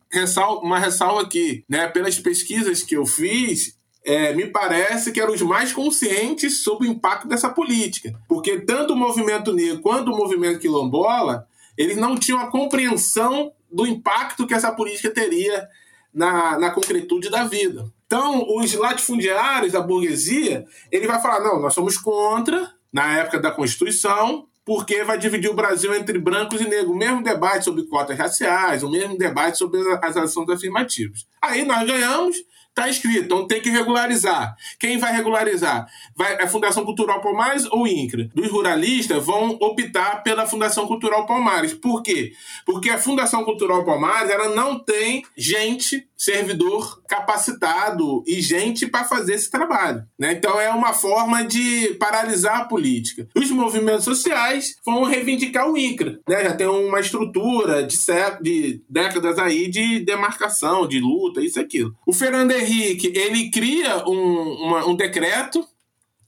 uma 0.61 0.79
ressalva 0.79 1.21
aqui, 1.21 1.63
né? 1.67 1.87
pelas 1.87 2.19
pesquisas 2.19 2.83
que 2.83 2.95
eu 2.95 3.05
fiz, 3.05 3.77
é, 4.05 4.33
me 4.33 4.47
parece 4.47 5.11
que 5.11 5.19
eram 5.19 5.33
os 5.33 5.41
mais 5.41 5.73
conscientes 5.73 6.63
sobre 6.63 6.87
o 6.87 6.91
impacto 6.91 7.27
dessa 7.27 7.49
política. 7.49 8.17
Porque 8.27 8.61
tanto 8.61 8.93
o 8.93 8.97
movimento 8.97 9.53
negro 9.53 9.81
quanto 9.81 10.11
o 10.11 10.17
movimento 10.17 10.59
quilombola, 10.59 11.45
eles 11.77 11.97
não 11.97 12.15
tinham 12.15 12.39
a 12.39 12.49
compreensão 12.49 13.51
do 13.69 13.85
impacto 13.85 14.47
que 14.47 14.53
essa 14.53 14.71
política 14.71 15.09
teria 15.09 15.67
na, 16.13 16.57
na 16.57 16.71
concretude 16.71 17.29
da 17.29 17.43
vida. 17.43 17.91
Então, 18.05 18.45
os 18.55 18.73
latifundiários, 18.73 19.75
a 19.75 19.81
burguesia, 19.81 20.65
ele 20.89 21.05
vai 21.05 21.21
falar, 21.21 21.41
não, 21.41 21.59
nós 21.59 21.73
somos 21.73 21.97
contra, 21.97 22.71
na 22.91 23.19
época 23.19 23.39
da 23.39 23.51
Constituição, 23.51 24.46
porque 24.67 25.01
vai 25.05 25.17
dividir 25.17 25.49
o 25.49 25.53
Brasil 25.53 25.95
entre 25.95 26.19
brancos 26.19 26.59
e 26.59 26.67
negros. 26.67 26.91
O 26.91 26.97
mesmo 26.97 27.23
debate 27.23 27.63
sobre 27.63 27.83
cotas 27.83 28.17
raciais, 28.17 28.83
o 28.83 28.91
mesmo 28.91 29.17
debate 29.17 29.57
sobre 29.57 29.79
as 30.01 30.17
ações 30.17 30.49
afirmativas. 30.49 31.25
Aí 31.41 31.63
nós 31.63 31.87
ganhamos, 31.87 32.35
Está 32.77 32.87
escrito, 32.87 33.23
então 33.23 33.47
tem 33.47 33.59
que 33.59 33.71
regularizar. 33.71 34.55
Quem 34.79 34.99
vai 34.99 35.11
regularizar? 35.11 35.87
Vai 36.15 36.39
a 36.39 36.47
Fundação 36.47 36.85
Cultural 36.85 37.19
Palmares 37.21 37.65
ou 37.71 37.85
o 37.85 37.87
INCRA? 37.87 38.29
Dos 38.35 38.51
ruralistas 38.51 39.25
vão 39.25 39.57
optar 39.59 40.21
pela 40.21 40.45
Fundação 40.45 40.85
Cultural 40.85 41.25
Palmares. 41.25 41.73
Por 41.73 42.03
quê? 42.03 42.33
Porque 42.67 42.91
a 42.91 42.99
Fundação 42.99 43.43
Cultural 43.43 43.83
Palmares 43.83 44.29
ela 44.29 44.49
não 44.49 44.77
tem 44.77 45.25
gente, 45.35 46.06
servidor 46.17 47.01
capacitado 47.07 48.23
e 48.25 48.41
gente 48.41 48.87
para 48.87 49.05
fazer 49.05 49.35
esse 49.35 49.51
trabalho. 49.51 50.03
Né? 50.17 50.33
Então 50.33 50.59
é 50.59 50.69
uma 50.71 50.93
forma 50.93 51.45
de 51.45 51.93
paralisar 51.99 52.61
a 52.61 52.65
política. 52.65 53.27
Os 53.35 53.51
movimentos 53.51 54.03
sociais 54.05 54.75
vão 54.83 55.03
reivindicar 55.03 55.69
o 55.69 55.77
INCRA. 55.77 56.19
Né? 56.27 56.43
Já 56.43 56.53
tem 56.55 56.67
uma 56.67 56.99
estrutura 56.99 57.83
de, 57.83 57.95
de 58.41 58.81
décadas 58.89 59.37
aí 59.37 59.69
de 59.69 59.99
demarcação, 59.99 60.87
de 60.87 60.99
luta, 60.99 61.41
isso 61.41 61.59
e 61.59 61.61
aquilo. 61.61 61.95
O 62.05 62.13
Fernando 62.13 62.51
Henrique, 62.51 63.13
ele 63.15 63.51
cria 63.51 64.03
um, 64.07 64.65
uma, 64.65 64.87
um 64.87 64.95
decreto, 64.95 65.63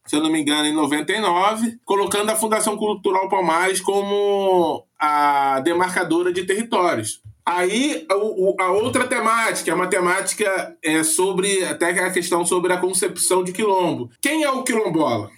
se 0.05 0.15
eu 0.15 0.21
não 0.21 0.31
me 0.31 0.39
engano, 0.39 0.67
em 0.67 0.73
99, 0.73 1.79
colocando 1.83 2.29
a 2.29 2.35
Fundação 2.35 2.77
Cultural 2.77 3.27
Palmares 3.27 3.81
como 3.81 4.85
a 4.99 5.59
demarcadora 5.61 6.31
de 6.31 6.43
territórios. 6.43 7.21
Aí 7.51 8.05
a, 8.59 8.71
outra 8.71 9.07
temática, 9.07 9.71
é 9.71 9.73
uma 9.73 9.87
temática 9.87 10.77
é 10.83 11.03
sobre 11.03 11.65
até 11.65 11.89
a 11.89 12.11
questão 12.11 12.45
sobre 12.45 12.71
a 12.71 12.77
concepção 12.77 13.43
de 13.43 13.51
quilombo. 13.51 14.11
Quem 14.21 14.43
é 14.43 14.51
o 14.51 14.61
quilombola? 14.61 15.31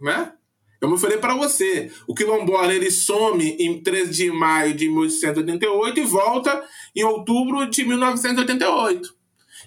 Né? 0.00 0.32
Eu 0.80 0.96
falei 0.96 1.18
para 1.18 1.34
você, 1.34 1.90
o 2.06 2.14
quilombola 2.14 2.72
ele 2.72 2.92
some 2.92 3.56
em 3.58 3.82
13 3.82 4.12
de 4.12 4.30
maio 4.30 4.72
de 4.72 4.88
1888 4.88 5.98
e 5.98 6.04
volta 6.04 6.64
em 6.94 7.02
outubro 7.02 7.68
de 7.68 7.84
1988. 7.84 9.12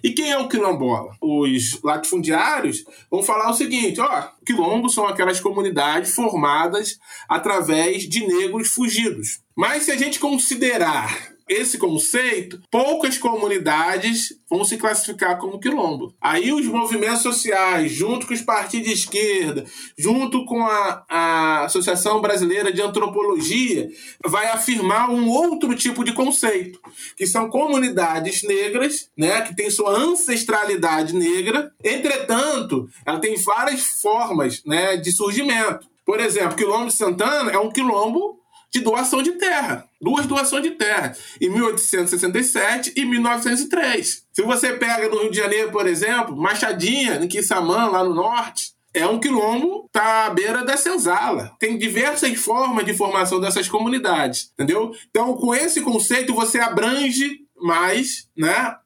E 0.02 0.12
quem 0.12 0.30
é 0.30 0.38
o 0.38 0.48
quilombola? 0.48 1.12
Os 1.20 1.78
latifundiários 1.82 2.84
vão 3.10 3.22
falar 3.22 3.50
o 3.50 3.54
seguinte: 3.54 4.00
ó, 4.00 4.28
quilombos 4.46 4.94
são 4.94 5.06
aquelas 5.06 5.38
comunidades 5.38 6.14
formadas 6.14 6.98
através 7.28 8.08
de 8.08 8.26
negros 8.26 8.68
fugidos. 8.68 9.40
Mas 9.54 9.82
se 9.82 9.90
a 9.90 9.96
gente 9.98 10.18
considerar 10.18 11.38
esse 11.50 11.78
conceito, 11.78 12.62
poucas 12.70 13.18
comunidades 13.18 14.38
vão 14.48 14.64
se 14.64 14.76
classificar 14.76 15.36
como 15.36 15.58
quilombo. 15.58 16.14
Aí 16.20 16.52
os 16.52 16.64
movimentos 16.66 17.22
sociais, 17.22 17.90
junto 17.90 18.24
com 18.24 18.32
os 18.32 18.40
partidos 18.40 18.86
de 18.86 18.94
esquerda, 18.94 19.64
junto 19.98 20.44
com 20.44 20.64
a, 20.64 21.04
a 21.08 21.64
Associação 21.64 22.20
Brasileira 22.20 22.72
de 22.72 22.80
Antropologia, 22.80 23.88
vai 24.24 24.46
afirmar 24.46 25.10
um 25.10 25.28
outro 25.28 25.74
tipo 25.74 26.04
de 26.04 26.12
conceito, 26.12 26.80
que 27.16 27.26
são 27.26 27.50
comunidades 27.50 28.44
negras, 28.44 29.10
né, 29.16 29.40
que 29.42 29.56
têm 29.56 29.70
sua 29.70 29.90
ancestralidade 29.90 31.16
negra. 31.16 31.72
Entretanto, 31.82 32.88
ela 33.04 33.18
tem 33.18 33.36
várias 33.36 33.82
formas, 34.00 34.62
né, 34.64 34.96
de 34.96 35.10
surgimento. 35.10 35.90
Por 36.06 36.20
exemplo, 36.20 36.56
Quilombo 36.56 36.86
de 36.86 36.94
Santana 36.94 37.50
é 37.50 37.58
um 37.58 37.70
quilombo 37.70 38.39
de 38.72 38.80
doação 38.80 39.22
de 39.22 39.32
terra. 39.32 39.84
Duas 40.00 40.26
doações 40.26 40.62
de 40.62 40.70
terra, 40.70 41.14
em 41.40 41.50
1867 41.50 42.92
e 42.96 43.04
1903. 43.04 44.24
Se 44.32 44.42
você 44.42 44.72
pega 44.72 45.08
no 45.08 45.22
Rio 45.22 45.30
de 45.30 45.36
Janeiro, 45.36 45.70
por 45.70 45.86
exemplo, 45.86 46.36
Machadinha, 46.36 47.16
em 47.16 47.28
Quissamã, 47.28 47.86
lá 47.86 48.02
no 48.04 48.14
norte, 48.14 48.72
é 48.92 49.06
um 49.06 49.20
quilombo 49.20 49.88
tá 49.92 50.26
à 50.26 50.30
beira 50.30 50.64
da 50.64 50.76
senzala. 50.76 51.52
Tem 51.58 51.78
diversas 51.78 52.38
formas 52.40 52.84
de 52.84 52.94
formação 52.94 53.40
dessas 53.40 53.68
comunidades, 53.68 54.50
entendeu? 54.54 54.92
Então, 55.10 55.34
com 55.34 55.54
esse 55.54 55.80
conceito, 55.80 56.34
você 56.34 56.58
abrange 56.58 57.40
mais, 57.56 58.28
né? 58.36 58.76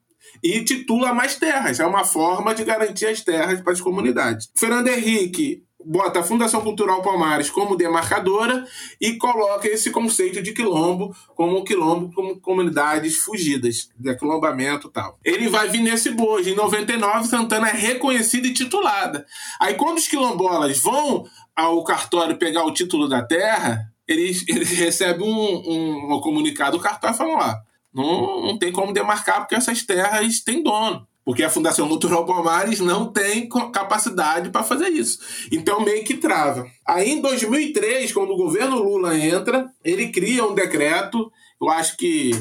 E 0.42 0.62
titula 0.62 1.14
mais 1.14 1.36
terras. 1.36 1.80
É 1.80 1.86
uma 1.86 2.04
forma 2.04 2.54
de 2.54 2.64
garantir 2.64 3.06
as 3.06 3.22
terras 3.22 3.62
para 3.62 3.72
as 3.72 3.80
comunidades. 3.80 4.50
Fernando 4.54 4.88
Henrique 4.88 5.63
bota 5.84 6.20
a 6.20 6.22
Fundação 6.22 6.60
Cultural 6.60 7.02
Palmares 7.02 7.50
como 7.50 7.76
demarcadora 7.76 8.66
e 9.00 9.16
coloca 9.16 9.68
esse 9.68 9.90
conceito 9.90 10.42
de 10.42 10.52
quilombo 10.52 11.14
como 11.34 11.64
quilombo 11.64 12.12
como 12.12 12.40
comunidades 12.40 13.18
fugidas, 13.18 13.88
de 13.98 14.10
aquilombamento 14.10 14.88
e 14.88 14.92
tal. 14.92 15.18
Ele 15.24 15.48
vai 15.48 15.68
vir 15.68 15.80
nesse 15.80 16.10
bojo. 16.10 16.48
Em 16.48 16.54
99, 16.54 17.28
Santana 17.28 17.68
é 17.68 17.72
reconhecida 17.72 18.46
e 18.46 18.54
titulada. 18.54 19.26
Aí 19.60 19.74
quando 19.74 19.98
os 19.98 20.08
quilombolas 20.08 20.78
vão 20.80 21.26
ao 21.54 21.82
cartório 21.84 22.36
pegar 22.36 22.64
o 22.64 22.72
título 22.72 23.08
da 23.08 23.22
terra, 23.22 23.92
eles, 24.06 24.44
eles 24.48 24.70
recebem 24.70 25.28
um, 25.28 25.62
um, 25.70 26.14
um 26.14 26.20
comunicado 26.20 26.76
do 26.78 26.82
cartório 26.82 27.16
falando 27.16 27.38
lá, 27.38 27.60
não, 27.92 28.42
não 28.42 28.58
tem 28.58 28.72
como 28.72 28.92
demarcar 28.92 29.40
porque 29.40 29.54
essas 29.54 29.82
terras 29.82 30.40
têm 30.40 30.62
dono 30.62 31.06
porque 31.24 31.42
a 31.42 31.50
Fundação 31.50 31.88
Cultural 31.88 32.26
Palmares 32.26 32.80
não 32.80 33.10
tem 33.10 33.48
capacidade 33.72 34.50
para 34.50 34.62
fazer 34.62 34.88
isso. 34.88 35.18
Então 35.50 35.80
meio 35.80 36.04
que 36.04 36.14
trava. 36.14 36.66
Aí 36.86 37.10
em 37.10 37.20
2003, 37.20 38.12
quando 38.12 38.32
o 38.32 38.36
governo 38.36 38.82
Lula 38.82 39.16
entra, 39.16 39.68
ele 39.82 40.10
cria 40.10 40.44
um 40.44 40.54
decreto, 40.54 41.32
eu 41.60 41.70
acho 41.70 41.96
que, 41.96 42.32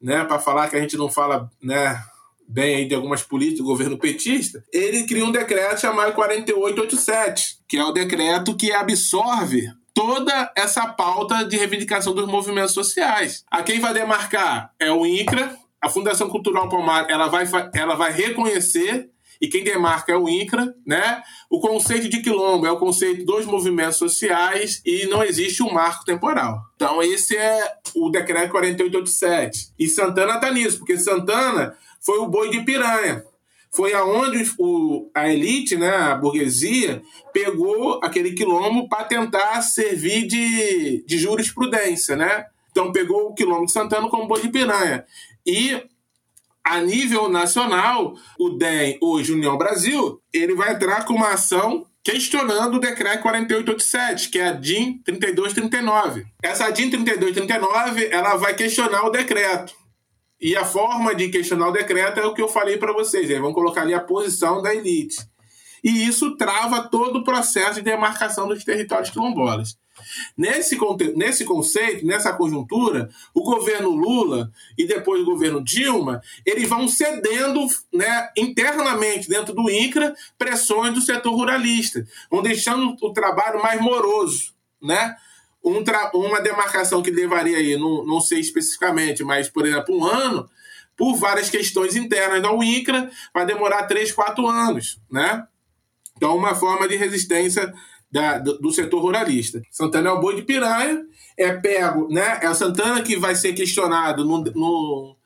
né, 0.00 0.24
para 0.24 0.38
falar 0.38 0.68
que 0.68 0.76
a 0.76 0.80
gente 0.80 0.96
não 0.96 1.10
fala, 1.10 1.50
né, 1.62 2.00
bem 2.46 2.88
de 2.88 2.94
algumas 2.94 3.22
políticas 3.22 3.58
do 3.58 3.64
governo 3.64 3.98
petista, 3.98 4.64
ele 4.72 5.04
cria 5.04 5.24
um 5.24 5.32
decreto 5.32 5.80
chamado 5.80 6.14
4887, 6.14 7.58
que 7.68 7.76
é 7.76 7.84
o 7.84 7.92
decreto 7.92 8.56
que 8.56 8.72
absorve 8.72 9.70
toda 9.92 10.52
essa 10.56 10.86
pauta 10.86 11.44
de 11.44 11.56
reivindicação 11.56 12.14
dos 12.14 12.26
movimentos 12.26 12.72
sociais. 12.72 13.44
A 13.50 13.62
quem 13.62 13.80
vai 13.80 13.92
demarcar 13.92 14.72
é 14.78 14.92
o 14.92 15.04
INCRA, 15.04 15.56
a 15.80 15.88
Fundação 15.88 16.28
Cultural 16.28 16.68
Palmar 16.68 17.06
ela 17.08 17.28
vai, 17.28 17.44
ela 17.74 17.94
vai 17.94 18.12
reconhecer 18.12 19.10
e 19.40 19.46
quem 19.46 19.62
demarca 19.62 20.12
é 20.12 20.16
o 20.16 20.28
INCRA, 20.28 20.74
né? 20.84 21.22
O 21.48 21.60
conceito 21.60 22.08
de 22.08 22.20
quilombo 22.20 22.66
é 22.66 22.72
o 22.72 22.78
conceito 22.78 23.24
dos 23.24 23.46
movimentos 23.46 23.96
sociais 23.96 24.82
e 24.84 25.06
não 25.06 25.22
existe 25.22 25.62
um 25.62 25.72
marco 25.72 26.04
temporal. 26.04 26.60
Então 26.74 27.02
esse 27.02 27.36
é 27.36 27.72
o 27.94 28.10
decreto 28.10 28.50
4887. 28.50 29.74
E 29.78 29.86
Santana 29.86 30.34
está 30.34 30.50
nisso, 30.50 30.78
porque 30.78 30.98
Santana 30.98 31.76
foi 32.00 32.18
o 32.18 32.28
boi 32.28 32.50
de 32.50 32.62
piranha. 32.62 33.24
Foi 33.70 33.92
aonde 33.92 34.50
o, 34.58 35.10
a 35.14 35.28
elite, 35.28 35.76
né, 35.76 35.94
a 35.94 36.14
burguesia, 36.14 37.02
pegou 37.32 38.00
aquele 38.02 38.32
quilombo 38.32 38.88
para 38.88 39.04
tentar 39.04 39.60
servir 39.62 40.26
de, 40.26 41.04
de 41.06 41.18
jurisprudência, 41.18 42.16
né? 42.16 42.46
Então 42.70 42.92
pegou 42.92 43.28
o 43.28 43.34
quilombo 43.34 43.66
de 43.66 43.72
Santana 43.72 44.08
como 44.08 44.26
boi 44.26 44.40
de 44.40 44.48
piranha. 44.48 45.04
E 45.48 45.82
a 46.62 46.78
nível 46.82 47.30
nacional, 47.30 48.14
o 48.38 48.50
DEM, 48.50 48.98
hoje 49.00 49.32
União 49.32 49.56
Brasil, 49.56 50.20
ele 50.30 50.54
vai 50.54 50.74
entrar 50.74 51.06
com 51.06 51.14
uma 51.14 51.30
ação 51.30 51.86
questionando 52.04 52.74
o 52.74 52.78
decreto 52.78 53.22
4887, 53.22 54.28
que 54.28 54.38
é 54.38 54.48
a 54.48 54.52
DIN 54.52 54.98
3239. 55.02 56.26
Essa 56.42 56.70
DIN 56.70 56.90
3239, 56.90 58.08
ela 58.12 58.36
vai 58.36 58.54
questionar 58.54 59.06
o 59.06 59.10
decreto. 59.10 59.72
E 60.38 60.54
a 60.54 60.66
forma 60.66 61.14
de 61.14 61.30
questionar 61.30 61.68
o 61.68 61.72
decreto 61.72 62.20
é 62.20 62.26
o 62.26 62.34
que 62.34 62.42
eu 62.42 62.48
falei 62.48 62.76
para 62.76 62.92
vocês. 62.92 63.30
Eles 63.30 63.40
vão 63.40 63.54
colocar 63.54 63.80
ali 63.80 63.94
a 63.94 64.00
posição 64.00 64.60
da 64.60 64.74
elite. 64.74 65.16
E 65.82 66.06
isso 66.06 66.36
trava 66.36 66.90
todo 66.90 67.20
o 67.20 67.24
processo 67.24 67.76
de 67.76 67.82
demarcação 67.82 68.46
dos 68.46 68.64
territórios 68.64 69.08
quilombolas. 69.08 69.78
Nesse, 70.36 70.78
nesse 71.16 71.44
conceito, 71.44 72.06
nessa 72.06 72.32
conjuntura, 72.32 73.10
o 73.34 73.42
governo 73.42 73.90
Lula 73.90 74.50
e 74.76 74.86
depois 74.86 75.22
o 75.22 75.26
governo 75.26 75.62
Dilma, 75.62 76.20
eles 76.44 76.68
vão 76.68 76.88
cedendo 76.88 77.66
né, 77.92 78.30
internamente 78.36 79.28
dentro 79.28 79.54
do 79.54 79.70
INCRA 79.70 80.14
pressões 80.38 80.94
do 80.94 81.00
setor 81.00 81.34
ruralista, 81.34 82.06
vão 82.30 82.42
deixando 82.42 82.96
o 83.00 83.12
trabalho 83.12 83.62
mais 83.62 83.80
moroso, 83.80 84.54
né? 84.82 85.16
Um 85.64 85.82
uma 86.14 86.40
demarcação 86.40 87.02
que 87.02 87.10
levaria 87.10 87.58
aí, 87.58 87.76
não, 87.76 88.04
não 88.06 88.20
sei 88.20 88.40
especificamente, 88.40 89.24
mas, 89.24 89.50
por 89.50 89.66
exemplo, 89.66 89.98
um 89.98 90.04
ano, 90.04 90.48
por 90.96 91.14
várias 91.16 91.50
questões 91.50 91.94
internas 91.94 92.40
da 92.40 92.52
INCRA, 92.52 93.10
vai 93.34 93.44
demorar 93.44 93.84
três, 93.84 94.12
quatro 94.12 94.46
anos, 94.46 95.00
né? 95.10 95.46
Então, 96.16 96.36
uma 96.36 96.54
forma 96.54 96.88
de 96.88 96.96
resistência 96.96 97.72
da, 98.10 98.38
do, 98.38 98.58
do, 98.58 98.72
setor 98.72 99.00
ruralista. 99.00 99.60
Santana 99.70 100.10
é 100.10 100.12
o 100.12 100.20
boi 100.20 100.36
de 100.36 100.42
piranha, 100.42 101.02
é 101.36 101.52
pego, 101.52 102.08
né? 102.08 102.40
É 102.42 102.48
o 102.48 102.54
Santana 102.54 103.02
que 103.02 103.16
vai 103.16 103.34
ser 103.34 103.52
questionado 103.52 104.24
no, 104.24 104.42
no, 104.44 105.16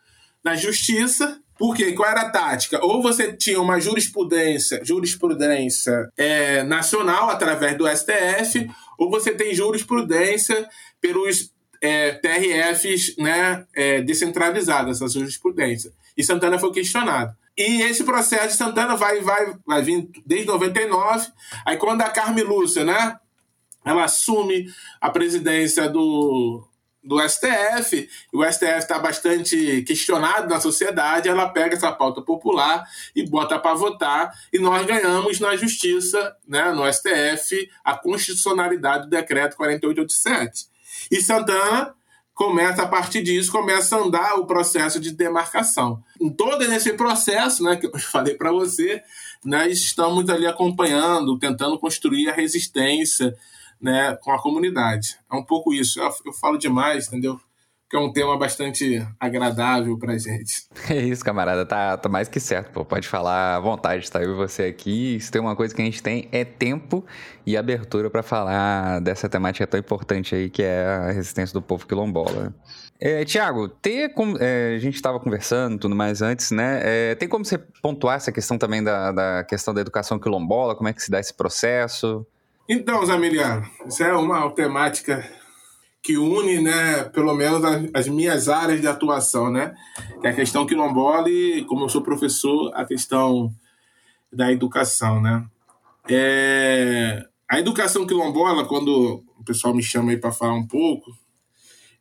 na 0.45 0.55
justiça. 0.57 1.39
Porque 1.59 1.93
qual 1.93 2.11
era 2.11 2.22
a 2.22 2.30
tática? 2.30 2.85
Ou 2.85 3.01
você 3.01 3.37
tinha 3.37 3.61
uma 3.61 3.78
jurisprudência, 3.78 4.80
jurisprudência 4.83 6.09
é, 6.16 6.64
nacional 6.64 7.30
através 7.30 7.78
do 7.78 7.87
STF, 7.87 8.68
ou 8.99 9.09
você 9.09 9.33
tem 9.33 9.55
jurisprudência 9.55 10.68
pelos 11.01 11.53
é, 11.80 12.12
TRFs 12.12 13.16
né, 13.16 13.64
é, 13.76 14.05
essa 14.91 15.09
jurisprudência. 15.09 15.93
E 16.16 16.24
Santana 16.24 16.59
foi 16.59 16.72
questionado. 16.72 17.33
E 17.57 17.82
esse 17.82 18.05
processo 18.05 18.48
de 18.48 18.55
Santana 18.55 18.96
vai, 18.96 19.20
vai, 19.20 19.55
vai 19.66 19.82
vir 19.82 20.11
desde 20.24 20.46
99. 20.46 21.28
Aí 21.66 21.76
quando 21.76 22.03
a 22.03 22.11
Carme 22.11 22.42
Lúcia, 22.42 22.84
né? 22.84 23.16
Ela 23.84 24.05
assume 24.05 24.72
a 25.00 25.11
presidência 25.11 25.88
do, 25.88 26.64
do 27.03 27.20
STF, 27.28 28.09
o 28.32 28.44
STF 28.44 28.78
está 28.78 28.98
bastante 28.98 29.82
questionado 29.82 30.48
na 30.48 30.61
sociedade, 30.61 31.28
ela 31.28 31.48
pega 31.48 31.74
essa 31.74 31.90
pauta 31.90 32.22
popular 32.22 32.84
e 33.14 33.28
bota 33.28 33.59
para 33.59 33.74
votar, 33.74 34.32
e 34.53 34.59
nós 34.59 34.86
ganhamos 34.86 35.40
na 35.40 35.57
justiça, 35.57 36.36
né, 36.46 36.70
no 36.70 36.90
STF, 36.90 37.68
a 37.82 37.96
constitucionalidade 37.96 39.05
do 39.05 39.11
decreto 39.11 39.57
4887. 39.57 40.66
E 41.11 41.20
Santana 41.20 41.92
começa 42.35 42.83
a 42.83 42.87
partir 42.87 43.22
disso, 43.22 43.53
começa 43.53 43.97
a 43.97 44.01
andar 44.01 44.35
o 44.37 44.47
processo 44.47 44.99
de 44.99 45.12
demarcação. 45.12 46.03
Em 46.20 46.30
todo 46.30 46.62
esse 46.62 46.93
processo, 46.95 47.62
né, 47.62 47.76
que 47.76 47.87
eu 47.87 47.99
falei 48.01 48.35
para 48.35 48.51
você, 48.51 49.03
nós 49.45 49.78
estamos 49.78 50.28
ali 50.28 50.47
acompanhando, 50.47 51.39
tentando 51.39 51.78
construir 51.78 52.28
a 52.28 52.35
resistência 52.35 53.37
né, 53.80 54.16
com 54.22 54.33
a 54.33 54.41
comunidade. 54.41 55.18
É 55.30 55.35
um 55.35 55.45
pouco 55.45 55.74
isso. 55.74 56.01
Eu, 56.01 56.11
eu 56.26 56.33
falo 56.33 56.57
demais, 56.57 57.09
entendeu? 57.09 57.41
Que 57.93 57.97
é 57.99 58.01
um 58.01 58.11
tema 58.11 58.38
bastante 58.38 59.07
agradável 59.20 59.99
pra 59.99 60.16
gente. 60.16 60.66
É 60.88 60.97
isso, 60.97 61.24
camarada, 61.24 61.64
tá, 61.66 61.97
tá 61.97 62.09
mais 62.09 62.28
que 62.28 62.40
certo, 62.40 62.70
pô. 62.72 62.84
Pode 62.84 63.07
falar 63.07 63.57
à 63.57 63.61
vontade, 63.61 64.11
tá 64.11 64.22
eu 64.22 64.32
e 64.32 64.34
você 64.34 64.64
aqui. 64.64 65.18
Se 65.20 65.30
tem 65.30 65.40
uma 65.40 65.55
coisa 65.55 65.74
que 65.74 65.80
a 65.80 65.84
gente 65.84 66.03
tem 66.03 66.28
é 66.32 66.45
tempo 66.45 67.05
e 67.47 67.57
abertura 67.57 68.09
para 68.09 68.22
falar 68.22 69.01
dessa 69.01 69.28
temática 69.28 69.66
tão 69.66 69.78
importante 69.78 70.34
aí 70.34 70.49
que 70.49 70.62
é 70.62 70.84
a 70.86 71.12
resistência 71.12 71.53
do 71.53 71.61
povo 71.61 71.86
quilombola. 71.86 72.55
É, 72.99 73.24
Tiago, 73.24 73.70
é, 74.40 74.74
a 74.74 74.78
gente 74.78 74.95
estava 74.95 75.20
conversando 75.20 75.78
tudo 75.78 75.95
mais 75.95 76.22
antes, 76.22 76.51
né? 76.51 76.80
É, 76.82 77.14
tem 77.14 77.28
como 77.28 77.45
você 77.45 77.59
pontuar 77.59 78.16
essa 78.16 78.32
questão 78.32 78.57
também 78.57 78.82
da, 78.82 79.12
da 79.12 79.45
questão 79.45 79.74
da 79.74 79.80
educação 79.82 80.18
quilombola? 80.18 80.74
Como 80.74 80.88
é 80.88 80.93
que 80.93 81.03
se 81.03 81.11
dá 81.11 81.20
esse 81.20 81.34
processo? 81.34 82.26
Então, 82.68 83.05
Zamiliano, 83.05 83.66
isso 83.86 84.03
é 84.03 84.14
uma 84.14 84.51
temática 84.51 85.22
que 86.03 86.18
une, 86.18 86.61
né, 86.61 87.05
pelo 87.05 87.32
menos 87.34 87.62
as 87.94 88.09
minhas 88.09 88.48
áreas 88.48 88.80
de 88.80 88.88
atuação, 88.88 89.50
né? 89.50 89.74
Que 90.20 90.26
é 90.26 90.30
a 90.30 90.34
questão 90.34 90.66
quilombola 90.66 91.30
e, 91.30 91.64
como 91.66 91.84
eu 91.84 91.88
sou 91.88 92.03
professor, 92.03 92.72
a 92.74 92.84
questão 92.84 93.55
da 94.32 94.50
educação, 94.50 95.20
né? 95.20 95.46
É... 96.09 97.24
A 97.48 97.61
educação 97.61 98.07
quilombola, 98.07 98.66
quando 98.66 99.22
o 99.38 99.44
pessoal 99.44 99.74
me 99.74 99.82
chama 99.82 100.11
aí 100.11 100.16
para 100.16 100.32
falar 100.32 100.55
um 100.55 100.66
pouco, 100.66 101.16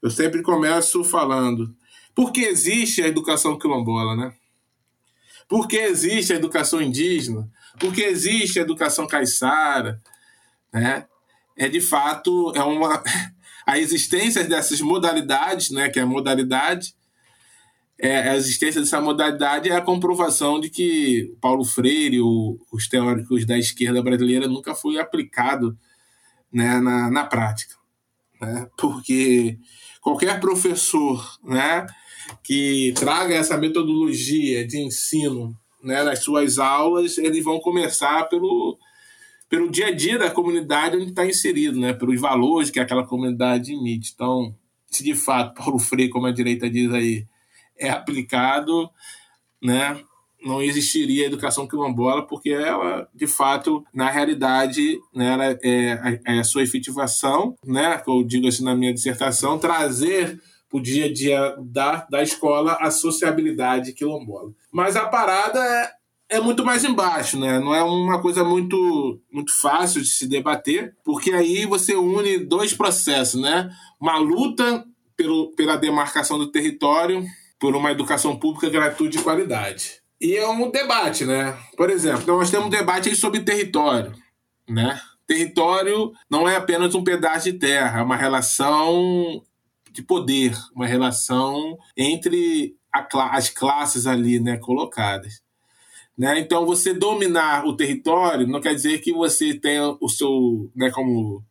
eu 0.02 0.10
sempre 0.10 0.42
começo 0.42 1.04
falando 1.04 1.76
por 2.16 2.32
que 2.32 2.42
existe 2.42 3.04
a 3.04 3.08
educação 3.08 3.58
quilombola, 3.58 4.16
né? 4.16 4.34
Por 5.48 5.68
que 5.68 5.78
existe 5.78 6.34
a 6.34 6.38
educação 6.38 6.82
indígena? 6.82 7.48
Por 7.80 7.94
que 7.94 8.02
existe 8.02 8.58
a 8.58 8.62
educação 8.62 9.06
caiçara? 9.06 10.02
Né? 10.72 11.06
É 11.58 11.68
de 11.68 11.82
fato 11.82 12.54
é 12.56 12.64
uma 12.64 13.04
a 13.72 13.80
existência 13.80 14.44
dessas 14.44 14.82
modalidades, 14.82 15.72
né, 15.72 15.88
que 15.88 15.98
é 15.98 16.02
a 16.02 16.06
modalidade, 16.06 16.94
é, 17.98 18.30
a 18.32 18.36
existência 18.36 18.82
dessa 18.82 19.00
modalidade 19.00 19.70
é 19.70 19.76
a 19.78 19.82
comprovação 19.82 20.60
de 20.60 20.70
que 20.70 21.34
Paulo 21.40 21.64
Freire, 21.64 22.20
o, 22.20 22.60
os 22.70 22.90
teóricos 22.90 23.46
da 23.46 23.58
esquerda 23.58 24.04
brasileira, 24.04 24.46
nunca 24.46 24.76
foi 24.76 25.00
aplicado 25.00 25.78
né, 26.52 26.82
na, 26.82 27.10
na 27.10 27.24
prática. 27.24 27.76
Né? 28.42 28.68
Porque 28.78 29.58
qualquer 30.02 30.42
professor 30.42 31.40
né, 31.42 31.88
que 32.44 32.92
traga 32.98 33.36
essa 33.36 33.58
metodologia 33.58 34.68
de 34.68 34.80
ensino 34.80 35.58
né, 35.82 36.04
nas 36.04 36.20
suas 36.20 36.60
aulas, 36.60 37.18
eles 37.18 37.42
vão 37.42 37.62
começar 37.62 38.26
pelo, 38.26 38.78
pelo 39.52 39.70
dia 39.70 39.88
a 39.88 39.92
dia 39.92 40.18
da 40.18 40.32
comunidade 40.32 40.96
onde 40.96 41.10
está 41.10 41.26
inserido, 41.26 41.78
né? 41.78 41.92
pelos 41.92 42.22
valores 42.22 42.70
que 42.70 42.80
aquela 42.80 43.06
comunidade 43.06 43.74
emite. 43.74 44.14
Então, 44.16 44.56
se 44.88 45.04
de 45.04 45.14
fato 45.14 45.54
Paulo 45.62 45.78
Freire, 45.78 46.10
como 46.10 46.26
a 46.26 46.32
direita 46.32 46.70
diz 46.70 46.90
aí, 46.94 47.28
é 47.78 47.90
aplicado, 47.90 48.90
né? 49.62 50.02
não 50.42 50.62
existiria 50.62 51.26
a 51.26 51.28
educação 51.28 51.68
quilombola, 51.68 52.26
porque 52.26 52.50
ela, 52.50 53.10
de 53.14 53.28
fato, 53.28 53.84
na 53.94 54.10
realidade, 54.10 54.98
né, 55.14 55.34
ela 55.34 55.46
é, 55.46 56.22
é 56.26 56.40
a 56.40 56.44
sua 56.44 56.64
efetivação, 56.64 57.54
né, 57.64 58.02
eu 58.08 58.24
digo 58.24 58.48
assim 58.48 58.64
na 58.64 58.74
minha 58.74 58.94
dissertação, 58.94 59.60
trazer 59.60 60.42
para 60.70 60.80
o 60.80 60.82
dia 60.82 61.06
a 61.06 61.14
dia 61.14 61.56
da, 61.60 62.08
da 62.10 62.24
escola 62.24 62.78
a 62.80 62.90
sociabilidade 62.90 63.94
quilombola. 63.94 64.52
Mas 64.72 64.96
a 64.96 65.06
parada 65.06 65.60
é, 65.60 65.92
é 66.32 66.40
muito 66.40 66.64
mais 66.64 66.86
embaixo, 66.86 67.38
né? 67.38 67.60
Não 67.60 67.76
é 67.76 67.84
uma 67.84 68.22
coisa 68.22 68.42
muito, 68.42 69.20
muito 69.30 69.54
fácil 69.62 70.02
de 70.02 70.08
se 70.08 70.26
debater, 70.26 70.96
porque 71.04 71.34
aí 71.34 71.66
você 71.66 71.94
une 71.94 72.38
dois 72.38 72.74
processos, 72.74 73.40
né? 73.40 73.70
Uma 74.00 74.18
luta 74.18 74.86
pelo, 75.18 75.52
pela 75.52 75.76
demarcação 75.76 76.40
do 76.40 76.50
território 76.50 77.22
por 77.60 77.76
uma 77.76 77.92
educação 77.92 78.40
pública 78.40 78.70
gratuita 78.70 79.18
de 79.18 79.24
qualidade. 79.24 80.02
E 80.22 80.38
é 80.38 80.48
um 80.48 80.72
debate, 80.72 81.26
né? 81.26 81.58
Por 81.76 81.90
exemplo, 81.90 82.38
nós 82.38 82.50
temos 82.50 82.68
um 82.68 82.70
debate 82.70 83.14
sobre 83.14 83.42
território, 83.42 84.14
né? 84.70 85.02
Território 85.28 86.14
não 86.30 86.48
é 86.48 86.56
apenas 86.56 86.96
um 86.96 87.04
pedaço 87.04 87.52
de 87.52 87.60
terra, 87.60 88.00
é 88.00 88.04
uma 88.04 88.16
relação 88.16 89.44
de 89.92 90.02
poder, 90.02 90.58
uma 90.74 90.88
relação 90.88 91.78
entre 91.98 92.74
a, 92.94 93.06
as 93.36 93.50
classes 93.50 94.08
ali, 94.08 94.40
né, 94.40 94.58
colocadas. 94.58 95.42
Né? 96.18 96.40
Então, 96.40 96.66
você 96.66 96.94
dominar 96.94 97.66
o 97.66 97.76
território 97.76 98.48
não 98.48 98.62
quer 98.62 98.76
dizer 98.76 99.00
que 99.00 99.14
você 99.14 99.54
tenha 99.54 99.96
o 100.00 100.10
seu, 100.10 100.70
né, 100.76 100.92
como 100.92 101.44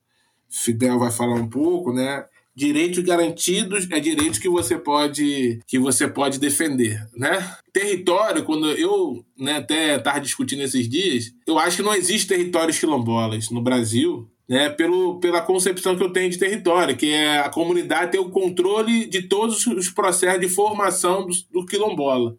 Fidel 0.48 0.98
vai 0.98 1.10
falar 1.10 1.34
um 1.34 1.48
pouco, 1.48 1.92
né, 1.92 2.24
direitos 2.54 3.02
garantidos 3.02 3.88
é 3.90 3.98
direitos 3.98 4.38
que 4.38 4.48
você 4.48 4.76
pode 4.76 5.60
que 5.66 5.78
você 5.78 6.06
pode 6.06 6.38
defender, 6.38 7.00
né? 7.16 7.56
Território, 7.72 8.44
quando 8.44 8.70
eu 8.72 9.24
né, 9.38 9.56
até 9.56 9.96
estava 9.96 10.20
discutindo 10.20 10.62
esses 10.62 10.88
dias, 10.88 11.32
eu 11.46 11.58
acho 11.58 11.78
que 11.78 11.82
não 11.82 11.94
existe 11.94 12.28
territórios 12.28 12.78
quilombolas 12.78 13.48
no 13.50 13.62
Brasil, 13.62 14.28
né, 14.48 14.68
pelo, 14.68 15.20
pela 15.20 15.40
concepção 15.40 15.96
que 15.96 16.02
eu 16.02 16.12
tenho 16.12 16.28
de 16.28 16.38
território, 16.38 16.96
que 16.96 17.06
é 17.12 17.38
a 17.38 17.48
comunidade 17.48 18.12
ter 18.12 18.18
o 18.18 18.30
controle 18.30 19.06
de 19.06 19.22
todos 19.22 19.64
os 19.66 19.88
processos 19.88 20.40
de 20.40 20.48
formação 20.48 21.26
do, 21.26 21.32
do 21.52 21.64
quilombola. 21.64 22.36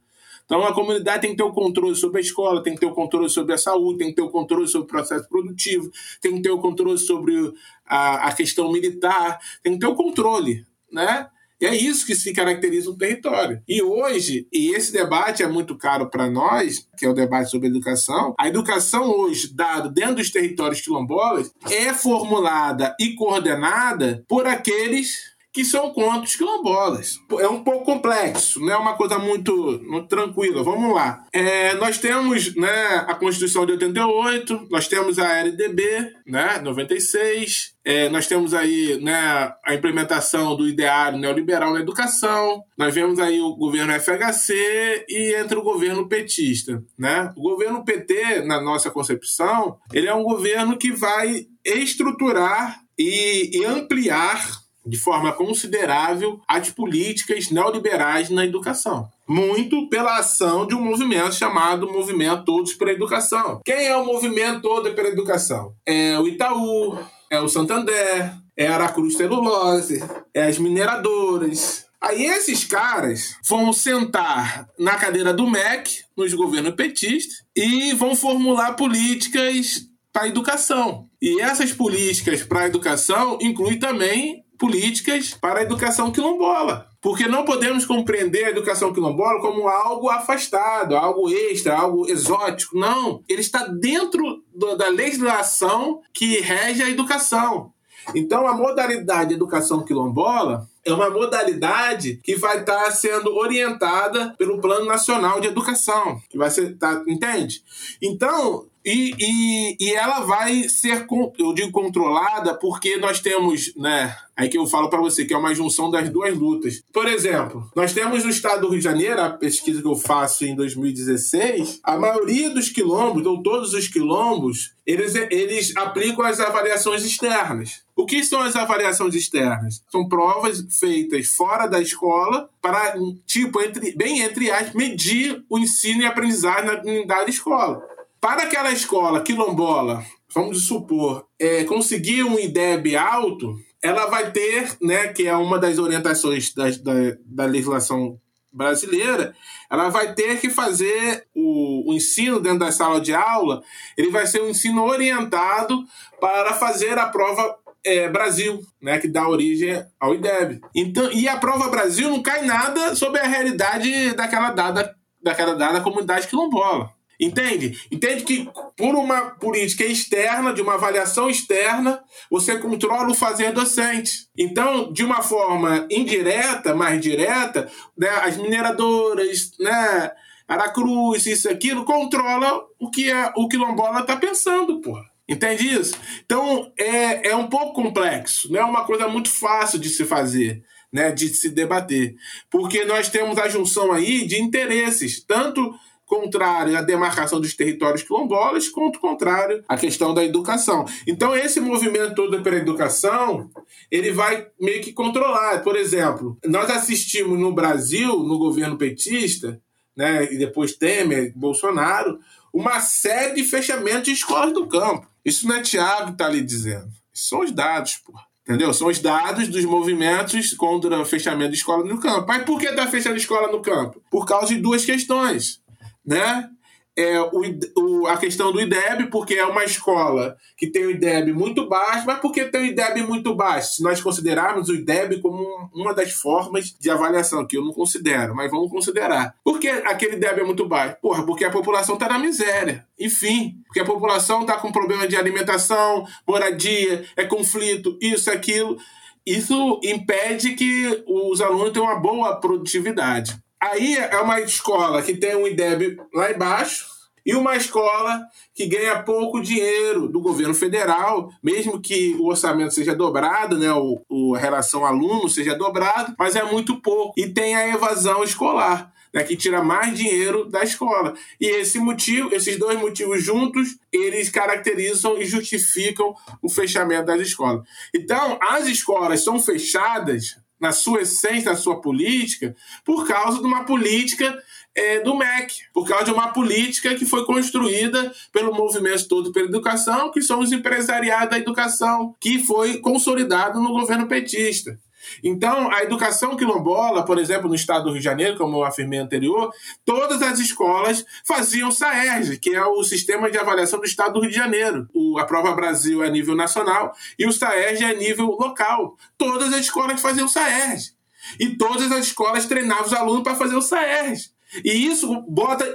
Então, 0.52 0.66
a 0.66 0.74
comunidade 0.74 1.22
tem 1.22 1.32
que 1.32 1.38
ter 1.38 1.44
o 1.44 1.54
controle 1.54 1.96
sobre 1.96 2.18
a 2.18 2.22
escola, 2.22 2.62
tem 2.62 2.74
que 2.74 2.82
ter 2.82 2.86
o 2.86 2.92
controle 2.92 3.30
sobre 3.30 3.54
a 3.54 3.58
saúde, 3.58 4.00
tem 4.00 4.10
que 4.10 4.16
ter 4.16 4.22
o 4.22 4.30
controle 4.30 4.68
sobre 4.68 4.84
o 4.84 4.90
processo 4.90 5.30
produtivo, 5.30 5.90
tem 6.20 6.36
que 6.36 6.42
ter 6.42 6.50
o 6.50 6.60
controle 6.60 6.98
sobre 6.98 7.54
a, 7.86 8.28
a 8.28 8.34
questão 8.34 8.70
militar, 8.70 9.40
tem 9.64 9.72
que 9.72 9.80
ter 9.80 9.88
o 9.88 9.96
controle, 9.96 10.66
né? 10.92 11.30
E 11.62 11.66
é 11.66 11.74
isso 11.74 12.06
que 12.06 12.16
se 12.16 12.34
caracteriza 12.34 12.90
um 12.90 12.98
território. 12.98 13.64
E 13.66 13.82
hoje, 13.82 14.46
e 14.52 14.76
esse 14.76 14.92
debate 14.92 15.42
é 15.42 15.48
muito 15.48 15.78
caro 15.78 16.10
para 16.10 16.30
nós, 16.30 16.86
que 16.98 17.06
é 17.06 17.10
o 17.10 17.14
debate 17.14 17.50
sobre 17.50 17.70
educação, 17.70 18.36
a 18.38 18.50
educação 18.50 19.10
hoje, 19.10 19.54
dada 19.54 19.88
dentro 19.88 20.16
dos 20.16 20.32
territórios 20.32 20.82
quilombolas, 20.82 21.54
é 21.70 21.94
formulada 21.94 22.94
e 23.00 23.14
coordenada 23.14 24.26
por 24.28 24.46
aqueles 24.46 25.31
que 25.54 25.66
são 25.66 25.92
contos 25.92 26.36
quilombolas. 26.36 27.20
É 27.40 27.48
um 27.48 27.64
pouco 27.64 27.86
complexo, 27.86 28.60
não 28.62 28.74
é 28.74 28.78
uma 28.78 28.96
coisa 28.96 29.20
muito, 29.20 29.82
muito 29.84 30.08
tranquila. 30.08 30.64
Vamos 30.64 30.94
lá. 30.94 31.26
É, 31.34 31.74
nós 31.76 31.98
temos 31.98 32.56
né, 32.56 33.06
a 33.08 33.14
Constituição 33.16 33.66
de 33.66 33.74
88, 33.74 34.68
nós 34.70 34.88
temos 34.88 35.20
a 35.20 35.40
LDB, 35.40 36.14
né, 36.26 36.60
96, 36.62 37.74
é, 37.84 38.10
nós 38.10 38.28
temos 38.28 38.54
aí 38.54 39.00
né, 39.02 39.54
a 39.66 39.74
implementação 39.74 40.56
do 40.56 40.68
ideário 40.68 41.18
neoliberal 41.18 41.74
na 41.74 41.82
educação, 41.82 42.64
nós 42.78 42.94
vemos 42.94 43.20
aí 43.20 43.40
o 43.42 43.56
governo 43.56 43.94
FHC 44.00 45.06
e 45.10 45.36
entre 45.36 45.58
o 45.58 45.64
governo 45.64 46.08
petista. 46.08 46.82
Né? 46.98 47.32
O 47.36 47.42
governo 47.42 47.84
PT, 47.84 48.44
na 48.46 48.62
nossa 48.62 48.90
concepção, 48.90 49.78
ele 49.92 50.08
é 50.08 50.14
um 50.14 50.24
governo 50.24 50.78
que 50.78 50.92
vai 50.92 51.48
estruturar 51.66 52.82
e, 52.98 53.58
e 53.58 53.66
ampliar 53.66 54.61
de 54.86 54.98
forma 54.98 55.32
considerável 55.32 56.40
as 56.48 56.70
políticas 56.70 57.50
neoliberais 57.50 58.30
na 58.30 58.46
educação. 58.46 59.10
Muito 59.28 59.88
pela 59.90 60.18
ação 60.18 60.68
de 60.68 60.76
um 60.76 60.82
movimento 60.82 61.36
chamado 61.36 61.92
Movimento 61.92 62.46
Todos 62.46 62.74
pela 62.74 62.92
Educação. 62.92 63.62
Quem 63.64 63.88
é 63.88 63.96
o 63.96 64.06
Movimento 64.06 64.62
Todo 64.62 64.94
pela 64.94 65.10
Educação? 65.10 65.74
É 65.86 66.20
o 66.20 66.28
Itaú, 66.28 66.98
é 67.30 67.40
o 67.40 67.48
Santander, 67.48 68.34
é 68.58 68.68
a 68.68 68.76
Aracruz 68.76 69.16
Celulose, 69.16 70.04
é 70.34 70.44
as 70.44 70.58
mineradoras, 70.58 71.86
Aí 72.02 72.26
esses 72.26 72.66
caras 72.66 73.36
vão 73.48 73.72
sentar 73.72 74.68
na 74.80 74.96
cadeira 74.96 75.32
do 75.32 75.48
MEC, 75.48 76.00
nos 76.18 76.34
governos 76.34 76.74
petistas, 76.74 77.44
e 77.56 77.94
vão 77.94 78.16
formular 78.16 78.74
políticas 78.74 79.88
para 80.12 80.24
a 80.24 80.28
educação. 80.28 81.08
E 81.22 81.40
essas 81.40 81.72
políticas 81.72 82.42
para 82.42 82.62
a 82.62 82.66
educação 82.66 83.38
incluem 83.40 83.78
também 83.78 84.44
políticas 84.62 85.34
para 85.34 85.62
a 85.62 85.64
educação 85.64 86.12
quilombola. 86.12 86.88
Porque 87.02 87.28
não 87.28 87.44
podemos 87.44 87.84
compreender 87.84 88.46
a 88.46 88.50
educação 88.52 88.94
quilombola 88.94 89.42
como 89.42 89.68
algo 89.68 90.08
afastado, 90.08 90.96
algo 90.96 91.32
extra, 91.32 91.76
algo 91.76 92.08
exótico. 92.08 92.78
Não. 92.78 93.24
Ele 93.28 93.42
está 93.42 93.66
dentro 93.66 94.44
da 94.78 94.88
legislação 94.90 96.02
que 96.14 96.40
rege 96.42 96.84
a 96.84 96.90
educação. 96.92 97.74
Então, 98.14 98.48
a 98.48 98.54
modalidade 98.54 99.34
educação 99.34 99.84
quilombola 99.84 100.68
é 100.86 100.94
uma 100.94 101.10
modalidade 101.10 102.20
que 102.24 102.36
vai 102.36 102.60
estar 102.60 102.92
sendo 102.92 103.36
orientada 103.36 104.36
pelo 104.38 104.60
Plano 104.62 104.86
Nacional 104.86 105.40
de 105.40 105.48
Educação, 105.48 106.20
que 106.30 106.38
vai 106.38 106.50
ser, 106.50 106.78
tá, 106.78 107.04
entende? 107.08 107.64
Então, 108.02 108.66
e, 108.84 109.14
e, 109.20 109.78
e 109.80 109.94
ela 109.94 110.22
vai 110.22 110.68
ser, 110.68 111.06
eu 111.38 111.54
digo 111.54 111.72
controlada, 111.72 112.54
porque 112.56 112.98
nós 112.98 113.20
temos, 113.20 113.74
né? 113.76 114.16
Aí 114.36 114.50
que 114.50 114.58
eu 114.58 114.66
falo 114.66 114.90
para 114.90 115.00
você, 115.00 115.24
que 115.24 115.34
é 115.34 115.38
uma 115.38 115.54
junção 115.54 115.92
das 115.92 116.10
duas 116.10 116.36
lutas. 116.36 116.82
Por 116.92 117.08
exemplo, 117.08 117.70
nós 117.76 117.94
temos 117.94 118.24
no 118.24 118.30
estado 118.30 118.62
do 118.62 118.70
Rio 118.70 118.80
de 118.80 118.84
Janeiro, 118.84 119.22
a 119.22 119.30
pesquisa 119.30 119.82
que 119.82 119.88
eu 119.88 119.96
faço 119.96 120.46
em 120.46 120.56
2016, 120.56 121.80
a 121.84 121.98
maioria 121.98 122.50
dos 122.50 122.70
quilombos, 122.70 123.26
ou 123.26 123.44
todos 123.44 123.74
os 123.74 123.88
quilombos, 123.88 124.74
eles, 124.86 125.14
eles 125.30 125.76
aplicam 125.78 126.26
as 126.26 126.40
avaliações 126.40 127.06
externas. 127.06 127.84
O 127.96 128.06
que 128.06 128.24
são 128.24 128.42
as 128.42 128.56
avaliações 128.56 129.14
externas? 129.14 129.84
São 129.92 130.08
provas 130.08 130.66
feitas 130.80 131.28
fora 131.28 131.68
da 131.68 131.80
escola 131.80 132.50
para, 132.60 132.96
tipo, 133.28 133.62
entre, 133.62 133.96
bem 133.96 134.22
entre 134.22 134.50
as, 134.50 134.74
medir 134.74 135.44
o 135.48 135.60
ensino 135.60 136.02
e 136.02 136.06
aprendizagem 136.06 136.66
na 136.66 136.82
unidade 136.82 137.30
escola. 137.30 137.80
Para 138.22 138.44
aquela 138.44 138.72
escola 138.72 139.24
quilombola, 139.24 140.06
vamos 140.32 140.68
supor, 140.68 141.26
é, 141.40 141.64
conseguir 141.64 142.24
um 142.24 142.38
IDEB 142.38 142.96
alto, 142.96 143.56
ela 143.82 144.06
vai 144.06 144.32
ter, 144.32 144.78
né, 144.80 145.08
que 145.08 145.28
é 145.28 145.36
uma 145.36 145.58
das 145.58 145.80
orientações 145.80 146.54
da, 146.54 146.70
da, 146.70 147.18
da 147.26 147.46
legislação 147.46 148.22
brasileira, 148.54 149.34
ela 149.72 149.90
vai 149.90 150.14
ter 150.14 150.40
que 150.40 150.52
fazer 150.52 151.26
o, 151.34 151.90
o, 151.90 151.94
ensino 151.96 152.40
dentro 152.40 152.60
da 152.60 152.72
sala 152.72 153.02
de 153.02 153.12
aula, 153.12 153.64
ele 153.98 154.12
vai 154.12 154.28
ser 154.28 154.44
um 154.44 154.50
ensino 154.50 154.84
orientado 154.84 155.84
para 156.20 156.54
fazer 156.54 157.00
a 157.00 157.08
prova 157.08 157.58
é, 157.84 158.08
Brasil, 158.08 158.62
né, 158.80 159.00
que 159.00 159.08
dá 159.08 159.28
origem 159.28 159.84
ao 160.00 160.14
IDEB. 160.14 160.62
Então, 160.76 161.12
e 161.12 161.28
a 161.28 161.38
prova 161.38 161.70
Brasil 161.70 162.08
não 162.08 162.22
cai 162.22 162.46
nada 162.46 162.96
sobre 162.96 163.20
a 163.20 163.26
realidade 163.26 164.14
daquela 164.14 164.52
dada, 164.52 164.96
daquela 165.24 165.56
dada 165.56 165.82
comunidade 165.82 166.28
quilombola. 166.28 167.01
Entende? 167.22 167.80
Entende 167.92 168.24
que 168.24 168.50
por 168.76 168.96
uma 168.96 169.22
política 169.36 169.86
externa, 169.86 170.52
de 170.52 170.60
uma 170.60 170.74
avaliação 170.74 171.30
externa, 171.30 172.04
você 172.32 172.58
controla 172.58 173.12
o 173.12 173.14
fazer 173.14 173.52
docente. 173.52 174.28
Então, 174.36 174.92
de 174.92 175.04
uma 175.04 175.22
forma 175.22 175.86
indireta, 175.92 176.74
mais 176.74 177.00
direta, 177.00 177.72
né, 177.96 178.10
as 178.24 178.38
mineradoras, 178.38 179.52
né, 179.60 180.12
Aracruz, 180.48 181.28
isso 181.28 181.48
aquilo, 181.48 181.86
controla 181.86 182.66
o 182.80 182.90
que 182.90 183.12
a, 183.12 183.32
o 183.38 183.48
quilombola 183.48 184.00
está 184.00 184.18
pensando, 184.18 184.82
porra. 184.82 185.06
Entende 185.30 185.76
isso? 185.76 185.94
Então, 186.26 186.72
é, 186.76 187.30
é 187.30 187.36
um 187.36 187.48
pouco 187.48 187.74
complexo, 187.74 188.52
não 188.52 188.60
é 188.60 188.66
uma 188.66 188.84
coisa 188.84 189.08
muito 189.08 189.30
fácil 189.30 189.78
de 189.78 189.90
se 189.90 190.06
fazer. 190.06 190.64
Né, 190.94 191.10
de 191.10 191.30
se 191.30 191.50
debater. 191.50 192.16
Porque 192.50 192.84
nós 192.84 193.08
temos 193.08 193.38
a 193.38 193.48
junção 193.48 193.94
aí 193.94 194.28
de 194.28 194.42
interesses, 194.42 195.24
tanto 195.24 195.74
contrário 196.12 196.78
à 196.78 196.82
demarcação 196.82 197.40
dos 197.40 197.56
territórios 197.56 198.04
quilombolas, 198.04 198.68
quanto 198.68 199.00
contrário 199.00 199.64
à 199.66 199.78
questão 199.78 200.14
da 200.14 200.26
educação. 200.26 200.84
Então, 201.08 201.34
esse 201.34 201.62
movimento 201.62 202.16
todo 202.16 202.42
pela 202.42 202.58
educação, 202.58 203.50
ele 203.90 204.12
vai 204.12 204.46
meio 204.60 204.82
que 204.82 204.92
controlar. 204.92 205.64
Por 205.64 205.78
exemplo, 205.78 206.38
nós 206.46 206.70
assistimos 206.70 207.40
no 207.40 207.54
Brasil, 207.54 208.20
no 208.24 208.38
governo 208.38 208.78
petista, 208.78 209.62
né, 209.96 210.26
e 210.34 210.38
depois 210.38 210.76
Temer, 210.76 211.32
Bolsonaro, 211.34 212.20
uma 212.54 212.82
série 212.82 213.36
de 213.36 213.46
fechamentos 213.46 214.04
de 214.04 214.12
escolas 214.12 214.52
do 214.52 214.68
campo. 214.68 215.08
Isso 215.24 215.48
não 215.48 215.56
é 215.56 215.62
Tiago 215.62 216.08
que 216.08 216.12
está 216.12 216.26
ali 216.26 216.42
dizendo. 216.42 216.90
Isso 217.14 217.30
são 217.30 217.40
os 217.40 217.54
dados, 217.54 218.02
pô. 218.06 218.12
Entendeu? 218.46 218.74
São 218.74 218.90
os 218.90 219.00
dados 219.00 219.48
dos 219.48 219.64
movimentos 219.64 220.54
contra 220.56 221.00
o 221.00 221.06
fechamento 221.06 221.52
de 221.52 221.58
escola 221.58 221.86
no 221.86 222.00
campo. 222.02 222.26
Mas 222.28 222.44
por 222.44 222.60
que 222.60 222.66
está 222.66 222.86
fechando 222.88 223.16
escola 223.16 223.50
no 223.50 223.62
campo? 223.62 224.02
Por 224.12 224.26
causa 224.26 224.48
de 224.48 224.60
duas 224.60 224.84
questões 224.84 225.62
né? 226.06 226.50
É, 226.94 227.22
o, 227.22 227.42
o, 227.78 228.08
a 228.08 228.18
questão 228.18 228.52
do 228.52 228.60
IDEB, 228.60 229.10
porque 229.10 229.36
é 229.36 229.46
uma 229.46 229.64
escola 229.64 230.36
que 230.58 230.68
tem 230.68 230.86
o 230.86 230.92
IDEB 230.92 231.32
muito 231.32 231.68
baixo, 231.70 232.06
mas 232.06 232.20
por 232.20 232.34
que 232.34 232.44
tem 232.46 232.62
o 232.62 232.66
IDEB 232.66 233.04
muito 233.04 233.34
baixo? 233.34 233.76
Se 233.76 233.84
nós 233.84 234.02
considerarmos 234.02 234.68
o 234.68 234.76
IDEB 234.76 235.22
como 235.22 235.70
uma 235.74 235.94
das 235.94 236.12
formas 236.12 236.76
de 236.78 236.90
avaliação, 236.92 237.48
que 237.48 237.56
eu 237.56 237.64
não 237.64 237.72
considero, 237.72 238.36
mas 238.36 238.52
vamos 238.52 238.70
considerar. 238.70 239.36
Por 239.42 239.58
que 239.58 239.70
aquele 239.70 240.18
IDEB 240.18 240.42
é 240.42 240.44
muito 240.44 240.68
baixo? 240.68 240.98
Porra, 241.02 241.26
porque 241.26 241.46
a 241.46 241.50
população 241.50 241.96
está 241.96 242.10
na 242.10 242.20
miséria. 242.20 242.86
Enfim, 243.00 243.56
porque 243.66 243.80
a 243.80 243.86
população 243.86 244.42
está 244.42 244.58
com 244.58 244.70
problema 244.70 245.08
de 245.08 245.16
alimentação, 245.16 246.06
moradia, 246.28 247.06
é 247.16 247.24
conflito, 247.24 247.98
isso, 248.02 248.30
aquilo. 248.30 248.78
Isso 249.26 249.80
impede 249.84 250.56
que 250.56 251.04
os 251.08 251.40
alunos 251.40 251.72
tenham 251.72 251.86
uma 251.86 252.00
boa 252.00 252.36
produtividade. 252.36 253.42
Aí 253.62 253.96
é 253.96 254.20
uma 254.20 254.42
escola 254.42 255.04
que 255.04 255.16
tem 255.16 255.36
um 255.36 255.48
IDEB 255.48 255.98
lá 256.12 256.32
embaixo 256.32 256.88
e 257.24 257.36
uma 257.36 257.56
escola 257.56 258.26
que 258.56 258.66
ganha 258.66 259.04
pouco 259.04 259.40
dinheiro 259.40 260.08
do 260.08 260.20
governo 260.20 260.56
federal, 260.56 261.32
mesmo 261.44 261.80
que 261.80 262.16
o 262.20 262.28
orçamento 262.28 262.74
seja 262.74 262.96
dobrado, 262.96 263.60
né, 263.60 263.72
o, 263.72 264.02
o 264.10 264.34
relação 264.34 264.84
aluno 264.84 265.30
seja 265.30 265.54
dobrado, 265.54 266.16
mas 266.18 266.36
é 266.36 266.44
muito 266.44 266.82
pouco. 266.82 267.14
E 267.16 267.30
tem 267.30 267.56
a 267.56 267.68
evasão 267.68 268.24
escolar. 268.24 268.92
Né, 269.14 269.26
que 269.26 269.36
tira 269.36 269.62
mais 269.62 269.94
dinheiro 269.94 270.50
da 270.50 270.64
escola. 270.64 271.14
E 271.38 271.46
esse 271.46 271.78
motivo, 271.80 272.34
esses 272.34 272.58
dois 272.58 272.80
motivos 272.80 273.22
juntos, 273.22 273.78
eles 273.92 274.30
caracterizam 274.30 275.18
e 275.18 275.26
justificam 275.26 276.16
o 276.42 276.48
fechamento 276.48 277.08
das 277.08 277.20
escolas. 277.20 277.68
Então, 277.94 278.40
as 278.42 278.68
escolas 278.68 279.22
são 279.22 279.38
fechadas 279.38 280.38
na 280.62 280.72
sua 280.72 281.02
essência, 281.02 281.52
na 281.52 281.58
sua 281.58 281.82
política, 281.82 282.56
por 282.86 283.08
causa 283.08 283.40
de 283.40 283.46
uma 283.46 283.66
política 283.66 284.38
é, 284.76 285.00
do 285.00 285.16
MEC, 285.16 285.56
por 285.74 285.88
causa 285.88 286.06
de 286.06 286.12
uma 286.12 286.30
política 286.30 286.96
que 286.96 287.06
foi 287.06 287.26
construída 287.26 288.14
pelo 288.32 288.54
movimento 288.54 289.08
todo 289.08 289.32
pela 289.32 289.48
educação, 289.48 290.12
que 290.12 290.22
são 290.22 290.40
os 290.40 290.52
empresariados 290.52 291.32
da 291.32 291.40
educação, 291.40 292.16
que 292.20 292.40
foi 292.40 292.78
consolidado 292.78 293.60
no 293.60 293.74
governo 293.74 294.08
petista. 294.08 294.80
Então, 295.24 295.72
a 295.72 295.84
educação 295.84 296.36
quilombola, 296.36 297.06
por 297.06 297.18
exemplo, 297.18 297.48
no 297.48 297.56
estado 297.56 297.86
do 297.86 297.92
Rio 297.92 298.00
de 298.00 298.06
Janeiro, 298.06 298.38
como 298.38 298.58
eu 298.58 298.64
afirmei 298.64 299.00
anterior, 299.00 299.52
todas 299.86 300.22
as 300.22 300.40
escolas 300.40 301.06
faziam 301.26 301.72
SAERJ, 301.72 302.38
que 302.40 302.56
é 302.56 302.66
o 302.66 302.84
sistema 302.84 303.30
de 303.30 303.38
avaliação 303.38 303.80
do 303.80 303.86
estado 303.86 304.14
do 304.14 304.22
Rio 304.22 304.30
de 304.30 304.36
Janeiro. 304.36 304.88
O, 304.94 305.18
a 305.20 305.26
Prova 305.26 305.54
Brasil 305.54 306.04
é 306.04 306.08
a 306.08 306.12
nível 306.12 306.36
nacional 306.36 306.94
e 307.18 307.26
o 307.26 307.32
SAERJ 307.32 307.84
é 307.84 307.90
a 307.90 307.94
nível 307.94 308.28
local. 308.40 308.98
Todas 309.18 309.54
as 309.54 309.62
escolas 309.62 310.02
faziam 310.02 310.28
SAERJ. 310.28 310.94
E 311.40 311.56
todas 311.56 311.92
as 311.92 312.08
escolas 312.08 312.46
treinavam 312.46 312.86
os 312.86 312.94
alunos 312.94 313.24
para 313.24 313.36
fazer 313.36 313.56
o 313.56 313.62
SAERJ. 313.62 314.32
E 314.66 314.88
isso 314.88 315.22
bota 315.28 315.66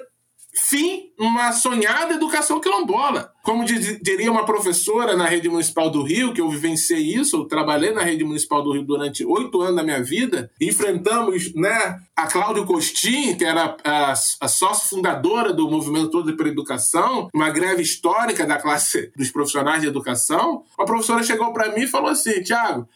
fim 0.56 1.12
uma 1.18 1.52
sonhada 1.52 2.14
educação 2.14 2.60
quilombola. 2.60 3.32
Como 3.46 3.64
diria 3.64 4.28
uma 4.28 4.44
professora 4.44 5.16
na 5.16 5.24
rede 5.24 5.48
municipal 5.48 5.88
do 5.88 6.02
Rio, 6.02 6.32
que 6.32 6.40
eu 6.40 6.50
vivenciei 6.50 7.14
isso, 7.14 7.36
eu 7.36 7.44
trabalhei 7.44 7.92
na 7.92 8.02
rede 8.02 8.24
municipal 8.24 8.60
do 8.60 8.72
Rio 8.72 8.82
durante 8.82 9.24
oito 9.24 9.62
anos 9.62 9.76
da 9.76 9.84
minha 9.84 10.02
vida, 10.02 10.50
enfrentamos 10.60 11.54
né, 11.54 12.00
a 12.16 12.26
Cláudia 12.26 12.64
Costin, 12.64 13.36
que 13.36 13.44
era 13.44 13.76
a, 13.84 14.10
a 14.10 14.48
sócia 14.48 14.88
fundadora 14.88 15.52
do 15.52 15.70
movimento 15.70 16.10
todo 16.10 16.36
para 16.36 16.48
educação, 16.48 17.28
uma 17.32 17.48
greve 17.48 17.82
histórica 17.82 18.44
da 18.44 18.58
classe 18.58 19.12
dos 19.16 19.30
profissionais 19.30 19.80
de 19.80 19.86
educação. 19.86 20.64
Uma 20.76 20.84
professora 20.84 21.22
chegou 21.22 21.52
para 21.52 21.72
mim 21.72 21.82
e 21.82 21.86
falou 21.86 22.10
assim: 22.10 22.42
Tiago, 22.42 22.88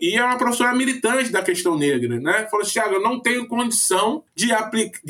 e 0.00 0.16
é 0.16 0.24
uma 0.24 0.38
professora 0.38 0.72
militante 0.72 1.32
da 1.32 1.42
questão 1.42 1.76
negra, 1.76 2.20
né? 2.20 2.46
Falou, 2.48 2.64
Tiago, 2.64 2.94
eu 2.94 3.02
não 3.02 3.18
tenho 3.18 3.48
condição 3.48 4.22
de, 4.36 4.52
aplicar 4.52 5.00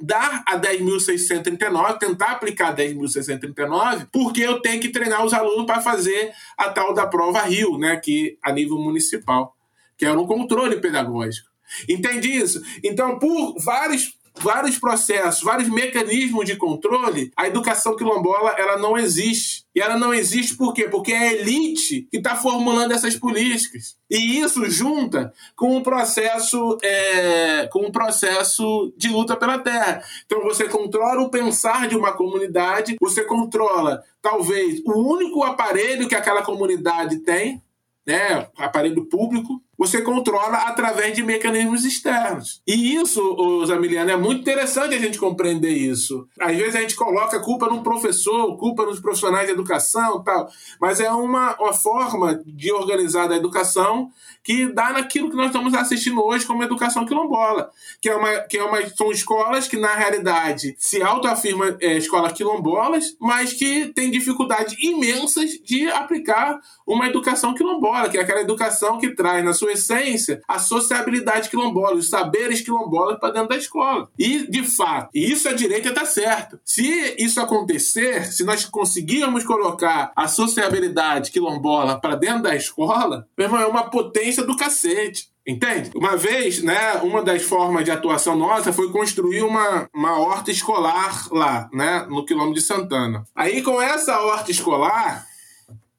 dar 0.00 0.42
a 0.46 0.58
10.639, 0.58 1.98
tentar 1.98 2.32
aplicar 2.32 2.74
10.639, 2.74 4.08
porque 4.12 4.40
eu 4.40 4.60
tenho 4.60 4.80
que 4.80 4.88
treinar 4.88 5.24
os 5.24 5.32
alunos 5.32 5.66
para 5.66 5.80
fazer 5.80 6.32
a 6.56 6.70
tal 6.70 6.94
da 6.94 7.06
prova 7.06 7.42
Rio, 7.42 7.78
né, 7.78 7.96
que 7.96 8.38
a 8.42 8.52
nível 8.52 8.78
municipal, 8.78 9.54
que 9.96 10.06
era 10.06 10.18
um 10.18 10.26
controle 10.26 10.80
pedagógico. 10.80 11.48
Entende 11.88 12.28
isso? 12.28 12.60
Então, 12.82 13.18
por 13.18 13.54
vários 13.62 14.12
vários 14.38 14.78
processos, 14.78 15.42
vários 15.42 15.68
mecanismos 15.68 16.44
de 16.44 16.56
controle, 16.56 17.32
a 17.36 17.46
educação 17.46 17.96
quilombola 17.96 18.54
ela 18.58 18.78
não 18.78 18.96
existe. 18.96 19.64
E 19.74 19.80
ela 19.80 19.96
não 19.96 20.12
existe 20.12 20.56
por 20.56 20.74
quê? 20.74 20.88
Porque 20.88 21.12
é 21.12 21.18
a 21.18 21.32
elite 21.32 22.08
que 22.10 22.16
está 22.16 22.34
formulando 22.34 22.92
essas 22.92 23.14
políticas. 23.14 23.96
E 24.10 24.40
isso 24.40 24.68
junta 24.68 25.32
com 25.54 25.76
o 25.76 25.82
processo 25.82 26.76
é, 26.82 27.68
com 27.68 27.86
o 27.86 27.92
processo 27.92 28.92
de 28.96 29.08
luta 29.08 29.36
pela 29.36 29.58
terra. 29.58 30.02
Então 30.26 30.42
você 30.42 30.68
controla 30.68 31.22
o 31.22 31.30
pensar 31.30 31.86
de 31.86 31.96
uma 31.96 32.12
comunidade, 32.12 32.96
você 33.00 33.22
controla 33.22 34.02
talvez 34.20 34.82
o 34.84 34.92
único 34.92 35.44
aparelho 35.44 36.08
que 36.08 36.16
aquela 36.16 36.42
comunidade 36.42 37.18
tem, 37.18 37.62
né, 38.04 38.48
aparelho 38.56 39.06
público, 39.06 39.62
você 39.80 40.02
controla 40.02 40.58
através 40.58 41.16
de 41.16 41.22
mecanismos 41.22 41.86
externos. 41.86 42.60
E 42.66 42.96
isso, 42.96 43.64
Zamiliano, 43.64 44.10
é 44.10 44.16
muito 44.16 44.42
interessante 44.42 44.94
a 44.94 44.98
gente 44.98 45.18
compreender 45.18 45.70
isso. 45.70 46.28
Às 46.38 46.54
vezes 46.54 46.76
a 46.76 46.82
gente 46.82 46.94
coloca 46.94 47.40
culpa 47.40 47.66
num 47.66 47.82
professor, 47.82 48.58
culpa 48.58 48.84
nos 48.84 49.00
profissionais 49.00 49.46
de 49.46 49.54
educação 49.54 50.22
tal, 50.22 50.50
mas 50.78 51.00
é 51.00 51.10
uma, 51.10 51.56
uma 51.58 51.72
forma 51.72 52.42
de 52.44 52.70
organizar 52.70 53.32
a 53.32 53.36
educação 53.36 54.10
que 54.44 54.66
dá 54.66 54.92
naquilo 54.92 55.30
que 55.30 55.36
nós 55.36 55.46
estamos 55.46 55.72
assistindo 55.72 56.22
hoje 56.22 56.44
como 56.44 56.62
educação 56.62 57.06
quilombola, 57.06 57.70
que 58.02 58.08
é 58.10 58.14
uma, 58.14 58.38
que 58.40 58.58
é 58.58 58.64
uma 58.64 58.86
são 58.90 59.10
escolas 59.10 59.66
que 59.66 59.78
na 59.78 59.94
realidade 59.94 60.74
se 60.78 61.02
autoafirmam 61.02 61.76
é, 61.80 61.96
escolas 61.96 62.32
quilombolas, 62.32 63.16
mas 63.18 63.54
que 63.54 63.86
têm 63.94 64.10
dificuldades 64.10 64.76
imensas 64.82 65.52
de 65.64 65.88
aplicar 65.88 66.60
uma 66.86 67.06
educação 67.06 67.54
quilombola, 67.54 68.08
que 68.08 68.18
é 68.18 68.20
aquela 68.20 68.40
educação 68.40 68.98
que 68.98 69.14
traz 69.14 69.44
na 69.44 69.52
sua 69.52 69.69
essência 69.72 70.40
a 70.46 70.58
sociabilidade 70.58 71.48
quilombola, 71.48 71.96
os 71.96 72.08
saberes 72.08 72.60
quilombolas 72.60 73.18
para 73.18 73.32
dentro 73.32 73.48
da 73.48 73.56
escola. 73.56 74.08
E 74.18 74.50
de 74.50 74.62
fato, 74.62 75.10
isso 75.14 75.48
a 75.48 75.52
direita 75.52 75.88
está 75.88 76.04
certo. 76.04 76.58
Se 76.64 77.14
isso 77.18 77.40
acontecer, 77.40 78.32
se 78.32 78.44
nós 78.44 78.64
conseguirmos 78.64 79.44
colocar 79.44 80.12
a 80.14 80.28
sociabilidade 80.28 81.30
quilombola 81.30 82.00
para 82.00 82.16
dentro 82.16 82.42
da 82.42 82.56
escola, 82.56 83.26
meu 83.36 83.46
irmão, 83.46 83.60
é 83.60 83.66
uma 83.66 83.90
potência 83.90 84.44
do 84.44 84.56
cacete. 84.56 85.30
Entende? 85.46 85.90
Uma 85.96 86.16
vez, 86.16 86.62
né, 86.62 86.94
uma 87.02 87.22
das 87.22 87.42
formas 87.42 87.84
de 87.84 87.90
atuação 87.90 88.36
nossa 88.36 88.72
foi 88.72 88.92
construir 88.92 89.42
uma, 89.42 89.88
uma 89.92 90.18
horta 90.18 90.50
escolar 90.50 91.26
lá, 91.32 91.68
né, 91.72 92.06
no 92.08 92.24
quilômetro 92.24 92.54
de 92.54 92.60
Santana. 92.60 93.24
Aí, 93.34 93.62
com 93.62 93.80
essa 93.80 94.20
horta 94.20 94.50
escolar, 94.50 95.26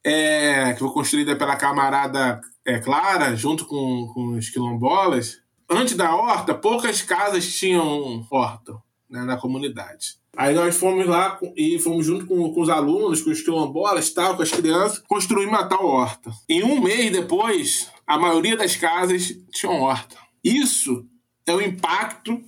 é, 0.04 0.74
que 0.74 0.80
foi 0.80 0.89
construída 0.89 1.36
pela 1.36 1.56
camarada 1.56 2.41
é, 2.66 2.80
Clara, 2.80 3.36
junto 3.36 3.66
com, 3.66 4.08
com 4.14 4.38
os 4.38 4.49
quilombolas, 4.49 5.39
antes 5.70 5.95
da 5.95 6.16
horta, 6.16 6.54
poucas 6.54 7.02
casas 7.02 7.52
tinham 7.54 8.26
horta 8.30 8.74
né, 9.10 9.24
na 9.24 9.38
comunidade. 9.38 10.20
Aí 10.36 10.56
nós 10.56 10.78
fomos 10.78 11.06
lá 11.06 11.38
e 11.58 11.78
fomos 11.80 12.06
junto 12.06 12.26
com, 12.26 12.54
com 12.54 12.62
os 12.62 12.70
alunos, 12.70 13.22
com 13.22 13.32
os 13.32 13.41
quilombolas, 13.41 14.12
tal, 14.12 14.36
com 14.36 14.43
as 14.43 14.52
crianças, 14.52 14.99
construir 14.99 15.45
uma 15.45 15.66
tal 15.66 15.86
horta. 15.86 16.32
Em 16.47 16.64
um 16.64 16.82
mês 16.82 17.12
depois, 17.12 17.91
a 18.08 18.18
maioria 18.18 18.56
das 18.56 18.76
casas 18.76 19.34
tinham 19.52 19.82
horta. 19.82 20.16
Isso 20.43 21.06
é 21.45 21.54
o 21.54 21.62
impacto 21.62 22.41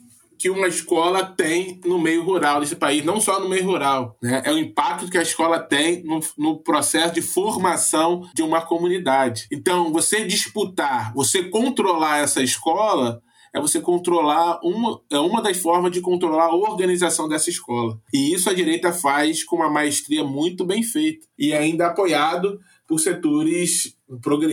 que 0.44 0.50
uma 0.50 0.68
escola 0.68 1.24
tem 1.24 1.80
no 1.86 1.98
meio 1.98 2.22
rural 2.22 2.60
desse 2.60 2.76
país, 2.76 3.06
não 3.06 3.22
só 3.22 3.40
no 3.40 3.48
meio 3.48 3.64
rural. 3.64 4.18
Né? 4.22 4.42
É 4.44 4.52
o 4.52 4.58
impacto 4.58 5.10
que 5.10 5.18
a 5.18 5.22
escola 5.22 5.58
tem 5.58 6.04
no, 6.04 6.20
no, 6.38 6.62
processo 6.62 7.14
de 7.14 7.22
formação 7.22 8.28
de 8.36 8.44
uma 8.44 8.62
comunidade. 8.62 9.48
Então, 9.50 9.90
você 9.94 10.26
disputar, 10.26 11.14
você 11.14 11.44
controlar 11.44 12.18
essa 12.18 12.44
escola 12.44 13.22
é 13.56 13.62
você 13.62 13.80
controlar 13.80 14.60
uma, 14.62 15.00
é 15.10 15.18
uma 15.18 15.42
das 15.42 15.60
formas 15.60 15.94
de 15.94 16.02
controlar 16.02 16.48
a 16.48 16.56
organização 16.56 17.30
dessa 17.30 17.50
escola. 17.50 17.98
E 18.14 18.34
isso 18.34 18.50
a 18.50 18.54
direita 18.54 18.92
faz 18.92 19.46
com 19.46 19.56
uma 19.56 19.70
maestria 19.70 20.26
muito 20.26 20.66
bem 20.66 20.84
feita 20.84 21.26
e 21.40 21.54
ainda 21.54 21.88
apoiado 21.88 22.60
por 22.86 23.00
setores, 23.00 23.96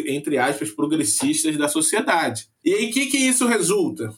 entre 0.06 0.38
aspas, 0.38 0.70
progressistas 0.70 1.56
da 1.56 1.66
sociedade. 1.66 2.46
E 2.64 2.72
aí, 2.72 2.90
o 2.90 2.92
que, 2.92 3.06
que 3.06 3.16
isso 3.16 3.44
resulta? 3.44 4.14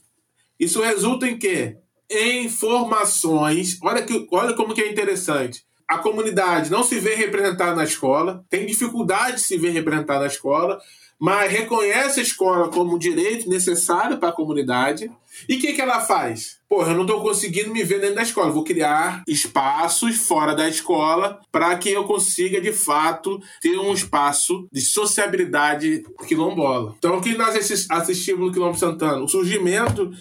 Isso 0.63 0.81
resulta 0.81 1.29
em 1.29 1.37
quê? 1.37 1.77
Em 2.09 2.49
formações. 2.49 3.81
Olha, 3.83 4.01
que, 4.01 4.29
olha 4.31 4.55
como 4.55 4.73
que 4.73 4.81
é 4.81 4.89
interessante. 4.89 5.65
A 5.89 5.99
comunidade 5.99 6.71
não 6.71 6.85
se 6.85 7.01
vê 7.01 7.17
representada 7.17 7.75
na 7.75 7.83
escola, 7.83 8.45
tem 8.49 8.65
dificuldade 8.65 9.39
de 9.39 9.43
se 9.43 9.59
ver 9.59 9.71
representada 9.71 10.21
na 10.21 10.29
escola, 10.29 10.79
mas 11.19 11.51
reconhece 11.51 12.21
a 12.21 12.23
escola 12.23 12.69
como 12.69 12.95
um 12.95 12.99
direito 12.99 13.49
necessário 13.49 14.19
para 14.19 14.29
a 14.29 14.33
comunidade. 14.33 15.11
E 15.49 15.57
o 15.57 15.61
que, 15.61 15.73
que 15.73 15.81
ela 15.81 16.01
faz? 16.01 16.59
Porra, 16.69 16.93
eu 16.93 16.95
não 16.95 17.03
estou 17.03 17.21
conseguindo 17.21 17.73
me 17.73 17.83
ver 17.83 18.01
dentro 18.01 18.15
da 18.15 18.23
escola. 18.23 18.53
Vou 18.53 18.63
criar 18.63 19.25
espaços 19.27 20.17
fora 20.17 20.55
da 20.55 20.69
escola 20.69 21.41
para 21.51 21.77
que 21.77 21.91
eu 21.91 22.05
consiga, 22.05 22.61
de 22.61 22.73
fato, 22.73 23.43
ter 23.61 23.77
um 23.77 23.93
espaço 23.93 24.69
de 24.71 24.81
sociabilidade 24.81 26.05
quilombola. 26.29 26.95
Então, 26.99 27.19
o 27.19 27.21
que 27.21 27.37
nós 27.37 27.57
assistimos 27.91 28.47
no 28.47 28.53
Quilombo 28.53 28.79
Santana? 28.79 29.25
O 29.25 29.29
surgimento 29.29 30.13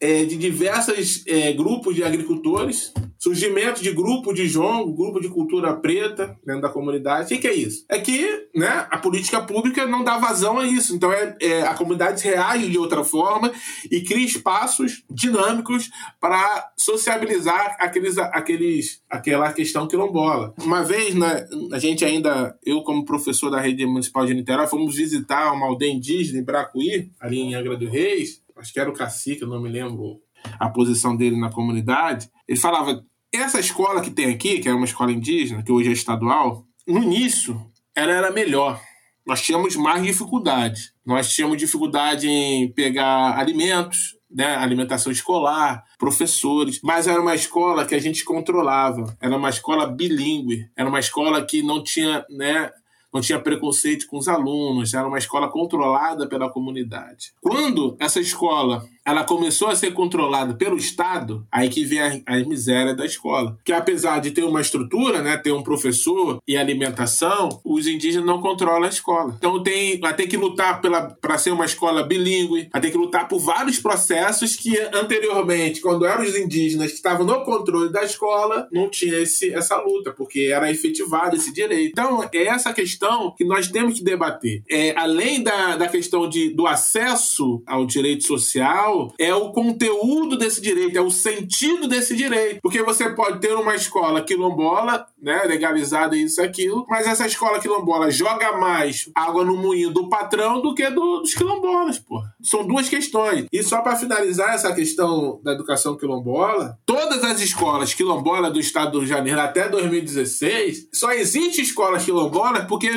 é, 0.00 0.24
de 0.24 0.36
diversos 0.36 1.22
é, 1.26 1.52
grupos 1.52 1.94
de 1.94 2.02
agricultores, 2.02 2.92
surgimento 3.18 3.82
de 3.82 3.92
grupo 3.92 4.32
de 4.32 4.48
jongo, 4.48 4.94
grupo 4.94 5.20
de 5.20 5.28
cultura 5.28 5.76
preta 5.76 6.38
dentro 6.44 6.62
da 6.62 6.70
comunidade. 6.70 7.34
O 7.34 7.38
que, 7.38 7.46
é 7.46 7.54
isso? 7.54 7.84
É 7.86 7.98
que 7.98 8.48
né, 8.56 8.86
a 8.90 8.96
política 8.96 9.42
pública 9.42 9.86
não 9.86 10.02
dá 10.02 10.16
vazão 10.16 10.58
a 10.58 10.66
isso. 10.66 10.96
Então 10.96 11.12
é, 11.12 11.36
é, 11.38 11.62
a 11.62 11.74
comunidade 11.74 12.24
reage 12.24 12.70
de 12.70 12.78
outra 12.78 13.04
forma 13.04 13.52
e 13.90 14.00
cria 14.00 14.24
espaços 14.24 15.04
dinâmicos 15.10 15.90
para 16.18 16.72
sociabilizar 16.78 17.76
aqueles, 17.78 18.16
aqueles, 18.16 19.02
aquela 19.10 19.52
questão 19.52 19.86
quilombola. 19.86 20.54
Uma 20.58 20.82
vez, 20.82 21.14
né, 21.14 21.46
a 21.72 21.78
gente 21.78 22.06
ainda, 22.06 22.56
eu 22.64 22.82
como 22.82 23.04
professor 23.04 23.50
da 23.50 23.60
rede 23.60 23.84
municipal 23.84 24.24
de 24.24 24.32
Niterói, 24.32 24.66
fomos 24.66 24.96
visitar 24.96 25.52
uma 25.52 25.66
aldeia 25.66 25.92
indígena 25.92 26.38
em 26.38 26.44
Bracuí, 26.44 27.10
ali 27.20 27.38
em 27.38 27.54
Angra 27.54 27.76
do 27.76 27.86
Reis, 27.86 28.40
acho 28.60 28.72
que 28.72 28.80
era 28.80 28.90
o 28.90 28.94
cacique, 28.94 29.42
eu 29.42 29.48
não 29.48 29.60
me 29.60 29.68
lembro 29.68 30.20
a 30.58 30.68
posição 30.68 31.16
dele 31.16 31.38
na 31.38 31.50
comunidade, 31.50 32.30
ele 32.46 32.58
falava: 32.58 33.04
essa 33.32 33.58
escola 33.60 34.00
que 34.00 34.10
tem 34.10 34.26
aqui, 34.26 34.60
que 34.60 34.68
é 34.68 34.74
uma 34.74 34.84
escola 34.84 35.12
indígena, 35.12 35.62
que 35.62 35.72
hoje 35.72 35.88
é 35.88 35.92
estadual, 35.92 36.64
no 36.86 37.02
início 37.02 37.70
ela 37.94 38.12
era 38.12 38.30
melhor. 38.30 38.80
Nós 39.26 39.42
tínhamos 39.42 39.76
mais 39.76 40.02
dificuldade. 40.02 40.92
Nós 41.04 41.32
tínhamos 41.32 41.58
dificuldade 41.58 42.28
em 42.28 42.72
pegar 42.72 43.38
alimentos, 43.38 44.16
né, 44.30 44.56
alimentação 44.56 45.10
escolar, 45.10 45.84
professores, 45.98 46.80
mas 46.82 47.06
era 47.06 47.20
uma 47.20 47.34
escola 47.34 47.84
que 47.84 47.94
a 47.94 47.98
gente 47.98 48.24
controlava, 48.24 49.16
era 49.20 49.36
uma 49.36 49.50
escola 49.50 49.86
bilíngue, 49.86 50.70
era 50.76 50.88
uma 50.88 51.00
escola 51.00 51.44
que 51.44 51.62
não 51.62 51.82
tinha 51.82 52.24
né, 52.30 52.70
não 53.12 53.20
tinha 53.20 53.40
preconceito 53.40 54.06
com 54.06 54.18
os 54.18 54.28
alunos, 54.28 54.94
era 54.94 55.06
uma 55.06 55.18
escola 55.18 55.48
controlada 55.48 56.28
pela 56.28 56.50
comunidade. 56.50 57.32
Quando 57.40 57.96
essa 57.98 58.20
escola 58.20 58.84
ela 59.10 59.24
começou 59.24 59.68
a 59.68 59.76
ser 59.76 59.92
controlada 59.92 60.54
pelo 60.54 60.76
Estado, 60.76 61.46
aí 61.50 61.68
que 61.68 61.84
vem 61.84 62.22
a, 62.26 62.36
miséria 62.40 62.94
da 62.94 63.04
escola. 63.04 63.58
Que 63.64 63.72
apesar 63.72 64.20
de 64.20 64.30
ter 64.30 64.44
uma 64.44 64.60
estrutura, 64.60 65.20
né, 65.20 65.36
ter 65.36 65.52
um 65.52 65.62
professor 65.62 66.38
e 66.46 66.56
alimentação, 66.56 67.60
os 67.64 67.86
indígenas 67.86 68.26
não 68.26 68.40
controlam 68.40 68.84
a 68.84 68.88
escola. 68.88 69.34
Então 69.36 69.62
tem, 69.62 69.98
vai 69.98 70.14
ter 70.14 70.26
que 70.26 70.36
lutar 70.36 70.80
para 70.80 71.38
ser 71.38 71.50
uma 71.50 71.64
escola 71.64 72.02
bilíngue, 72.02 72.68
vai 72.72 72.80
ter 72.80 72.90
que 72.90 72.96
lutar 72.96 73.28
por 73.28 73.40
vários 73.40 73.78
processos 73.78 74.56
que 74.56 74.78
anteriormente, 74.94 75.80
quando 75.80 76.06
eram 76.06 76.22
os 76.22 76.36
indígenas 76.36 76.90
que 76.90 76.96
estavam 76.96 77.26
no 77.26 77.44
controle 77.44 77.92
da 77.92 78.02
escola, 78.04 78.68
não 78.72 78.88
tinha 78.88 79.18
esse, 79.18 79.52
essa 79.52 79.76
luta, 79.76 80.12
porque 80.12 80.50
era 80.52 80.70
efetivado 80.70 81.36
esse 81.36 81.52
direito. 81.52 81.90
Então 81.90 82.22
é 82.32 82.46
essa 82.46 82.72
questão 82.72 83.34
que 83.36 83.44
nós 83.44 83.68
temos 83.68 83.98
que 83.98 84.04
debater. 84.04 84.62
É, 84.70 84.94
além 84.96 85.42
da, 85.42 85.76
da 85.76 85.88
questão 85.88 86.28
de, 86.28 86.50
do 86.50 86.66
acesso 86.66 87.62
ao 87.66 87.84
direito 87.84 88.24
social, 88.24 88.99
é 89.18 89.34
o 89.34 89.50
conteúdo 89.50 90.36
desse 90.36 90.60
direito, 90.60 90.96
é 90.96 91.00
o 91.00 91.10
sentido 91.10 91.86
desse 91.88 92.16
direito. 92.16 92.60
Porque 92.62 92.82
você 92.82 93.10
pode 93.10 93.40
ter 93.40 93.54
uma 93.54 93.74
escola 93.74 94.22
quilombola, 94.22 95.06
né, 95.22 95.42
legalizada 95.44 96.16
isso 96.16 96.40
aquilo, 96.42 96.86
mas 96.88 97.06
essa 97.06 97.26
escola 97.26 97.60
quilombola 97.60 98.10
joga 98.10 98.56
mais 98.58 99.10
água 99.14 99.44
no 99.44 99.56
moinho 99.56 99.90
do 99.90 100.08
patrão 100.08 100.60
do 100.60 100.74
que 100.74 100.88
do, 100.90 101.20
dos 101.20 101.34
quilombolas, 101.34 101.98
pô. 101.98 102.22
São 102.42 102.66
duas 102.66 102.88
questões. 102.88 103.46
E 103.52 103.62
só 103.62 103.80
para 103.82 103.96
finalizar 103.96 104.54
essa 104.54 104.72
questão 104.74 105.40
da 105.42 105.52
educação 105.52 105.96
quilombola, 105.96 106.78
todas 106.86 107.22
as 107.22 107.40
escolas 107.40 107.94
quilombolas 107.94 108.52
do 108.52 108.60
estado 108.60 108.92
do 108.92 108.98
Rio 108.98 109.08
de 109.08 109.14
Janeiro 109.14 109.40
até 109.40 109.68
2016, 109.68 110.88
só 110.92 111.12
existe 111.12 111.60
escolas 111.60 112.04
quilombolas 112.04 112.64
porque 112.66 112.90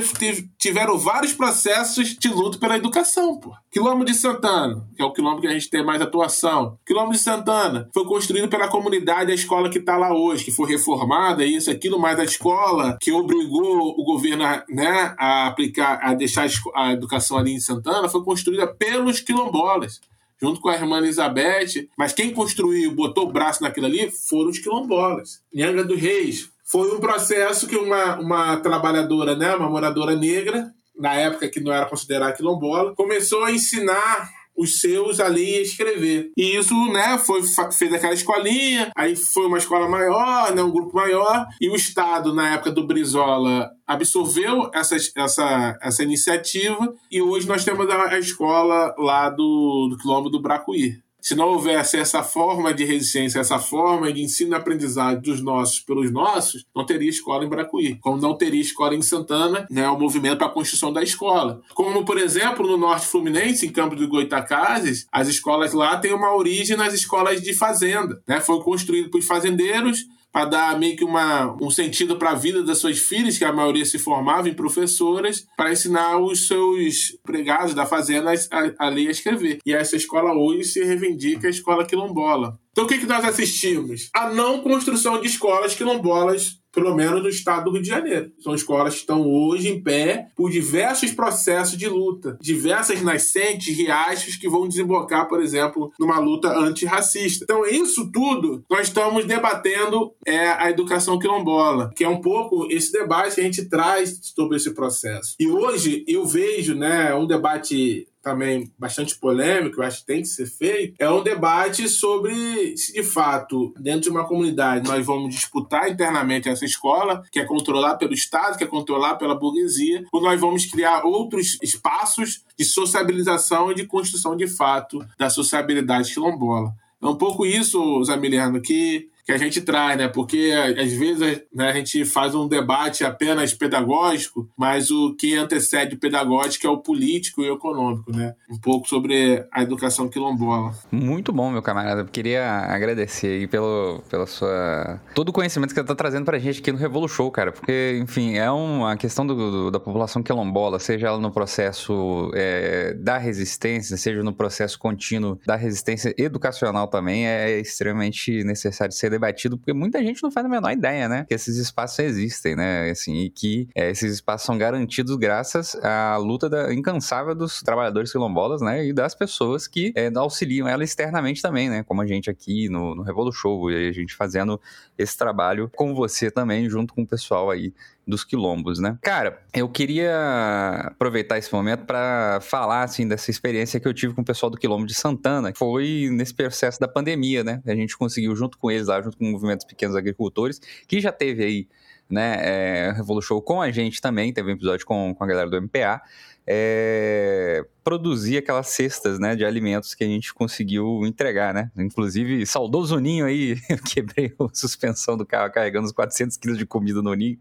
tiveram 0.57 0.97
vários 0.97 1.33
processos 1.33 2.15
de 2.17 2.29
luta 2.29 2.57
pela 2.57 2.77
educação, 2.77 3.39
pô. 3.39 3.53
Quilombo 3.71 4.05
de 4.05 4.13
Santana, 4.13 4.87
que 4.95 5.01
é 5.01 5.05
o 5.05 5.11
quilombo 5.11 5.41
que 5.41 5.47
a 5.47 5.51
gente 5.51 5.69
tem 5.69 5.83
mais 5.83 5.99
atuação. 5.99 6.77
Quilombo 6.85 7.11
de 7.11 7.17
Santana 7.17 7.89
foi 7.91 8.05
construído 8.05 8.47
pela 8.47 8.67
comunidade 8.67 9.31
a 9.31 9.35
escola 9.35 9.69
que 9.69 9.79
está 9.79 9.97
lá 9.97 10.13
hoje, 10.13 10.45
que 10.45 10.51
foi 10.51 10.69
reformada, 10.69 11.43
isso, 11.43 11.71
aquilo, 11.71 11.99
mas 12.13 12.19
a 12.19 12.23
escola 12.23 12.97
que 13.01 13.11
obrigou 13.11 13.95
o 13.97 14.03
governo 14.03 14.43
né, 14.69 15.15
a 15.17 15.47
aplicar, 15.47 15.99
a 16.01 16.13
deixar 16.13 16.47
a 16.75 16.93
educação 16.93 17.37
ali 17.37 17.53
em 17.53 17.59
Santana, 17.59 18.07
foi 18.07 18.23
construída 18.23 18.67
pelos 18.67 19.19
quilombolas 19.19 19.99
junto 20.41 20.59
com 20.59 20.67
a 20.67 20.75
irmã 20.75 20.97
Elizabeth, 20.97 21.87
mas 21.97 22.11
quem 22.11 22.33
construiu, 22.33 22.93
botou 22.93 23.29
o 23.29 23.31
braço 23.31 23.63
naquilo 23.63 23.85
ali, 23.85 24.11
foram 24.11 24.49
os 24.49 24.59
quilombolas. 24.59 25.41
Nhanga 25.53 25.85
dos 25.85 25.97
Reis. 25.97 26.49
Foi 26.65 26.93
um 26.93 26.99
processo 26.99 27.65
que 27.65 27.77
uma, 27.77 28.19
uma 28.19 28.57
trabalhadora, 28.57 29.37
né, 29.37 29.55
uma 29.55 29.69
moradora 29.69 30.17
negra, 30.17 30.69
na 30.99 31.13
época 31.13 31.47
que 31.47 31.61
não 31.61 31.71
era 31.71 31.85
considerada 31.85 32.33
quilombola, 32.33 32.93
começou 32.93 33.45
a 33.45 33.53
ensinar 33.53 34.29
os 34.55 34.79
seus 34.79 35.19
ali 35.19 35.55
a 35.55 35.61
escrever. 35.61 36.31
E 36.37 36.55
isso, 36.55 36.73
né, 36.91 37.17
foi, 37.17 37.41
fez 37.71 37.93
aquela 37.93 38.13
escolinha, 38.13 38.91
aí 38.95 39.15
foi 39.15 39.47
uma 39.47 39.57
escola 39.57 39.87
maior, 39.89 40.53
né, 40.53 40.61
um 40.61 40.71
grupo 40.71 40.95
maior, 40.95 41.45
e 41.59 41.69
o 41.69 41.75
Estado, 41.75 42.33
na 42.33 42.53
época 42.53 42.71
do 42.71 42.85
Brizola, 42.85 43.69
absorveu 43.85 44.69
essa, 44.73 44.95
essa, 45.17 45.77
essa 45.81 46.03
iniciativa, 46.03 46.93
e 47.11 47.21
hoje 47.21 47.47
nós 47.47 47.65
temos 47.65 47.89
a, 47.89 48.09
a 48.09 48.19
escola 48.19 48.93
lá 48.97 49.29
do, 49.29 49.89
do 49.89 49.97
Quilombo 49.97 50.29
do 50.29 50.41
Bracuí 50.41 51.02
se 51.23 51.35
não 51.35 51.47
houvesse 51.47 51.97
essa 51.97 52.21
forma 52.21 52.73
de 52.73 52.83
resistência, 52.83 53.39
essa 53.39 53.57
forma 53.57 54.11
de 54.11 54.21
ensino 54.21 54.51
e 54.51 54.55
aprendizagem 54.55 55.21
dos 55.21 55.41
nossos 55.41 55.79
pelos 55.79 56.11
nossos, 56.11 56.65
não 56.75 56.85
teria 56.85 57.09
escola 57.09 57.45
em 57.45 57.49
Bracuí. 57.49 57.97
Como 58.01 58.21
não 58.21 58.35
teria 58.35 58.59
escola 58.59 58.93
em 58.93 59.01
Santana, 59.01 59.65
né, 59.71 59.87
o 59.89 59.97
movimento 59.97 60.39
para 60.39 60.47
a 60.47 60.51
construção 60.51 60.91
da 60.91 61.01
escola. 61.01 61.61
Como, 61.73 62.03
por 62.03 62.17
exemplo, 62.17 62.67
no 62.67 62.75
Norte 62.75 63.07
Fluminense, 63.07 63.65
em 63.65 63.71
Campo 63.71 63.95
do 63.95 64.07
Goitacazes, 64.07 65.07
as 65.09 65.29
escolas 65.29 65.71
lá 65.71 65.97
têm 65.97 66.13
uma 66.13 66.35
origem 66.35 66.75
nas 66.75 66.93
escolas 66.93 67.41
de 67.41 67.53
fazenda. 67.53 68.21
Né? 68.27 68.41
Foi 68.41 68.61
construído 68.61 69.09
por 69.09 69.21
fazendeiros 69.21 70.05
para 70.33 70.45
dar 70.45 70.79
meio 70.79 70.97
que 70.97 71.03
uma, 71.03 71.55
um 71.61 71.69
sentido 71.69 72.17
para 72.17 72.31
a 72.31 72.35
vida 72.35 72.63
das 72.63 72.79
suas 72.79 72.97
filhas, 72.97 73.37
que 73.37 73.45
a 73.45 73.53
maioria 73.53 73.85
se 73.85 73.99
formava 73.99 74.49
em 74.49 74.53
professoras, 74.55 75.45
para 75.55 75.71
ensinar 75.71 76.17
os 76.17 76.47
seus 76.47 77.13
empregados 77.13 77.75
da 77.75 77.85
fazenda 77.85 78.31
a, 78.31 78.87
a 78.87 78.89
ler 78.89 79.03
e 79.03 79.11
escrever. 79.11 79.59
E 79.63 79.71
essa 79.71 79.95
escola 79.95 80.33
hoje 80.33 80.63
se 80.63 80.83
reivindica 80.83 81.47
a 81.47 81.51
escola 81.51 81.85
quilombola. 81.85 82.57
Então 82.71 82.85
o 82.85 82.87
que, 82.87 82.97
que 82.97 83.05
nós 83.05 83.23
assistimos? 83.23 84.09
A 84.15 84.31
não 84.33 84.61
construção 84.61 85.21
de 85.21 85.27
escolas 85.27 85.75
quilombolas 85.75 86.62
pelo 86.73 86.95
menos 86.95 87.21
no 87.21 87.29
estado 87.29 87.65
do 87.65 87.71
Rio 87.71 87.81
de 87.81 87.87
Janeiro. 87.87 88.31
São 88.39 88.55
escolas 88.55 88.95
que 88.95 89.01
estão 89.01 89.25
hoje 89.25 89.69
em 89.69 89.81
pé 89.81 90.27
por 90.35 90.49
diversos 90.49 91.11
processos 91.11 91.77
de 91.77 91.87
luta, 91.87 92.37
diversas 92.41 93.01
nascentes, 93.01 93.77
riachos 93.77 94.35
que 94.35 94.49
vão 94.49 94.67
desembocar, 94.67 95.27
por 95.27 95.41
exemplo, 95.41 95.91
numa 95.99 96.19
luta 96.19 96.49
antirracista. 96.57 97.43
Então, 97.43 97.65
isso 97.65 98.11
tudo 98.11 98.63
nós 98.69 98.87
estamos 98.87 99.25
debatendo 99.25 100.11
é 100.25 100.47
a 100.47 100.69
educação 100.69 101.19
quilombola, 101.19 101.91
que 101.95 102.03
é 102.03 102.09
um 102.09 102.21
pouco 102.21 102.67
esse 102.71 102.91
debate 102.91 103.35
que 103.35 103.41
a 103.41 103.43
gente 103.43 103.69
traz 103.69 104.19
sobre 104.35 104.57
esse 104.57 104.73
processo. 104.73 105.35
E 105.39 105.47
hoje 105.47 106.03
eu 106.07 106.25
vejo, 106.25 106.73
né, 106.73 107.13
um 107.13 107.27
debate 107.27 108.07
também 108.23 108.71
bastante 108.79 109.15
polêmico, 109.17 109.81
eu 109.81 109.85
acho 109.85 109.99
que 109.99 110.05
tem 110.07 110.21
que 110.21 110.27
ser 110.27 110.47
feito, 110.47 110.95
é 110.97 111.09
um 111.09 111.21
debate 111.21 111.89
sobre 111.89 112.75
se 112.77 112.93
de 112.93 113.03
fato, 113.03 113.73
dentro 113.77 114.01
de 114.01 114.09
uma 114.09 114.25
comunidade, 114.25 114.87
nós 114.87 115.05
vamos 115.05 115.35
disputar 115.35 115.91
internamente 115.91 116.47
essa 116.47 116.63
escola, 116.63 117.23
que 117.31 117.39
é 117.39 117.45
controlar 117.45 117.97
pelo 117.97 118.13
Estado, 118.13 118.57
que 118.57 118.63
é 118.63 118.67
controlar 118.67 119.15
pela 119.15 119.35
burguesia, 119.35 120.05
ou 120.11 120.21
nós 120.21 120.39
vamos 120.39 120.65
criar 120.65 121.03
outros 121.03 121.57
espaços 121.61 122.43
de 122.57 122.63
sociabilização 122.63 123.71
e 123.71 123.75
de 123.75 123.85
construção 123.85 124.37
de 124.37 124.47
fato 124.47 125.05
da 125.17 125.29
sociabilidade 125.29 126.13
quilombola. 126.13 126.73
É 127.01 127.05
um 127.05 127.15
pouco 127.15 127.45
isso, 127.45 128.01
Zamiliano, 128.05 128.61
que 128.61 129.09
que 129.25 129.31
a 129.31 129.37
gente 129.37 129.61
traz, 129.61 129.97
né? 129.97 130.07
Porque 130.07 130.51
às 130.77 130.93
vezes 130.93 131.41
né, 131.53 131.69
a 131.69 131.73
gente 131.73 132.03
faz 132.05 132.35
um 132.35 132.47
debate 132.47 133.03
apenas 133.03 133.53
pedagógico, 133.53 134.49
mas 134.57 134.91
o 134.91 135.15
que 135.15 135.35
antecede 135.35 135.95
o 135.95 135.99
pedagógico 135.99 136.67
é 136.67 136.69
o 136.69 136.77
político 136.77 137.41
e 137.41 137.49
o 137.49 137.55
econômico, 137.55 138.11
né? 138.11 138.33
Um 138.49 138.59
pouco 138.59 138.87
sobre 138.87 139.45
a 139.51 139.61
educação 139.61 140.09
quilombola. 140.09 140.73
Muito 140.91 141.31
bom, 141.31 141.49
meu 141.49 141.61
camarada. 141.61 142.03
Queria 142.05 142.45
agradecer 142.45 143.27
aí 143.27 143.47
pelo, 143.47 144.03
pela 144.09 144.25
sua... 144.25 144.99
todo 145.15 145.29
o 145.29 145.33
conhecimento 145.33 145.69
que 145.69 145.75
você 145.75 145.81
está 145.81 145.95
trazendo 145.95 146.25
pra 146.25 146.37
gente 146.37 146.59
aqui 146.59 146.71
no 146.71 146.77
Revolu 146.77 147.07
Show, 147.07 147.31
cara. 147.31 147.51
Porque, 147.51 147.99
enfim, 148.01 148.35
é 148.35 148.51
uma 148.51 148.97
questão 148.97 149.25
do, 149.25 149.35
do, 149.35 149.71
da 149.71 149.79
população 149.79 150.21
quilombola, 150.21 150.79
seja 150.79 151.07
ela 151.07 151.19
no 151.19 151.31
processo 151.31 152.29
é, 152.33 152.93
da 152.95 153.17
resistência, 153.17 153.95
seja 153.95 154.21
no 154.21 154.33
processo 154.33 154.77
contínuo 154.77 155.39
da 155.45 155.55
resistência 155.55 156.13
educacional 156.17 156.87
também, 156.87 157.25
é 157.25 157.59
extremamente 157.59 158.43
necessário 158.43 158.93
ser 158.93 159.12
debatido, 159.13 159.57
porque 159.57 159.73
muita 159.73 160.03
gente 160.03 160.21
não 160.21 160.31
faz 160.31 160.45
a 160.45 160.49
menor 160.49 160.71
ideia, 160.71 161.07
né? 161.07 161.25
Que 161.27 161.33
esses 161.33 161.57
espaços 161.57 161.99
existem, 161.99 162.55
né? 162.55 162.89
Assim, 162.89 163.21
e 163.21 163.29
que 163.29 163.67
é, 163.75 163.89
esses 163.89 164.13
espaços 164.13 164.45
são 164.45 164.57
garantidos 164.57 165.15
graças 165.15 165.75
à 165.83 166.17
luta 166.17 166.49
da, 166.49 166.73
incansável 166.73 167.35
dos 167.35 167.61
trabalhadores 167.61 168.11
quilombolas, 168.11 168.61
né? 168.61 168.85
E 168.85 168.93
das 168.93 169.15
pessoas 169.15 169.67
que 169.67 169.93
é, 169.95 170.11
auxiliam 170.15 170.67
ela 170.67 170.83
externamente 170.83 171.41
também, 171.41 171.69
né? 171.69 171.83
Como 171.83 172.01
a 172.01 172.07
gente 172.07 172.29
aqui 172.29 172.67
no, 172.69 172.95
no 172.95 173.03
Revolu 173.03 173.31
Show, 173.31 173.71
e 173.71 173.89
a 173.89 173.91
gente 173.91 174.15
fazendo 174.15 174.59
esse 174.97 175.17
trabalho 175.17 175.69
com 175.75 175.93
você 175.93 176.29
também, 176.29 176.69
junto 176.69 176.93
com 176.93 177.03
o 177.03 177.07
pessoal 177.07 177.49
aí 177.49 177.73
dos 178.05 178.23
quilombos, 178.23 178.79
né? 178.79 178.97
Cara, 179.01 179.41
eu 179.53 179.67
queria 179.69 180.83
aproveitar 180.85 181.37
esse 181.37 181.51
momento 181.53 181.85
para 181.85 182.39
falar 182.41 182.83
assim 182.83 183.07
dessa 183.07 183.31
experiência 183.31 183.79
que 183.79 183.87
eu 183.87 183.93
tive 183.93 184.13
com 184.13 184.21
o 184.21 184.25
pessoal 184.25 184.49
do 184.49 184.57
quilombo 184.57 184.85
de 184.85 184.93
Santana, 184.93 185.53
foi 185.55 186.09
nesse 186.11 186.33
processo 186.33 186.79
da 186.79 186.87
pandemia, 186.87 187.43
né? 187.43 187.61
A 187.65 187.75
gente 187.75 187.97
conseguiu 187.97 188.35
junto 188.35 188.57
com 188.57 188.69
eles 188.69 188.87
lá, 188.87 189.01
junto 189.01 189.17
com 189.17 189.25
o 189.25 189.31
movimento 189.31 189.65
pequenos 189.65 189.95
agricultores, 189.95 190.59
que 190.87 190.99
já 190.99 191.11
teve 191.11 191.43
aí, 191.43 191.67
né, 192.09 192.37
é, 192.41 192.91
Revolution 192.91 193.39
com 193.39 193.61
a 193.61 193.71
gente 193.71 194.01
também, 194.01 194.33
teve 194.33 194.51
um 194.51 194.55
episódio 194.55 194.85
com, 194.85 195.15
com 195.15 195.23
a 195.23 195.27
galera 195.27 195.49
do 195.49 195.61
MPA 195.61 196.01
é, 196.45 197.65
produzir 197.83 198.37
aquelas 198.37 198.67
cestas 198.67 199.17
né, 199.17 199.35
de 199.35 199.45
alimentos 199.45 199.95
que 199.95 200.03
a 200.03 200.07
gente 200.07 200.33
conseguiu 200.33 201.05
entregar, 201.05 201.53
né? 201.53 201.71
Inclusive, 201.77 202.45
saudoso 202.45 202.99
Ninho 202.99 203.25
aí, 203.25 203.57
quebrei 203.93 204.33
a 204.37 204.47
suspensão 204.53 205.15
do 205.15 205.25
carro 205.25 205.51
carregando 205.51 205.85
os 205.85 205.93
400 205.93 206.35
quilos 206.37 206.57
de 206.57 206.65
comida 206.65 207.01
no 207.01 207.13
Ninho, 207.13 207.37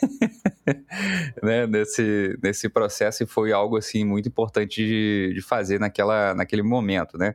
né, 1.42 1.66
nesse, 1.66 2.38
nesse 2.42 2.68
processo 2.68 3.22
e 3.22 3.26
foi 3.26 3.52
algo, 3.52 3.76
assim, 3.76 4.04
muito 4.04 4.28
importante 4.28 4.84
de, 4.84 5.32
de 5.34 5.42
fazer 5.42 5.78
naquela, 5.78 6.34
naquele 6.34 6.62
momento, 6.62 7.18
né? 7.18 7.34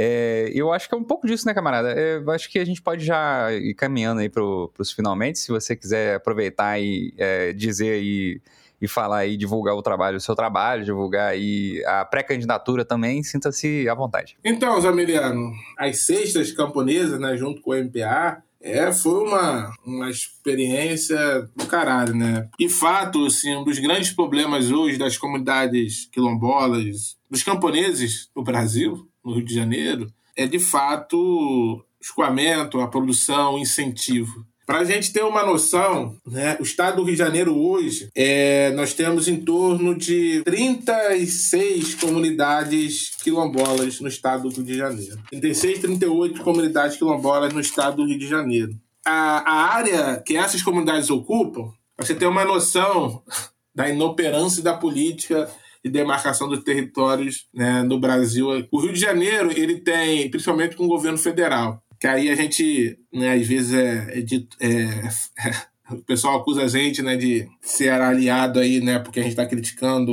É, 0.00 0.52
eu 0.54 0.72
acho 0.72 0.88
que 0.88 0.94
é 0.94 0.98
um 0.98 1.02
pouco 1.02 1.26
disso, 1.26 1.44
né, 1.44 1.52
camarada? 1.52 1.90
É, 1.90 2.18
eu 2.18 2.30
acho 2.30 2.48
que 2.48 2.60
a 2.60 2.64
gente 2.64 2.80
pode 2.80 3.04
já 3.04 3.52
ir 3.52 3.74
caminhando 3.74 4.20
aí 4.20 4.28
para 4.28 4.44
os 4.44 4.92
finalmente, 4.92 5.40
se 5.40 5.48
você 5.48 5.74
quiser 5.74 6.14
aproveitar 6.14 6.80
e 6.80 7.12
é, 7.18 7.52
dizer 7.52 7.94
aí 7.94 8.40
e 8.80 8.86
falar 8.86 9.18
aí, 9.18 9.36
divulgar 9.36 9.74
o 9.74 9.82
trabalho, 9.82 10.16
o 10.16 10.20
seu 10.20 10.34
trabalho, 10.34 10.84
divulgar 10.84 11.30
aí 11.30 11.82
a 11.86 12.04
pré-candidatura 12.04 12.84
também, 12.84 13.22
sinta-se 13.22 13.88
à 13.88 13.94
vontade. 13.94 14.36
Então, 14.44 14.80
Zamiliano, 14.80 15.52
as 15.76 16.06
cestas 16.06 16.52
camponesas, 16.52 17.18
né, 17.18 17.36
junto 17.36 17.60
com 17.60 17.72
o 17.72 17.74
MPA, 17.74 18.42
é, 18.60 18.92
foi 18.92 19.24
uma, 19.24 19.72
uma 19.84 20.10
experiência 20.10 21.48
do 21.54 21.66
caralho, 21.66 22.14
né? 22.14 22.48
E 22.58 22.68
fato, 22.68 23.26
assim, 23.26 23.54
um 23.54 23.64
dos 23.64 23.78
grandes 23.78 24.10
problemas 24.10 24.70
hoje 24.70 24.98
das 24.98 25.16
comunidades 25.16 26.08
quilombolas, 26.12 27.16
dos 27.30 27.42
camponeses 27.42 28.28
no 28.34 28.42
Brasil, 28.42 29.08
no 29.24 29.34
Rio 29.34 29.44
de 29.44 29.54
Janeiro, 29.54 30.12
é 30.36 30.46
de 30.46 30.58
fato 30.58 31.84
escoamento, 32.00 32.80
a 32.80 32.88
produção, 32.88 33.54
o 33.54 33.58
incentivo. 33.58 34.44
Para 34.68 34.80
a 34.80 34.84
gente 34.84 35.14
ter 35.14 35.24
uma 35.24 35.46
noção, 35.46 36.14
né, 36.26 36.58
o 36.60 36.62
estado 36.62 36.96
do 36.96 37.04
Rio 37.04 37.14
de 37.14 37.18
Janeiro 37.18 37.58
hoje, 37.58 38.10
é, 38.14 38.70
nós 38.72 38.92
temos 38.92 39.26
em 39.26 39.40
torno 39.40 39.96
de 39.96 40.42
36 40.44 41.94
comunidades 41.94 43.12
quilombolas 43.22 43.98
no 43.98 44.08
estado 44.08 44.50
do 44.50 44.56
Rio 44.56 44.64
de 44.66 44.76
Janeiro. 44.76 45.18
36, 45.30 45.78
38 45.78 46.42
comunidades 46.42 46.98
quilombolas 46.98 47.50
no 47.54 47.60
estado 47.60 47.96
do 47.96 48.04
Rio 48.04 48.18
de 48.18 48.28
Janeiro. 48.28 48.74
A, 49.06 49.38
a 49.38 49.74
área 49.74 50.16
que 50.20 50.36
essas 50.36 50.62
comunidades 50.62 51.08
ocupam, 51.08 51.72
você 51.96 52.14
ter 52.14 52.26
uma 52.26 52.44
noção 52.44 53.22
da 53.74 53.88
inoperância 53.88 54.62
da 54.62 54.74
política 54.74 55.50
de 55.82 55.90
demarcação 55.90 56.46
dos 56.46 56.62
territórios 56.62 57.46
né, 57.54 57.82
no 57.84 57.98
Brasil. 57.98 58.48
O 58.70 58.80
Rio 58.80 58.92
de 58.92 59.00
Janeiro, 59.00 59.50
ele 59.50 59.80
tem, 59.80 60.30
principalmente 60.30 60.76
com 60.76 60.84
o 60.84 60.88
governo 60.88 61.16
federal, 61.16 61.82
que 61.98 62.06
aí 62.06 62.30
a 62.30 62.34
gente, 62.34 62.98
né, 63.12 63.34
às 63.34 63.46
vezes 63.46 63.72
é, 63.72 64.18
é, 64.18 64.20
dito, 64.20 64.56
é, 64.60 65.08
o 65.90 66.02
pessoal 66.02 66.38
acusa 66.38 66.62
a 66.62 66.68
gente, 66.68 67.02
né, 67.02 67.16
de 67.16 67.48
ser 67.60 67.90
aliado 67.90 68.60
aí, 68.60 68.80
né, 68.80 68.98
porque 68.98 69.20
a 69.20 69.22
gente 69.22 69.32
está 69.32 69.46
criticando 69.46 70.12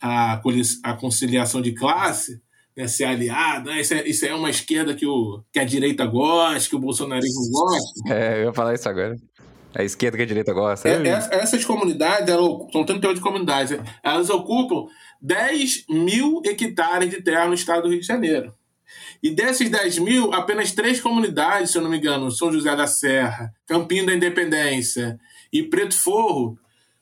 a, 0.00 0.40
a 0.82 0.94
conciliação 0.94 1.62
de 1.62 1.72
classe, 1.72 2.40
né, 2.76 2.88
ser 2.88 3.04
aliado, 3.04 3.70
né, 3.70 3.80
isso, 3.80 3.94
é, 3.94 4.08
isso 4.08 4.26
é 4.26 4.34
uma 4.34 4.50
esquerda 4.50 4.94
que, 4.94 5.06
o, 5.06 5.42
que 5.52 5.60
a 5.60 5.64
direita 5.64 6.04
gosta, 6.06 6.68
que 6.68 6.76
o 6.76 6.80
bolsonarismo 6.80 7.50
gosta. 7.50 8.12
É, 8.12 8.40
eu 8.40 8.44
ia 8.46 8.52
falar 8.52 8.74
isso 8.74 8.88
agora. 8.88 9.16
A 9.76 9.82
esquerda 9.82 10.16
que 10.16 10.22
a 10.22 10.26
direita 10.26 10.52
gosta. 10.52 10.88
É, 10.88 11.08
essas 11.08 11.64
comunidades, 11.64 12.28
elas, 12.28 12.48
são 12.72 12.84
38 12.84 13.20
comunidades, 13.20 13.76
elas 14.04 14.30
ocupam 14.30 14.86
10 15.20 15.86
mil 15.88 16.40
hectares 16.44 17.10
de 17.10 17.20
terra 17.22 17.46
no 17.46 17.54
estado 17.54 17.82
do 17.82 17.88
Rio 17.88 18.00
de 18.00 18.06
Janeiro. 18.06 18.54
E 19.24 19.30
desses 19.30 19.70
10 19.70 20.00
mil, 20.00 20.34
apenas 20.34 20.72
três 20.72 21.00
comunidades, 21.00 21.70
se 21.70 21.78
eu 21.78 21.82
não 21.82 21.88
me 21.88 21.96
engano, 21.96 22.30
São 22.30 22.52
José 22.52 22.76
da 22.76 22.86
Serra, 22.86 23.54
Campinho 23.66 24.04
da 24.04 24.14
Independência 24.14 25.18
e 25.50 25.62
Preto 25.62 25.96
Forro, 25.98 26.58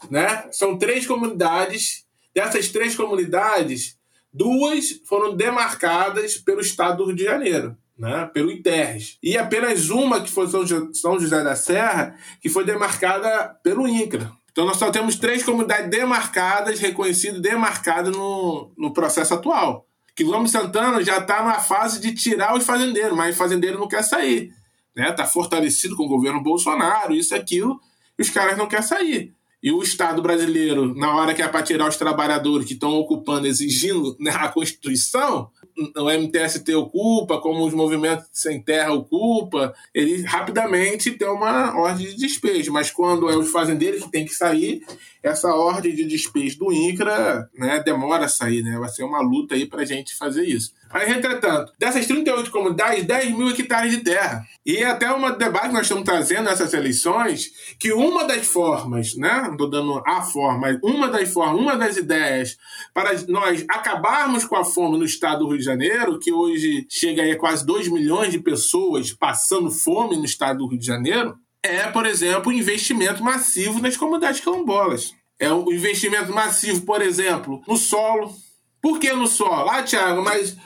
né? 0.08 0.48
São 0.52 0.78
três 0.78 1.06
comunidades. 1.06 2.04
Dessas 2.34 2.68
três 2.68 2.94
comunidades, 2.94 3.98
duas 4.32 5.00
foram 5.04 5.36
demarcadas 5.36 6.36
pelo 6.36 6.60
Estado 6.60 6.98
do 6.98 7.06
Rio 7.06 7.16
de 7.16 7.24
Janeiro. 7.24 7.76
Né, 7.98 8.28
pelo 8.32 8.50
ITERS. 8.50 9.18
E 9.22 9.36
apenas 9.36 9.90
uma, 9.90 10.20
que 10.20 10.30
foi 10.30 10.48
São 10.48 11.20
José 11.20 11.44
da 11.44 11.54
Serra, 11.54 12.18
que 12.40 12.48
foi 12.48 12.64
demarcada 12.64 13.54
pelo 13.62 13.86
INCRA. 13.86 14.32
Então 14.50 14.64
nós 14.64 14.78
só 14.78 14.90
temos 14.90 15.14
três 15.16 15.42
comunidades 15.42 15.90
demarcadas, 15.90 16.80
reconhecidas, 16.80 17.40
demarcadas 17.40 18.16
no, 18.16 18.72
no 18.76 18.92
processo 18.92 19.34
atual 19.34 19.86
Quilombo 20.14 20.48
Santana 20.48 21.02
já 21.02 21.18
está 21.18 21.42
na 21.42 21.58
fase 21.58 22.00
de 22.00 22.14
tirar 22.14 22.56
os 22.56 22.64
fazendeiros, 22.64 23.16
mas 23.16 23.36
fazendeiro 23.36 23.78
não 23.78 23.88
quer 23.88 24.02
sair. 24.02 24.52
Né? 24.94 25.10
Tá 25.12 25.24
fortalecido 25.24 25.96
com 25.96 26.04
o 26.04 26.08
governo 26.08 26.42
Bolsonaro, 26.42 27.14
isso, 27.14 27.34
aquilo, 27.34 27.80
e 28.18 28.22
os 28.22 28.30
caras 28.30 28.58
não 28.58 28.66
querem 28.66 28.86
sair. 28.86 29.34
E 29.62 29.70
o 29.70 29.80
Estado 29.80 30.20
brasileiro, 30.20 30.92
na 30.94 31.14
hora 31.14 31.32
que 31.32 31.40
é 31.40 31.46
para 31.46 31.62
tirar 31.62 31.88
os 31.88 31.96
trabalhadores 31.96 32.66
que 32.66 32.74
estão 32.74 32.94
ocupando, 32.94 33.46
exigindo 33.46 34.16
né, 34.18 34.32
a 34.32 34.48
Constituição, 34.48 35.48
o 35.96 36.10
MTST 36.10 36.74
ocupa, 36.74 37.40
como 37.40 37.64
os 37.64 37.72
movimentos 37.72 38.26
sem 38.32 38.60
terra 38.60 38.92
ocupa, 38.92 39.72
ele 39.94 40.22
rapidamente 40.22 41.12
tem 41.12 41.28
uma 41.28 41.78
ordem 41.78 42.08
de 42.08 42.16
despejo. 42.16 42.72
Mas 42.72 42.90
quando 42.90 43.30
é 43.30 43.36
os 43.36 43.50
fazendeiros 43.50 44.02
que 44.02 44.10
tem 44.10 44.24
que 44.24 44.34
sair, 44.34 44.84
essa 45.22 45.54
ordem 45.54 45.94
de 45.94 46.04
despejo 46.04 46.58
do 46.58 46.72
INCRA 46.72 47.48
né, 47.56 47.80
demora 47.84 48.24
a 48.24 48.28
sair, 48.28 48.62
né? 48.62 48.76
Vai 48.78 48.88
ser 48.88 49.04
uma 49.04 49.20
luta 49.20 49.54
aí 49.54 49.66
para 49.66 49.82
a 49.82 49.84
gente 49.84 50.16
fazer 50.16 50.44
isso. 50.44 50.72
Mas, 50.92 51.08
entretanto, 51.08 51.72
dessas 51.78 52.06
38 52.06 52.50
comunidades, 52.50 53.04
10 53.04 53.30
mil 53.36 53.48
hectares 53.48 53.90
de 53.92 54.04
terra. 54.04 54.44
E 54.64 54.84
até 54.84 55.10
um 55.12 55.38
debate 55.38 55.68
que 55.68 55.72
nós 55.72 55.82
estamos 55.82 56.04
trazendo 56.04 56.44
nessas 56.44 56.74
eleições, 56.74 57.50
que 57.78 57.92
uma 57.92 58.24
das 58.24 58.46
formas, 58.46 59.14
né? 59.16 59.42
Não 59.42 59.52
estou 59.52 59.70
dando 59.70 60.02
a 60.06 60.20
forma, 60.22 60.78
uma 60.82 61.08
das 61.08 61.32
formas, 61.32 61.60
uma 61.60 61.76
das 61.76 61.96
ideias 61.96 62.58
para 62.92 63.12
nós 63.28 63.64
acabarmos 63.68 64.44
com 64.44 64.56
a 64.56 64.64
fome 64.64 64.98
no 64.98 65.04
estado 65.04 65.40
do 65.40 65.48
Rio 65.48 65.58
de 65.58 65.64
Janeiro, 65.64 66.18
que 66.18 66.32
hoje 66.32 66.86
chega 66.90 67.22
a 67.22 67.38
quase 67.38 67.64
2 67.64 67.88
milhões 67.88 68.32
de 68.32 68.38
pessoas 68.38 69.12
passando 69.12 69.70
fome 69.70 70.16
no 70.16 70.24
estado 70.24 70.58
do 70.58 70.66
Rio 70.66 70.78
de 70.78 70.86
Janeiro, 70.86 71.38
é, 71.62 71.86
por 71.88 72.06
exemplo, 72.06 72.50
o 72.50 72.54
investimento 72.54 73.22
massivo 73.22 73.80
nas 73.80 73.96
comunidades 73.96 74.40
quilombolas. 74.40 75.14
É 75.38 75.50
o 75.52 75.72
investimento 75.72 76.32
massivo, 76.32 76.82
por 76.82 77.00
exemplo, 77.00 77.62
no 77.66 77.76
solo. 77.76 78.34
Por 78.80 78.98
que 78.98 79.12
no 79.12 79.26
solo? 79.26 79.70
Ah, 79.70 79.82
Tiago, 79.82 80.22
mas 80.22 80.56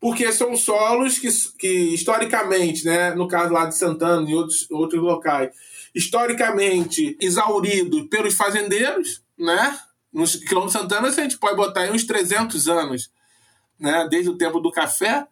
porque 0.00 0.30
são 0.32 0.54
solos 0.54 1.18
que, 1.18 1.28
que 1.58 1.94
historicamente, 1.94 2.84
né, 2.84 3.14
no 3.14 3.26
caso 3.26 3.54
lá 3.54 3.64
de 3.64 3.74
Santana 3.74 4.28
e 4.28 4.34
outros, 4.34 4.70
outros 4.70 5.02
locais, 5.02 5.50
historicamente 5.94 7.16
exauridos 7.18 8.06
pelos 8.08 8.34
fazendeiros, 8.34 9.22
né? 9.38 9.78
No 10.12 10.26
quilômetro 10.26 10.78
Santana, 10.78 11.08
a 11.08 11.10
gente 11.10 11.38
pode 11.38 11.56
botar 11.56 11.82
aí 11.82 11.90
uns 11.90 12.04
300 12.04 12.68
anos, 12.68 13.10
né? 13.80 14.06
Desde 14.10 14.28
o 14.28 14.36
tempo 14.36 14.60
do 14.60 14.70
café 14.70 15.26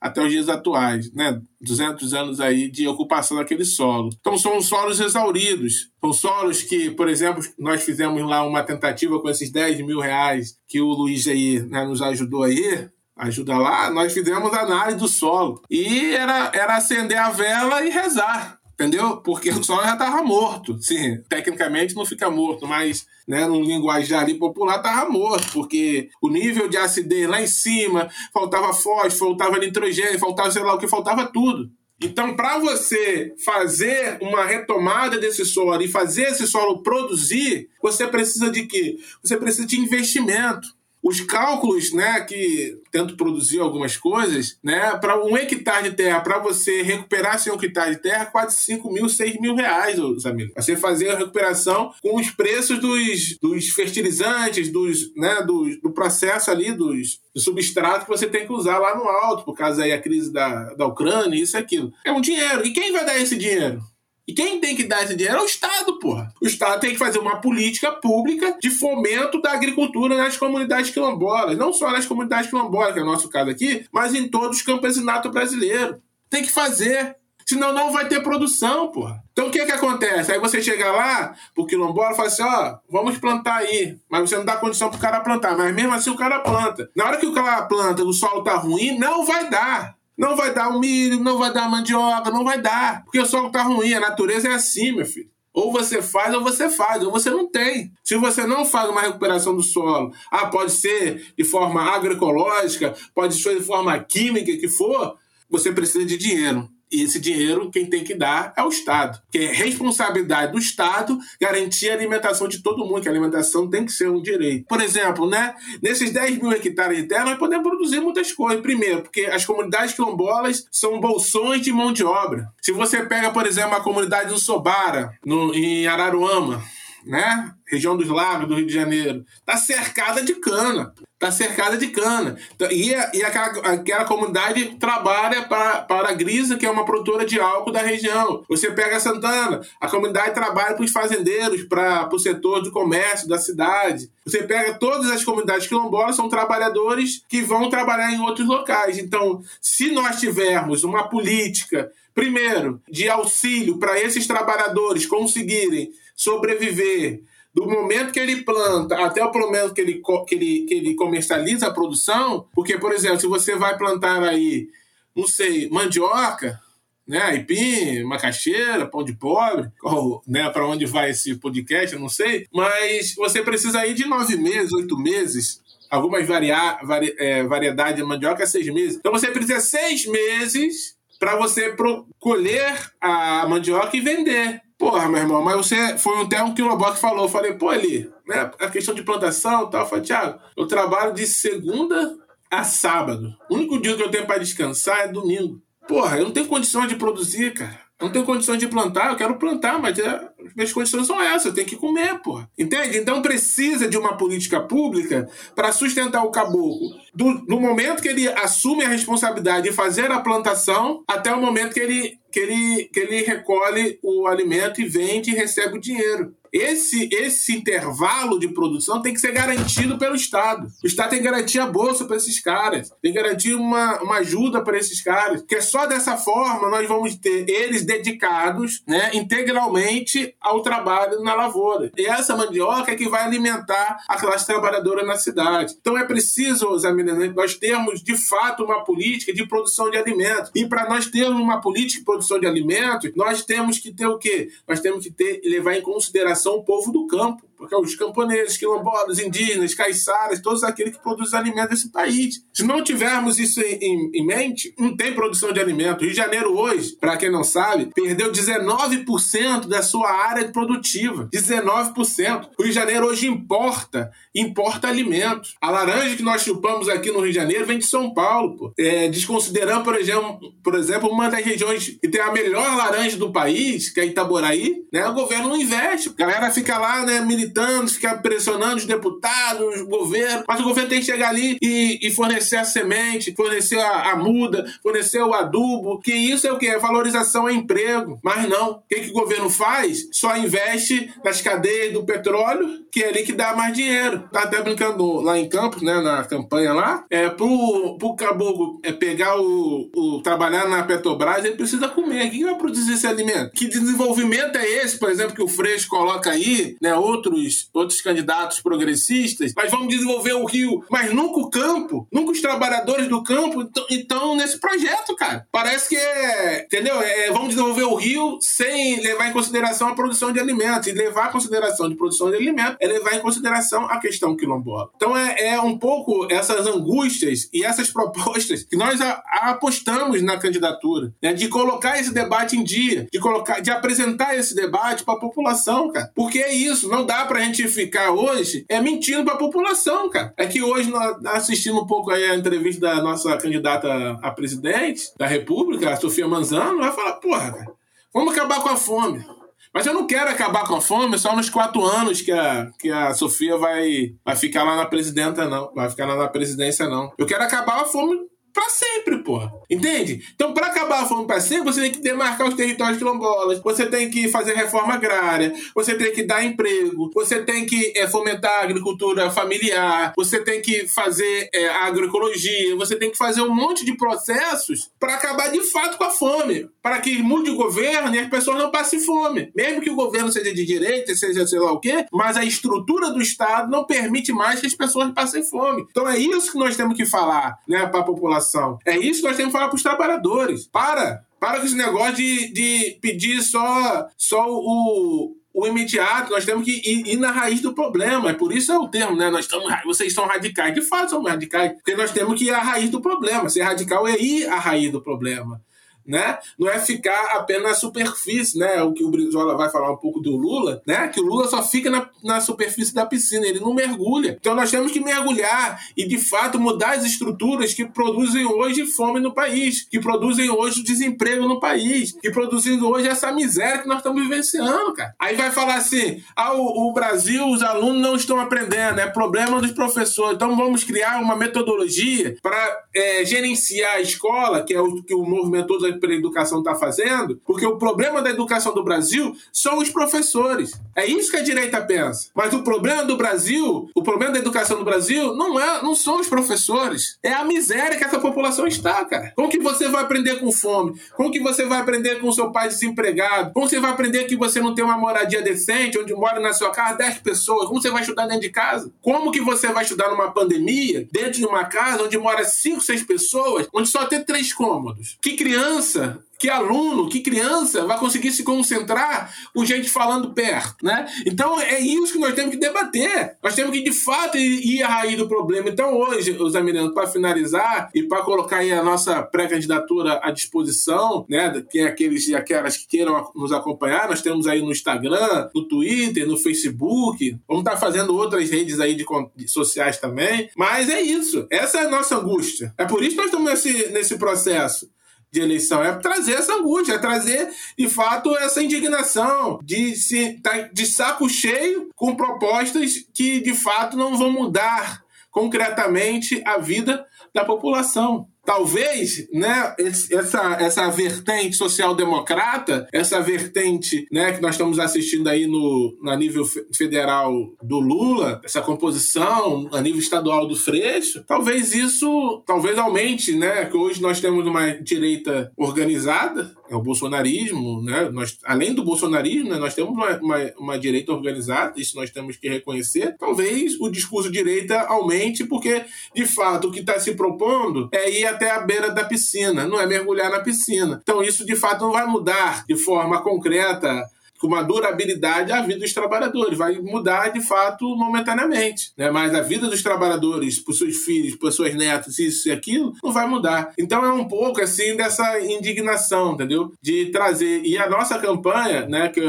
até 0.00 0.22
os 0.22 0.30
dias 0.30 0.48
atuais, 0.48 1.12
né? 1.12 1.40
200 1.60 2.14
anos 2.14 2.40
aí 2.40 2.70
de 2.70 2.86
ocupação 2.86 3.36
daquele 3.36 3.64
solo. 3.64 4.10
Então 4.20 4.38
são 4.38 4.60
solos 4.60 5.00
exauridos. 5.00 5.90
São 6.00 6.12
solos 6.12 6.62
que, 6.62 6.90
por 6.90 7.08
exemplo, 7.08 7.42
nós 7.58 7.82
fizemos 7.82 8.22
lá 8.22 8.44
uma 8.46 8.62
tentativa 8.62 9.20
com 9.20 9.28
esses 9.28 9.50
10 9.50 9.84
mil 9.84 10.00
reais 10.00 10.56
que 10.68 10.80
o 10.80 10.86
Luiz 10.86 11.26
aí 11.26 11.60
né, 11.68 11.84
nos 11.84 12.00
ajudou 12.00 12.44
aí, 12.44 12.88
ajuda 13.16 13.58
lá, 13.58 13.90
nós 13.90 14.12
fizemos 14.12 14.52
análise 14.52 14.98
do 14.98 15.08
solo. 15.08 15.60
E 15.68 16.12
era, 16.14 16.52
era 16.54 16.76
acender 16.76 17.18
a 17.18 17.30
vela 17.30 17.84
e 17.84 17.90
rezar 17.90 18.57
entendeu? 18.78 19.16
Porque 19.16 19.50
o 19.50 19.64
solo 19.64 19.82
já 19.82 19.94
estava 19.94 20.22
morto. 20.22 20.80
Sim, 20.80 21.20
tecnicamente 21.28 21.96
não 21.96 22.06
fica 22.06 22.30
morto, 22.30 22.64
mas 22.64 23.06
né, 23.26 23.44
no 23.46 23.60
linguajar 23.60 24.22
ali 24.22 24.34
popular 24.34 24.76
estava 24.76 25.10
morto, 25.10 25.52
porque 25.52 26.08
o 26.22 26.28
nível 26.28 26.68
de 26.68 26.76
acidez 26.76 27.28
lá 27.28 27.42
em 27.42 27.48
cima, 27.48 28.08
faltava 28.32 28.72
fósforo, 28.72 29.36
faltava 29.36 29.58
nitrogênio, 29.58 30.18
faltava 30.20 30.50
sei 30.52 30.62
lá 30.62 30.74
o 30.74 30.78
que, 30.78 30.86
faltava 30.86 31.26
tudo. 31.26 31.68
Então, 32.00 32.36
para 32.36 32.58
você 32.58 33.34
fazer 33.44 34.18
uma 34.22 34.44
retomada 34.44 35.18
desse 35.18 35.44
solo 35.44 35.82
e 35.82 35.88
fazer 35.88 36.28
esse 36.28 36.46
solo 36.46 36.80
produzir, 36.80 37.68
você 37.82 38.06
precisa 38.06 38.48
de 38.48 38.66
quê? 38.66 38.98
Você 39.20 39.36
precisa 39.36 39.66
de 39.66 39.80
investimento. 39.80 40.77
Os 41.02 41.20
cálculos, 41.20 41.92
né, 41.92 42.20
que 42.22 42.76
tento 42.90 43.16
produzir 43.16 43.60
algumas 43.60 43.96
coisas, 43.96 44.58
né, 44.62 44.96
para 44.98 45.22
um 45.24 45.36
hectare 45.36 45.90
de 45.90 45.96
terra, 45.96 46.20
para 46.20 46.38
você 46.38 46.82
recuperar 46.82 47.36
esse 47.36 47.50
hectare 47.50 47.96
de 47.96 48.02
terra, 48.02 48.26
quase 48.26 48.56
5 48.56 48.92
mil, 48.92 49.08
6 49.08 49.40
mil 49.40 49.54
reais, 49.54 49.98
os 49.98 50.26
amigos. 50.26 50.52
Você 50.56 50.76
fazer 50.76 51.10
a 51.10 51.18
recuperação 51.18 51.92
com 52.02 52.16
os 52.16 52.30
preços 52.30 52.78
dos, 52.78 53.38
dos 53.40 53.68
fertilizantes, 53.68 54.70
dos, 54.70 55.14
né, 55.14 55.42
do, 55.42 55.68
do 55.80 55.92
processo 55.92 56.50
ali, 56.50 56.72
dos, 56.72 57.20
do 57.34 57.40
substrato 57.40 58.04
que 58.04 58.10
você 58.10 58.26
tem 58.26 58.46
que 58.46 58.52
usar 58.52 58.78
lá 58.78 58.96
no 58.96 59.08
alto, 59.08 59.44
por 59.44 59.54
causa 59.54 59.84
aí 59.84 59.92
a 59.92 60.00
crise 60.00 60.32
da, 60.32 60.74
da 60.74 60.86
Ucrânia, 60.86 61.40
isso 61.40 61.56
e 61.56 61.58
aquilo. 61.58 61.92
É 62.04 62.12
um 62.12 62.20
dinheiro. 62.20 62.66
E 62.66 62.72
quem 62.72 62.92
vai 62.92 63.04
dar 63.04 63.18
esse 63.18 63.36
dinheiro? 63.36 63.80
E 64.28 64.34
quem 64.34 64.60
tem 64.60 64.76
que 64.76 64.84
dar 64.84 65.02
esse 65.02 65.16
dinheiro 65.16 65.38
é 65.38 65.42
o 65.42 65.46
Estado, 65.46 65.98
porra. 65.98 66.30
O 66.38 66.46
Estado 66.46 66.80
tem 66.80 66.90
que 66.90 66.98
fazer 66.98 67.18
uma 67.18 67.40
política 67.40 67.90
pública 67.92 68.58
de 68.60 68.68
fomento 68.68 69.40
da 69.40 69.52
agricultura 69.52 70.18
nas 70.18 70.36
comunidades 70.36 70.90
quilombolas. 70.90 71.56
Não 71.56 71.72
só 71.72 71.90
nas 71.90 72.04
comunidades 72.04 72.50
quilombolas, 72.50 72.92
que 72.92 72.98
é 72.98 73.02
o 73.02 73.06
nosso 73.06 73.30
caso 73.30 73.48
aqui, 73.48 73.86
mas 73.90 74.14
em 74.14 74.28
todos 74.28 74.58
os 74.58 74.62
campesinatos 74.62 75.32
brasileiros. 75.32 75.96
Tem 76.28 76.42
que 76.42 76.52
fazer. 76.52 77.16
Senão 77.46 77.72
não 77.72 77.90
vai 77.90 78.06
ter 78.06 78.22
produção, 78.22 78.92
porra. 78.92 79.24
Então 79.32 79.46
o 79.46 79.50
que 79.50 79.64
que 79.64 79.72
acontece? 79.72 80.30
Aí 80.30 80.38
você 80.38 80.60
chega 80.60 80.92
lá 80.92 81.34
pro 81.54 81.64
quilombola 81.64 82.12
e 82.12 82.14
fala 82.14 82.28
assim, 82.28 82.42
ó, 82.42 82.76
vamos 82.90 83.16
plantar 83.16 83.56
aí. 83.56 83.96
Mas 84.10 84.28
você 84.28 84.36
não 84.36 84.44
dá 84.44 84.58
condição 84.58 84.90
pro 84.90 85.00
cara 85.00 85.20
plantar. 85.20 85.56
Mas 85.56 85.74
mesmo 85.74 85.94
assim 85.94 86.10
o 86.10 86.16
cara 86.16 86.40
planta. 86.40 86.90
Na 86.94 87.06
hora 87.06 87.16
que 87.16 87.24
o 87.24 87.32
cara 87.32 87.62
planta, 87.62 88.04
o 88.04 88.12
solo 88.12 88.42
tá 88.42 88.56
ruim, 88.56 88.98
não 88.98 89.24
vai 89.24 89.48
dar. 89.48 89.96
Não 90.18 90.36
vai 90.36 90.52
dar 90.52 90.68
o 90.68 90.80
milho, 90.80 91.22
não 91.22 91.38
vai 91.38 91.52
dar 91.52 91.66
a 91.66 91.68
mandioca, 91.68 92.30
não 92.30 92.44
vai 92.44 92.60
dar. 92.60 93.04
Porque 93.04 93.20
o 93.20 93.26
solo 93.26 93.50
tá 93.50 93.62
ruim, 93.62 93.94
a 93.94 94.00
natureza 94.00 94.48
é 94.48 94.54
assim, 94.54 94.90
meu 94.90 95.06
filho. 95.06 95.30
Ou 95.54 95.72
você 95.72 96.02
faz 96.02 96.34
ou 96.34 96.42
você 96.42 96.68
faz, 96.68 97.02
ou 97.02 97.10
você 97.10 97.30
não 97.30 97.48
tem. 97.48 97.92
Se 98.02 98.16
você 98.16 98.46
não 98.46 98.64
faz 98.64 98.90
uma 98.90 99.00
recuperação 99.00 99.54
do 99.54 99.62
solo, 99.62 100.12
ah, 100.30 100.46
pode 100.46 100.72
ser 100.72 101.32
de 101.36 101.44
forma 101.44 101.82
agroecológica, 101.82 102.94
pode 103.14 103.34
ser 103.34 103.56
de 103.58 103.64
forma 103.64 103.98
química, 104.00 104.56
que 104.56 104.68
for, 104.68 105.16
você 105.48 105.72
precisa 105.72 106.04
de 106.04 106.16
dinheiro. 106.16 106.68
E 106.90 107.02
esse 107.02 107.20
dinheiro 107.20 107.70
quem 107.70 107.86
tem 107.86 108.04
que 108.04 108.14
dar 108.14 108.52
é 108.56 108.62
o 108.62 108.68
Estado. 108.68 109.20
Que 109.30 109.38
é 109.38 109.52
responsabilidade 109.52 110.52
do 110.52 110.58
Estado 110.58 111.18
garantir 111.40 111.90
a 111.90 111.94
alimentação 111.94 112.48
de 112.48 112.62
todo 112.62 112.84
mundo, 112.84 113.02
que 113.02 113.08
a 113.08 113.10
alimentação 113.10 113.68
tem 113.68 113.84
que 113.84 113.92
ser 113.92 114.08
um 114.08 114.22
direito. 114.22 114.66
Por 114.66 114.80
exemplo, 114.80 115.28
né, 115.28 115.54
nesses 115.82 116.10
10 116.10 116.38
mil 116.38 116.52
hectares 116.52 116.96
de 116.98 117.04
terra, 117.04 117.26
nós 117.26 117.38
podemos 117.38 117.66
produzir 117.66 118.00
muitas 118.00 118.32
coisas. 118.32 118.62
Primeiro, 118.62 119.02
porque 119.02 119.22
as 119.22 119.44
comunidades 119.44 119.94
quilombolas 119.94 120.66
são 120.70 121.00
bolsões 121.00 121.62
de 121.62 121.72
mão 121.72 121.92
de 121.92 122.04
obra. 122.04 122.48
Se 122.62 122.72
você 122.72 123.04
pega, 123.04 123.30
por 123.30 123.46
exemplo, 123.46 123.74
a 123.74 123.80
comunidade 123.80 124.30
do 124.30 124.38
Sobara, 124.38 125.12
no, 125.24 125.54
em 125.54 125.86
Araruama, 125.86 126.62
né? 127.04 127.52
Região 127.68 127.96
dos 127.96 128.08
Lagos 128.08 128.48
do 128.48 128.54
Rio 128.54 128.66
de 128.66 128.72
Janeiro, 128.72 129.24
está 129.38 129.56
cercada 129.56 130.22
de 130.22 130.34
cana. 130.36 130.94
Está 131.14 131.32
cercada 131.32 131.76
de 131.76 131.88
cana. 131.88 132.38
Então, 132.54 132.70
e, 132.70 132.90
e 132.90 133.24
aquela, 133.24 133.72
aquela 133.72 134.04
comunidade 134.04 134.76
trabalha 134.78 135.42
para, 135.42 135.80
para 135.82 136.10
a 136.10 136.12
Grisa, 136.12 136.56
que 136.56 136.64
é 136.64 136.70
uma 136.70 136.84
produtora 136.84 137.26
de 137.26 137.40
álcool 137.40 137.72
da 137.72 137.82
região. 137.82 138.44
Você 138.48 138.70
pega 138.70 139.00
Santana, 139.00 139.60
a 139.80 139.88
comunidade 139.88 140.32
trabalha 140.32 140.76
para 140.76 140.84
os 140.84 140.92
fazendeiros, 140.92 141.64
para 141.64 142.08
o 142.12 142.18
setor 142.20 142.62
do 142.62 142.70
comércio 142.70 143.28
da 143.28 143.36
cidade. 143.36 144.08
Você 144.24 144.44
pega 144.44 144.78
todas 144.78 145.10
as 145.10 145.24
comunidades 145.24 145.66
quilombolas, 145.66 146.14
são 146.14 146.28
trabalhadores 146.28 147.24
que 147.28 147.42
vão 147.42 147.68
trabalhar 147.68 148.12
em 148.12 148.20
outros 148.20 148.46
locais. 148.46 148.96
Então, 148.96 149.42
se 149.60 149.90
nós 149.90 150.20
tivermos 150.20 150.84
uma 150.84 151.08
política, 151.08 151.90
primeiro, 152.14 152.80
de 152.88 153.08
auxílio 153.08 153.78
para 153.78 154.00
esses 154.00 154.24
trabalhadores 154.26 155.04
conseguirem 155.04 155.90
sobreviver 156.14 157.22
do 157.54 157.66
momento 157.66 158.12
que 158.12 158.20
ele 158.20 158.42
planta 158.42 158.96
até 159.04 159.24
o 159.24 159.32
momento 159.32 159.74
que 159.74 159.80
ele, 159.80 160.02
que 160.26 160.34
ele, 160.34 160.66
que 160.66 160.74
ele 160.74 160.94
comercializa 160.94 161.66
a 161.66 161.72
produção, 161.72 162.46
porque, 162.54 162.78
por 162.78 162.92
exemplo, 162.92 163.20
se 163.20 163.26
você 163.26 163.56
vai 163.56 163.76
plantar 163.76 164.22
aí, 164.22 164.68
não 165.16 165.26
sei, 165.26 165.68
mandioca, 165.68 166.60
né, 167.06 167.22
aipim, 167.22 168.04
macaxeira, 168.04 168.86
pão 168.86 169.02
de 169.02 169.14
pobre, 169.14 169.70
ou, 169.82 170.22
né, 170.26 170.48
para 170.50 170.66
onde 170.66 170.84
vai 170.84 171.10
esse 171.10 171.34
podcast, 171.36 171.94
eu 171.94 172.00
não 172.00 172.08
sei, 172.08 172.46
mas 172.52 173.14
você 173.14 173.42
precisa 173.42 173.80
aí 173.80 173.94
de 173.94 174.06
nove 174.06 174.36
meses, 174.36 174.72
oito 174.74 174.98
meses, 174.98 175.62
algumas 175.90 176.28
varia, 176.28 176.78
vari, 176.82 177.14
é, 177.18 177.42
variedades 177.44 177.96
de 177.96 178.02
mandioca, 178.02 178.46
seis 178.46 178.66
meses. 178.72 178.98
Então 178.98 179.10
você 179.10 179.30
precisa 179.30 179.58
seis 179.60 180.06
meses 180.06 180.96
para 181.18 181.34
você 181.36 181.74
colher 182.20 182.92
a 183.00 183.46
mandioca 183.48 183.96
e 183.96 184.00
vender. 184.00 184.60
Porra, 184.78 185.08
meu 185.08 185.20
irmão, 185.20 185.42
mas 185.42 185.56
você 185.56 185.98
foi 185.98 186.16
um 186.18 186.54
quilombola 186.54 186.94
que 186.94 187.00
falou. 187.00 187.24
Eu 187.24 187.28
falei, 187.28 187.54
pô, 187.54 187.68
ali, 187.68 188.08
né? 188.26 188.50
A 188.60 188.70
questão 188.70 188.94
de 188.94 189.02
plantação 189.02 189.64
e 189.64 189.70
tal. 189.70 189.80
Eu 189.80 189.86
falei, 189.88 190.04
Thiago, 190.04 190.38
eu 190.56 190.68
trabalho 190.68 191.12
de 191.12 191.26
segunda 191.26 192.16
a 192.48 192.62
sábado. 192.62 193.34
O 193.50 193.56
único 193.56 193.80
dia 193.80 193.96
que 193.96 194.02
eu 194.02 194.10
tenho 194.10 194.26
para 194.26 194.38
descansar 194.38 195.00
é 195.00 195.08
domingo. 195.08 195.60
Porra, 195.88 196.18
eu 196.18 196.24
não 196.24 196.30
tenho 196.30 196.46
condições 196.46 196.88
de 196.88 196.94
produzir, 196.94 197.52
cara. 197.54 197.80
Eu 197.98 198.06
não 198.06 198.12
tenho 198.12 198.24
condições 198.24 198.58
de 198.58 198.68
plantar, 198.68 199.10
eu 199.10 199.16
quero 199.16 199.36
plantar, 199.36 199.80
mas 199.80 199.98
é, 199.98 200.28
minhas 200.54 200.72
condições 200.72 201.06
são 201.06 201.20
essas, 201.20 201.46
eu 201.46 201.54
tenho 201.54 201.66
que 201.66 201.76
comer, 201.76 202.18
porra. 202.20 202.50
Entende? 202.58 202.98
Então 202.98 203.22
precisa 203.22 203.88
de 203.88 203.96
uma 203.96 204.16
política 204.16 204.60
pública 204.60 205.28
para 205.54 205.72
sustentar 205.72 206.24
o 206.24 206.30
caboclo 206.30 206.96
do, 207.14 207.34
do 207.46 207.60
momento 207.60 208.02
que 208.02 208.08
ele 208.08 208.28
assume 208.28 208.84
a 208.84 208.88
responsabilidade 208.88 209.68
de 209.68 209.74
fazer 209.74 210.10
a 210.10 210.20
plantação 210.20 211.02
até 211.06 211.34
o 211.34 211.40
momento 211.40 211.74
que 211.74 211.80
ele 211.80 212.18
que 212.30 212.38
ele, 212.40 212.84
que 212.92 213.00
ele 213.00 213.22
recolhe 213.22 213.98
o 214.02 214.26
alimento 214.26 214.80
e 214.80 214.88
vende 214.88 215.30
e 215.30 215.34
recebe 215.34 215.78
o 215.78 215.80
dinheiro. 215.80 216.34
Esse, 216.52 217.08
esse 217.12 217.54
intervalo 217.54 218.38
de 218.38 218.48
produção 218.48 219.02
tem 219.02 219.12
que 219.12 219.20
ser 219.20 219.32
garantido 219.32 219.98
pelo 219.98 220.14
Estado. 220.14 220.66
O 220.82 220.86
Estado 220.86 221.10
tem 221.10 221.18
que 221.18 221.24
garantir 221.24 221.58
a 221.58 221.66
bolsa 221.66 222.06
para 222.06 222.16
esses 222.16 222.40
caras, 222.40 222.90
tem 223.02 223.12
que 223.12 223.18
garantir 223.20 223.54
uma, 223.54 224.02
uma 224.02 224.16
ajuda 224.16 224.62
para 224.62 224.78
esses 224.78 225.02
caras, 225.02 225.42
que 225.42 225.56
é 225.56 225.60
só 225.60 225.86
dessa 225.86 226.16
forma 226.16 226.70
nós 226.70 226.88
vamos 226.88 227.16
ter 227.16 227.48
eles 227.48 227.84
dedicados 227.84 228.82
né, 228.86 229.10
integralmente 229.14 230.34
ao 230.40 230.62
trabalho 230.62 231.20
na 231.22 231.34
lavoura. 231.34 231.90
E 231.96 232.06
essa 232.06 232.36
mandioca 232.36 232.92
é 232.92 232.96
que 232.96 233.08
vai 233.08 233.24
alimentar 233.24 233.98
a 234.08 234.18
classe 234.18 234.46
trabalhadora 234.46 235.04
na 235.04 235.16
cidade. 235.16 235.76
Então 235.80 235.98
é 235.98 236.04
preciso, 236.04 236.78
Zé 236.78 236.92
Milena, 236.92 237.32
nós 237.32 237.54
termos 237.56 238.02
de 238.02 238.16
fato 238.16 238.64
uma 238.64 238.84
política 238.84 239.32
de 239.32 239.46
produção 239.46 239.90
de 239.90 239.96
alimentos. 239.96 240.50
E 240.54 240.66
para 240.66 240.88
nós 240.88 241.06
termos 241.06 241.40
uma 241.40 241.60
política 241.60 242.00
de 242.00 242.04
produção 242.04 242.38
de 242.38 242.46
alimentos, 242.46 243.10
nós 243.16 243.44
temos 243.44 243.78
que 243.78 243.92
ter 243.92 244.06
o 244.06 244.18
quê? 244.18 244.48
Nós 244.66 244.80
temos 244.80 245.04
que 245.04 245.10
ter, 245.10 245.40
levar 245.44 245.74
em 245.74 245.82
consideração 245.82 246.54
o 246.54 246.64
povo 246.64 246.92
do 246.92 247.06
campo 247.06 247.47
porque 247.58 247.74
os 247.74 247.96
camponeses, 247.96 248.56
quilombolas, 248.56 249.18
indígenas, 249.18 249.74
caiçaras, 249.74 250.40
todos 250.40 250.62
aqueles 250.62 250.96
que 250.96 251.02
produzem 251.02 251.38
alimentos 251.38 251.70
desse 251.70 251.90
país. 251.90 252.42
Se 252.52 252.62
não 252.62 252.82
tivermos 252.82 253.38
isso 253.38 253.60
em, 253.60 253.78
em, 253.82 254.10
em 254.14 254.26
mente, 254.26 254.72
não 254.78 254.96
tem 254.96 255.12
produção 255.12 255.52
de 255.52 255.60
alimentos. 255.60 256.02
Rio 256.02 256.12
de 256.12 256.16
Janeiro 256.16 256.56
hoje, 256.56 256.96
para 257.00 257.16
quem 257.16 257.30
não 257.30 257.42
sabe, 257.42 257.90
perdeu 257.92 258.30
19% 258.30 259.66
da 259.66 259.82
sua 259.82 260.10
área 260.10 260.48
produtiva. 260.52 261.28
19%. 261.34 262.48
O 262.56 262.62
Rio 262.62 262.68
de 262.68 262.72
Janeiro 262.72 263.06
hoje 263.06 263.26
importa, 263.26 264.10
importa 264.40 264.88
alimentos. 264.88 265.56
A 265.60 265.70
laranja 265.70 266.16
que 266.16 266.22
nós 266.22 266.42
chupamos 266.42 266.88
aqui 266.88 267.10
no 267.10 267.20
Rio 267.20 267.32
de 267.32 267.36
Janeiro 267.36 267.66
vem 267.66 267.78
de 267.78 267.86
São 267.86 268.12
Paulo, 268.12 268.56
pô. 268.56 268.72
É, 268.78 269.08
desconsiderando, 269.08 269.84
por 269.84 269.96
exemplo, 269.96 270.38
por 270.62 270.74
exemplo, 270.74 271.10
uma 271.10 271.28
das 271.28 271.44
regiões 271.44 271.98
que 272.00 272.08
tem 272.08 272.20
a 272.20 272.32
melhor 272.32 272.76
laranja 272.76 273.16
do 273.16 273.32
país, 273.32 273.90
que 273.90 274.00
é 274.00 274.06
Itaboraí, 274.06 274.82
né? 274.92 275.06
O 275.08 275.14
governo 275.14 275.48
não 275.48 275.56
investe. 275.56 276.10
A 276.10 276.12
galera 276.12 276.50
fica 276.50 276.78
lá, 276.78 277.04
né, 277.04 277.20
militando 277.20 277.88
ficar 277.98 278.18
pressionando 278.22 278.76
os 278.76 278.84
deputados, 278.84 279.80
o 279.80 279.86
governo, 279.86 280.44
mas 280.46 280.60
o 280.60 280.64
governo 280.64 280.88
tem 280.88 281.00
que 281.00 281.06
chegar 281.06 281.30
ali 281.30 281.58
e, 281.60 281.98
e 282.02 282.10
fornecer 282.10 282.56
a 282.56 282.64
semente, 282.64 283.34
fornecer 283.34 283.78
a, 283.78 284.12
a, 284.12 284.16
muda, 284.16 284.64
fornecer 284.82 285.22
o 285.22 285.34
adubo, 285.34 286.00
que 286.00 286.12
isso 286.12 286.46
é 286.46 286.52
o 286.52 286.58
que? 286.58 286.66
É 286.66 286.78
valorização 286.78 287.48
é 287.48 287.52
emprego. 287.52 288.18
Mas 288.22 288.48
não. 288.48 288.70
O 288.72 288.82
que, 288.88 289.00
que 289.00 289.10
o 289.10 289.14
governo 289.14 289.50
faz? 289.50 290.08
Só 290.12 290.36
investe 290.36 291.12
nas 291.24 291.40
cadeias 291.40 291.92
do 291.92 292.04
petróleo, 292.04 292.84
que 292.90 293.02
é 293.02 293.08
ali 293.08 293.22
que 293.24 293.32
dá 293.32 293.54
mais 293.54 293.74
dinheiro. 293.74 294.27
Tá 294.32 294.42
até 294.42 294.62
brincando 294.62 295.20
lá 295.20 295.38
em 295.38 295.48
Campos, 295.48 295.82
né, 295.82 296.00
na 296.00 296.24
campanha 296.24 296.72
lá, 296.72 297.04
é 297.10 297.28
pro, 297.28 297.96
pro 297.98 298.16
caboclo 298.16 298.80
é 298.82 298.92
pegar 298.92 299.38
o, 299.40 299.90
o 299.94 300.22
trabalhar 300.22 300.68
na 300.68 300.82
Petrobras, 300.82 301.44
ele 301.44 301.56
precisa 301.56 301.88
comer. 301.88 302.30
Quem 302.30 302.44
vai 302.44 302.56
produzir 302.56 302.94
esse 302.94 303.06
alimento? 303.06 303.52
Que 303.52 303.68
desenvolvimento 303.68 304.56
é 304.56 304.66
esse, 304.82 304.98
por 304.98 305.10
exemplo, 305.10 305.34
que 305.34 305.42
o 305.42 305.48
Freixo 305.48 305.88
coloca 305.88 306.30
aí, 306.30 306.76
né, 306.80 306.94
outro 306.94 307.28
outros, 307.28 307.68
outros 307.72 308.00
candidatos 308.00 308.60
progressistas, 308.60 309.52
mas 309.56 309.70
vamos 309.70 309.88
desenvolver 309.88 310.34
o 310.34 310.44
Rio. 310.44 310.84
Mas 310.90 311.12
nunca 311.12 311.40
o 311.40 311.50
campo, 311.50 312.06
nunca 312.12 312.32
os 312.32 312.40
trabalhadores 312.40 313.08
do 313.08 313.22
campo 313.22 313.68
estão 313.90 314.36
nesse 314.36 314.58
projeto, 314.58 315.14
cara. 315.16 315.46
Parece 315.50 315.88
que 315.88 315.96
é, 315.96 316.64
entendeu? 316.64 317.00
É, 317.00 317.30
vamos 317.30 317.50
desenvolver 317.50 317.84
o 317.84 317.94
Rio 317.94 318.38
sem 318.40 319.00
levar 319.00 319.28
em 319.28 319.32
consideração 319.32 319.88
a 319.88 319.94
produção 319.94 320.32
de 320.32 320.40
alimentos. 320.40 320.88
E 320.88 320.92
levar 320.92 321.28
em 321.28 321.32
consideração 321.32 321.88
de 321.88 321.96
produção 321.96 322.30
de 322.30 322.36
alimentos 322.36 322.76
é 322.80 322.86
levar 322.86 323.14
em 323.14 323.20
consideração 323.20 323.84
a 323.86 323.98
questão 324.08 324.36
quilombola. 324.36 324.88
Então 324.96 325.16
é, 325.16 325.48
é 325.48 325.60
um 325.60 325.78
pouco 325.78 326.26
essas 326.30 326.66
angústias 326.66 327.48
e 327.52 327.64
essas 327.64 327.90
propostas 327.92 328.62
que 328.62 328.76
nós 328.76 329.00
a, 329.00 329.22
a 329.26 329.50
apostamos 329.50 330.22
na 330.22 330.38
candidatura, 330.38 331.12
né? 331.22 331.32
de 331.34 331.48
colocar 331.48 332.00
esse 332.00 332.12
debate 332.12 332.56
em 332.56 332.64
dia, 332.64 333.06
de 333.12 333.18
colocar, 333.18 333.60
de 333.60 333.70
apresentar 333.70 334.36
esse 334.36 334.54
debate 334.54 335.04
para 335.04 335.14
a 335.14 335.20
população, 335.20 335.92
cara. 335.92 336.10
Porque 336.14 336.38
é 336.38 336.54
isso, 336.54 336.88
não 336.88 337.04
dá 337.04 337.24
pra 337.26 337.40
gente 337.40 337.66
ficar 337.68 338.12
hoje 338.12 338.64
é 338.68 338.80
mentindo 338.80 339.24
pra 339.24 339.36
população, 339.36 340.08
cara. 340.08 340.32
É 340.36 340.46
que 340.46 340.62
hoje, 340.62 340.90
assistindo 341.26 341.80
um 341.80 341.86
pouco 341.86 342.10
aí 342.10 342.24
a 342.24 342.34
entrevista 342.34 342.80
da 342.80 343.02
nossa 343.02 343.36
candidata 343.36 344.18
a 344.22 344.30
presidente 344.30 345.10
da 345.18 345.26
República, 345.26 345.90
a 345.90 345.96
Sofia 345.96 346.26
Manzano, 346.26 346.78
vai 346.78 346.92
falar, 346.92 347.14
porra, 347.14 347.52
cara, 347.52 347.72
vamos 348.12 348.32
acabar 348.32 348.60
com 348.60 348.68
a 348.68 348.76
fome. 348.76 349.37
Mas 349.72 349.86
eu 349.86 349.94
não 349.94 350.06
quero 350.06 350.30
acabar 350.30 350.66
com 350.66 350.76
a 350.76 350.80
fome 350.80 351.18
só 351.18 351.34
nos 351.36 351.50
quatro 351.50 351.84
anos 351.84 352.20
que 352.20 352.32
a, 352.32 352.70
que 352.78 352.90
a 352.90 353.12
Sofia 353.14 353.56
vai, 353.56 354.14
vai 354.24 354.36
ficar 354.36 354.64
lá 354.64 354.76
na 354.76 354.86
presidenta, 354.86 355.48
não. 355.48 355.72
Vai 355.74 355.90
ficar 355.90 356.06
lá 356.06 356.16
na 356.16 356.28
presidência, 356.28 356.88
não. 356.88 357.12
Eu 357.18 357.26
quero 357.26 357.42
acabar 357.42 357.82
a 357.82 357.84
fome 357.84 358.16
para 358.58 358.70
sempre, 358.70 359.18
porra. 359.18 359.52
Entende? 359.70 360.20
Então, 360.34 360.52
para 360.52 360.66
acabar 360.66 361.02
a 361.02 361.06
fome 361.06 361.28
para 361.28 361.40
sempre, 361.40 361.66
você 361.66 361.82
tem 361.82 361.92
que 361.92 362.00
demarcar 362.00 362.48
os 362.48 362.54
territórios 362.54 362.98
quilombolas, 362.98 363.60
você 363.60 363.86
tem 363.86 364.10
que 364.10 364.28
fazer 364.28 364.54
reforma 364.54 364.94
agrária, 364.94 365.54
você 365.72 365.94
tem 365.94 366.12
que 366.12 366.24
dar 366.24 366.44
emprego, 366.44 367.08
você 367.14 367.40
tem 367.40 367.64
que 367.64 367.92
é, 367.94 368.08
fomentar 368.08 368.50
a 368.50 368.62
agricultura 368.64 369.30
familiar, 369.30 370.12
você 370.16 370.40
tem 370.40 370.60
que 370.60 370.88
fazer 370.88 371.48
é, 371.54 371.68
agroecologia, 371.68 372.74
você 372.74 372.96
tem 372.96 373.12
que 373.12 373.16
fazer 373.16 373.42
um 373.42 373.54
monte 373.54 373.84
de 373.84 373.96
processos 373.96 374.90
para 374.98 375.14
acabar 375.14 375.52
de 375.52 375.60
fato 375.62 375.96
com 375.96 376.04
a 376.04 376.10
fome, 376.10 376.68
para 376.82 376.98
que 376.98 377.22
mude 377.22 377.50
o 377.50 377.56
governo 377.56 378.12
e 378.12 378.18
as 378.18 378.28
pessoas 378.28 378.58
não 378.58 378.72
passem 378.72 378.98
fome. 378.98 379.52
Mesmo 379.54 379.80
que 379.80 379.90
o 379.90 379.94
governo 379.94 380.32
seja 380.32 380.52
de 380.52 380.66
direita, 380.66 381.14
seja 381.14 381.46
sei 381.46 381.60
lá 381.60 381.70
o 381.70 381.78
quê, 381.78 382.06
mas 382.12 382.36
a 382.36 382.44
estrutura 382.44 383.10
do 383.10 383.22
Estado 383.22 383.70
não 383.70 383.84
permite 383.84 384.32
mais 384.32 384.58
que 384.58 384.66
as 384.66 384.74
pessoas 384.74 385.12
passem 385.12 385.44
fome. 385.44 385.86
Então 385.88 386.08
é 386.08 386.18
isso 386.18 386.50
que 386.50 386.58
nós 386.58 386.76
temos 386.76 386.96
que 386.96 387.06
falar 387.06 387.56
né, 387.68 387.86
para 387.86 388.00
a 388.00 388.04
população 388.04 388.47
é 388.84 388.96
isso 388.96 389.20
que 389.20 389.28
nós 389.28 389.36
temos 389.36 389.52
que 389.52 389.58
falar 389.58 389.68
para 389.68 389.76
os 389.76 389.82
trabalhadores. 389.82 390.66
Para! 390.66 391.24
Para 391.40 391.60
com 391.60 391.66
esse 391.66 391.76
negócio 391.76 392.16
de, 392.16 392.52
de 392.52 392.98
pedir 393.00 393.40
só, 393.42 394.08
só 394.16 394.44
o, 394.48 395.36
o 395.54 395.66
imediato, 395.66 396.32
nós 396.32 396.44
temos 396.44 396.64
que 396.64 396.72
ir, 396.72 397.06
ir, 397.06 397.16
na 397.16 397.30
raiz 397.30 397.60
do 397.60 397.72
problema. 397.72 398.30
É 398.30 398.34
por 398.34 398.52
isso 398.52 398.72
é 398.72 398.78
o 398.78 398.88
termo, 398.88 399.16
né? 399.16 399.30
Nós 399.30 399.44
estamos, 399.44 399.72
vocês 399.84 400.12
são 400.12 400.26
radicais. 400.26 400.74
De 400.74 400.82
fato, 400.82 401.10
somos 401.10 401.30
radicais. 401.30 401.74
Porque 401.74 401.94
nós 401.94 402.10
temos 402.10 402.36
que 402.36 402.46
ir 402.46 402.50
à 402.50 402.60
raiz 402.60 402.90
do 402.90 403.00
problema. 403.00 403.48
Ser 403.48 403.62
radical 403.62 404.08
é 404.08 404.18
ir 404.18 404.48
à 404.48 404.58
raiz 404.58 404.90
do 404.90 405.00
problema 405.00 405.60
né? 406.08 406.38
Não 406.58 406.68
é 406.68 406.78
ficar 406.78 407.36
apenas 407.36 407.62
na 407.62 407.74
superfície, 407.74 408.58
né? 408.58 408.82
O 408.82 408.92
que 408.92 409.04
o 409.04 409.10
Brizola 409.10 409.56
vai 409.56 409.70
falar 409.70 409.92
um 409.92 409.96
pouco 409.96 410.20
do 410.20 410.34
Lula, 410.36 410.82
né? 410.86 411.08
Que 411.08 411.20
o 411.20 411.24
Lula 411.24 411.46
só 411.46 411.62
fica 411.62 411.90
na, 411.90 412.08
na 412.24 412.40
superfície 412.40 412.94
da 412.94 413.04
piscina, 413.04 413.46
ele 413.46 413.60
não 413.60 413.74
mergulha. 413.74 414.36
Então 414.40 414.54
nós 414.54 414.70
temos 414.70 414.90
que 414.90 415.00
mergulhar 415.00 415.78
e, 415.96 416.06
de 416.06 416.18
fato, 416.18 416.58
mudar 416.58 416.92
as 416.92 417.04
estruturas 417.04 417.74
que 417.74 417.84
produzem 417.84 418.46
hoje 418.46 418.86
fome 418.86 419.20
no 419.20 419.34
país, 419.34 419.86
que 419.88 420.00
produzem 420.00 420.50
hoje 420.50 420.82
desemprego 420.82 421.46
no 421.46 421.60
país, 421.60 422.12
que 422.12 422.30
produzem 422.30 422.82
hoje 422.82 423.08
essa 423.08 423.30
miséria 423.30 423.82
que 423.82 423.88
nós 423.88 423.98
estamos 423.98 424.22
vivenciando, 424.22 424.94
cara. 424.94 425.14
Aí 425.18 425.36
vai 425.36 425.50
falar 425.50 425.76
assim: 425.76 426.22
ah, 426.34 426.54
o, 426.54 426.88
o 426.88 426.92
Brasil, 426.92 427.46
os 427.48 427.62
alunos 427.62 428.00
não 428.00 428.16
estão 428.16 428.40
aprendendo, 428.40 429.00
é 429.00 429.06
problema 429.06 429.60
dos 429.60 429.72
professores. 429.72 430.34
Então 430.34 430.56
vamos 430.56 430.84
criar 430.84 431.20
uma 431.20 431.36
metodologia 431.36 432.36
para 432.42 432.84
é, 432.94 433.24
gerenciar 433.24 433.96
a 433.96 434.00
escola, 434.00 434.62
que 434.62 434.72
é 434.72 434.80
o 434.80 435.02
que 435.02 435.14
o 435.14 435.24
movimento 435.24 435.66
todo 435.66 435.97
pela 435.98 436.14
educação 436.14 436.58
está 436.58 436.74
fazendo, 436.74 437.40
porque 437.46 437.66
o 437.66 437.76
problema 437.76 438.22
da 438.22 438.30
educação 438.30 438.74
do 438.74 438.84
Brasil 438.84 439.36
são 439.52 439.78
os 439.78 439.90
professores. 439.90 440.72
É 440.94 441.06
isso 441.06 441.30
que 441.30 441.36
a 441.36 441.42
direita 441.42 441.80
pensa. 441.80 442.28
Mas 442.34 442.52
o 442.52 442.62
problema 442.62 443.04
do 443.04 443.16
Brasil, 443.16 443.90
o 443.94 444.02
problema 444.02 444.32
da 444.32 444.38
educação 444.38 444.78
do 444.78 444.84
Brasil, 444.84 445.34
não 445.34 445.58
é, 445.58 445.82
não 445.82 445.94
são 445.94 446.20
os 446.20 446.28
professores. 446.28 447.18
É 447.22 447.32
a 447.32 447.44
miséria 447.44 447.96
que 447.96 448.04
essa 448.04 448.18
população 448.18 448.66
está, 448.66 449.04
cara. 449.04 449.32
Como 449.36 449.48
que 449.48 449.58
você 449.58 449.88
vai 449.88 450.02
aprender 450.02 450.36
com 450.40 450.50
fome? 450.52 451.00
Como 451.16 451.30
que 451.30 451.40
você 451.40 451.64
vai 451.64 451.80
aprender 451.80 452.20
com 452.20 452.30
seu 452.32 452.50
pai 452.50 452.68
desempregado? 452.68 453.52
Como 453.52 453.68
você 453.68 453.80
vai 453.80 453.90
aprender 453.90 454.24
que 454.24 454.36
você 454.36 454.60
não 454.60 454.74
tem 454.74 454.84
uma 454.84 454.98
moradia 454.98 455.42
decente, 455.42 455.98
onde 455.98 456.14
mora 456.14 456.40
na 456.40 456.52
sua 456.52 456.70
casa 456.70 456.98
10 456.98 457.18
pessoas? 457.18 457.68
Como 457.68 457.80
você 457.80 457.90
vai 457.90 458.02
estudar 458.02 458.26
dentro 458.26 458.42
de 458.42 458.50
casa? 458.50 458.92
Como 459.00 459.30
que 459.30 459.40
você 459.40 459.68
vai 459.68 459.84
estudar 459.84 460.10
numa 460.10 460.30
pandemia, 460.30 461.06
dentro 461.10 461.32
de 461.32 461.46
uma 461.46 461.64
casa 461.64 462.04
onde 462.04 462.18
mora 462.18 462.44
5, 462.44 462.80
6 462.80 463.02
pessoas, 463.04 463.68
onde 463.72 463.88
só 463.88 464.04
tem 464.06 464.22
três 464.22 464.52
cômodos? 464.52 465.16
Que 465.20 465.36
criança 465.36 465.77
criança 465.78 466.18
que 466.38 466.48
aluno, 466.48 467.08
que 467.08 467.20
criança 467.20 467.84
vai 467.84 467.98
conseguir 467.98 468.30
se 468.30 468.44
concentrar 468.44 469.34
com 469.52 469.64
gente 469.64 469.90
falando 469.90 470.32
perto, 470.32 470.84
né? 470.84 471.04
Então 471.26 471.60
é 471.60 471.80
isso 471.80 472.12
que 472.12 472.18
nós 472.20 472.32
temos 472.32 472.52
que 472.52 472.60
debater. 472.60 473.36
Nós 473.42 473.56
temos 473.56 473.72
que 473.72 473.82
de 473.82 473.90
fato 473.90 474.38
ir 474.38 474.80
à 474.84 474.88
raiz 474.88 475.16
do 475.16 475.26
problema. 475.26 475.68
Então 475.68 475.96
hoje, 475.96 476.30
os 476.30 476.54
Amirianos, 476.54 476.94
para 476.94 477.08
finalizar 477.08 477.90
e 477.92 478.04
para 478.04 478.22
colocar 478.22 478.58
aí 478.58 478.70
a 478.70 478.84
nossa 478.84 479.20
pré-candidatura 479.20 480.20
à 480.22 480.30
disposição, 480.30 481.26
né? 481.28 481.60
Que 481.68 481.80
é 481.80 481.88
aqueles 481.88 482.28
e 482.28 482.36
aquelas 482.36 482.76
que 482.76 482.86
queiram 482.86 483.28
nos 483.34 483.50
acompanhar, 483.50 484.08
nós 484.08 484.22
temos 484.22 484.46
aí 484.46 484.62
no 484.62 484.70
Instagram, 484.70 485.50
no 485.52 485.66
Twitter, 485.66 486.24
no 486.24 486.36
Facebook. 486.36 487.36
Vamos 487.48 487.62
estar 487.62 487.72
tá 487.72 487.76
fazendo 487.78 488.14
outras 488.14 488.48
redes 488.48 488.78
aí 488.78 488.94
de, 488.94 489.04
de 489.34 489.48
sociais 489.48 489.98
também. 489.98 490.48
Mas 490.56 490.88
é 490.88 491.00
isso. 491.00 491.48
Essa 491.50 491.78
é 491.78 491.86
a 491.86 491.90
nossa 491.90 492.16
angústia. 492.16 492.72
É 492.78 492.84
por 492.84 493.02
isso 493.02 493.10
que 493.10 493.16
nós 493.16 493.26
estamos 493.26 493.50
nesse, 493.50 493.88
nesse 493.90 494.16
processo 494.18 494.88
de 495.30 495.40
eleição, 495.40 495.82
é 495.82 495.92
trazer 495.96 496.34
essa 496.34 496.54
angústia, 496.54 496.94
é 496.94 496.98
trazer 496.98 497.50
de 497.76 497.88
fato 497.88 498.36
essa 498.36 498.62
indignação 498.62 499.58
de 499.62 499.94
se 499.94 500.40
tá 500.40 500.68
de 500.72 500.86
saco 500.86 501.28
cheio 501.28 501.90
com 501.94 502.16
propostas 502.16 502.94
que 503.14 503.40
de 503.40 503.54
fato 503.54 503.96
não 503.96 504.16
vão 504.16 504.32
mudar 504.32 505.02
concretamente 505.30 506.42
a 506.44 506.58
vida 506.58 507.06
da 507.34 507.44
população. 507.44 508.26
Talvez, 508.48 509.28
né, 509.30 509.74
essa, 510.10 510.56
essa 510.58 510.88
vertente 510.88 511.54
social-democrata, 511.54 512.88
essa 512.90 513.20
vertente, 513.20 514.06
né, 514.10 514.32
que 514.32 514.40
nós 514.40 514.52
estamos 514.52 514.78
assistindo 514.78 515.28
aí 515.28 515.46
no, 515.46 515.98
na 516.02 516.16
nível 516.16 516.46
federal 516.74 517.30
do 517.62 517.78
Lula, 517.78 518.40
essa 518.42 518.62
composição 518.62 519.68
a 519.70 519.82
nível 519.82 520.00
estadual 520.00 520.48
do 520.48 520.56
Freixo, 520.56 521.22
talvez 521.26 521.74
isso, 521.74 522.42
talvez 522.46 522.78
aumente, 522.78 523.34
né, 523.34 523.66
que 523.66 523.76
hoje 523.76 524.00
nós 524.00 524.18
temos 524.18 524.46
uma 524.46 524.70
direita 524.70 525.52
organizada, 525.54 526.56
é 526.70 526.76
o 526.76 526.82
bolsonarismo, 526.82 527.82
né? 527.82 528.10
Nós, 528.10 528.38
além 528.44 528.74
do 528.74 528.84
bolsonarismo, 528.84 529.48
né, 529.48 529.56
nós 529.56 529.74
temos 529.74 529.92
uma, 529.92 530.18
uma, 530.18 530.52
uma, 530.58 530.78
direita 530.78 531.12
organizada, 531.12 531.80
isso 531.80 531.96
nós 531.96 532.10
temos 532.10 532.36
que 532.36 532.48
reconhecer. 532.48 533.16
Talvez 533.18 533.80
o 533.80 533.88
discurso 533.88 534.30
direita 534.30 534.80
aumente, 534.82 535.44
porque, 535.44 535.84
de 536.14 536.26
fato, 536.26 536.68
o 536.68 536.70
que 536.70 536.80
está 536.80 536.98
se 537.00 537.14
propondo 537.14 537.88
é 537.90 538.10
ir 538.10 538.26
até 538.38 538.52
a 538.52 538.60
beira 538.60 538.90
da 538.90 539.04
piscina, 539.04 539.66
não 539.66 539.80
é 539.80 539.86
mergulhar 539.86 540.30
na 540.30 540.38
piscina. 540.38 541.00
Então, 541.02 541.22
isso, 541.22 541.44
de 541.44 541.56
fato, 541.56 541.84
não 541.84 541.92
vai 541.92 542.06
mudar 542.06 542.64
de 542.66 542.76
forma 542.76 543.20
concreta 543.20 544.08
com 544.38 544.46
uma 544.46 544.62
durabilidade 544.62 545.50
a 545.50 545.60
vida 545.60 545.80
dos 545.80 545.92
trabalhadores. 545.92 546.56
Vai 546.56 546.78
mudar, 546.78 547.32
de 547.32 547.40
fato, 547.40 547.84
momentaneamente. 547.96 548.92
Né? 548.96 549.10
Mas 549.10 549.34
a 549.34 549.40
vida 549.40 549.66
dos 549.66 549.82
trabalhadores, 549.82 550.60
por 550.60 550.72
seus 550.72 550.98
filhos, 550.98 551.34
por 551.34 551.52
suas 551.52 551.74
netas, 551.74 552.20
isso 552.20 552.48
e 552.48 552.52
aquilo, 552.52 552.94
não 553.02 553.12
vai 553.12 553.26
mudar. 553.26 553.72
Então 553.76 554.04
é 554.04 554.12
um 554.12 554.28
pouco, 554.28 554.62
assim, 554.62 554.96
dessa 554.96 555.40
indignação, 555.40 556.34
entendeu? 556.34 556.72
De 556.80 557.06
trazer... 557.06 557.62
E 557.64 557.76
a 557.76 557.90
nossa 557.90 558.16
campanha, 558.18 558.86
né, 558.86 559.08
que 559.08 559.20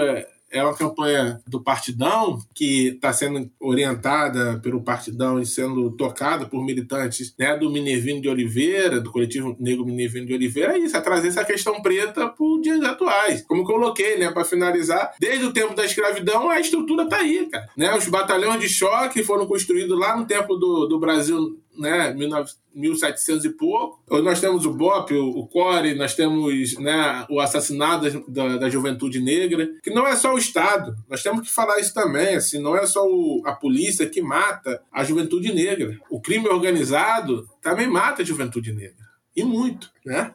é 0.51 0.63
uma 0.63 0.75
campanha 0.75 1.41
do 1.47 1.61
Partidão 1.61 2.39
que 2.53 2.89
está 2.89 3.13
sendo 3.13 3.49
orientada 3.59 4.59
pelo 4.59 4.81
Partidão 4.81 5.39
e 5.39 5.45
sendo 5.45 5.91
tocada 5.91 6.45
por 6.45 6.63
militantes 6.63 7.33
né, 7.37 7.55
do 7.57 7.69
Minervino 7.69 8.21
de 8.21 8.29
Oliveira, 8.29 8.99
do 8.99 9.11
coletivo 9.11 9.55
Negro 9.59 9.85
Minervino 9.85 10.25
de 10.25 10.33
Oliveira, 10.33 10.73
é 10.73 10.79
isso, 10.79 10.97
é 10.97 11.01
trazer 11.01 11.29
essa 11.29 11.45
questão 11.45 11.81
preta 11.81 12.27
para 12.27 12.45
os 12.45 12.61
dias 12.61 12.83
atuais. 12.83 13.43
Como 13.47 13.63
coloquei, 13.63 14.17
né, 14.17 14.31
para 14.31 14.45
finalizar, 14.45 15.13
desde 15.19 15.45
o 15.45 15.53
tempo 15.53 15.75
da 15.75 15.85
escravidão 15.85 16.49
a 16.49 16.59
estrutura 16.59 17.03
está 17.03 17.17
aí, 17.17 17.47
cara. 17.49 17.69
Né? 17.75 17.95
Os 17.95 18.07
batalhões 18.07 18.59
de 18.59 18.69
choque 18.69 19.23
foram 19.23 19.45
construídos 19.45 19.97
lá 19.97 20.17
no 20.17 20.25
tempo 20.25 20.55
do, 20.55 20.85
do 20.87 20.99
Brasil 20.99 21.59
né, 21.79 22.13
1700 22.73 23.45
e 23.45 23.49
pouco. 23.49 24.03
Nós 24.21 24.39
temos 24.39 24.65
o 24.65 24.73
BOP, 24.73 25.13
o, 25.13 25.47
CORE, 25.47 25.95
nós 25.95 26.13
temos 26.13 26.77
né, 26.77 27.25
o 27.29 27.39
assassinato 27.39 28.23
da, 28.27 28.57
da, 28.57 28.69
juventude 28.69 29.19
negra, 29.19 29.69
que 29.81 29.89
não 29.89 30.05
é 30.05 30.15
só 30.15 30.33
o 30.33 30.37
Estado, 30.37 30.95
nós 31.09 31.23
temos 31.23 31.47
que 31.47 31.53
falar 31.53 31.79
isso 31.79 31.93
também, 31.93 32.35
assim, 32.35 32.59
não 32.59 32.75
é 32.75 32.85
só 32.85 33.03
o, 33.05 33.41
a 33.45 33.53
polícia 33.53 34.07
que 34.07 34.21
mata 34.21 34.81
a 34.91 35.03
juventude 35.03 35.53
negra. 35.53 35.97
O 36.09 36.21
crime 36.21 36.47
organizado 36.47 37.47
também 37.61 37.87
mata 37.87 38.21
a 38.21 38.25
juventude 38.25 38.71
negra, 38.71 39.05
e 39.35 39.43
muito, 39.43 39.89
né? 40.05 40.33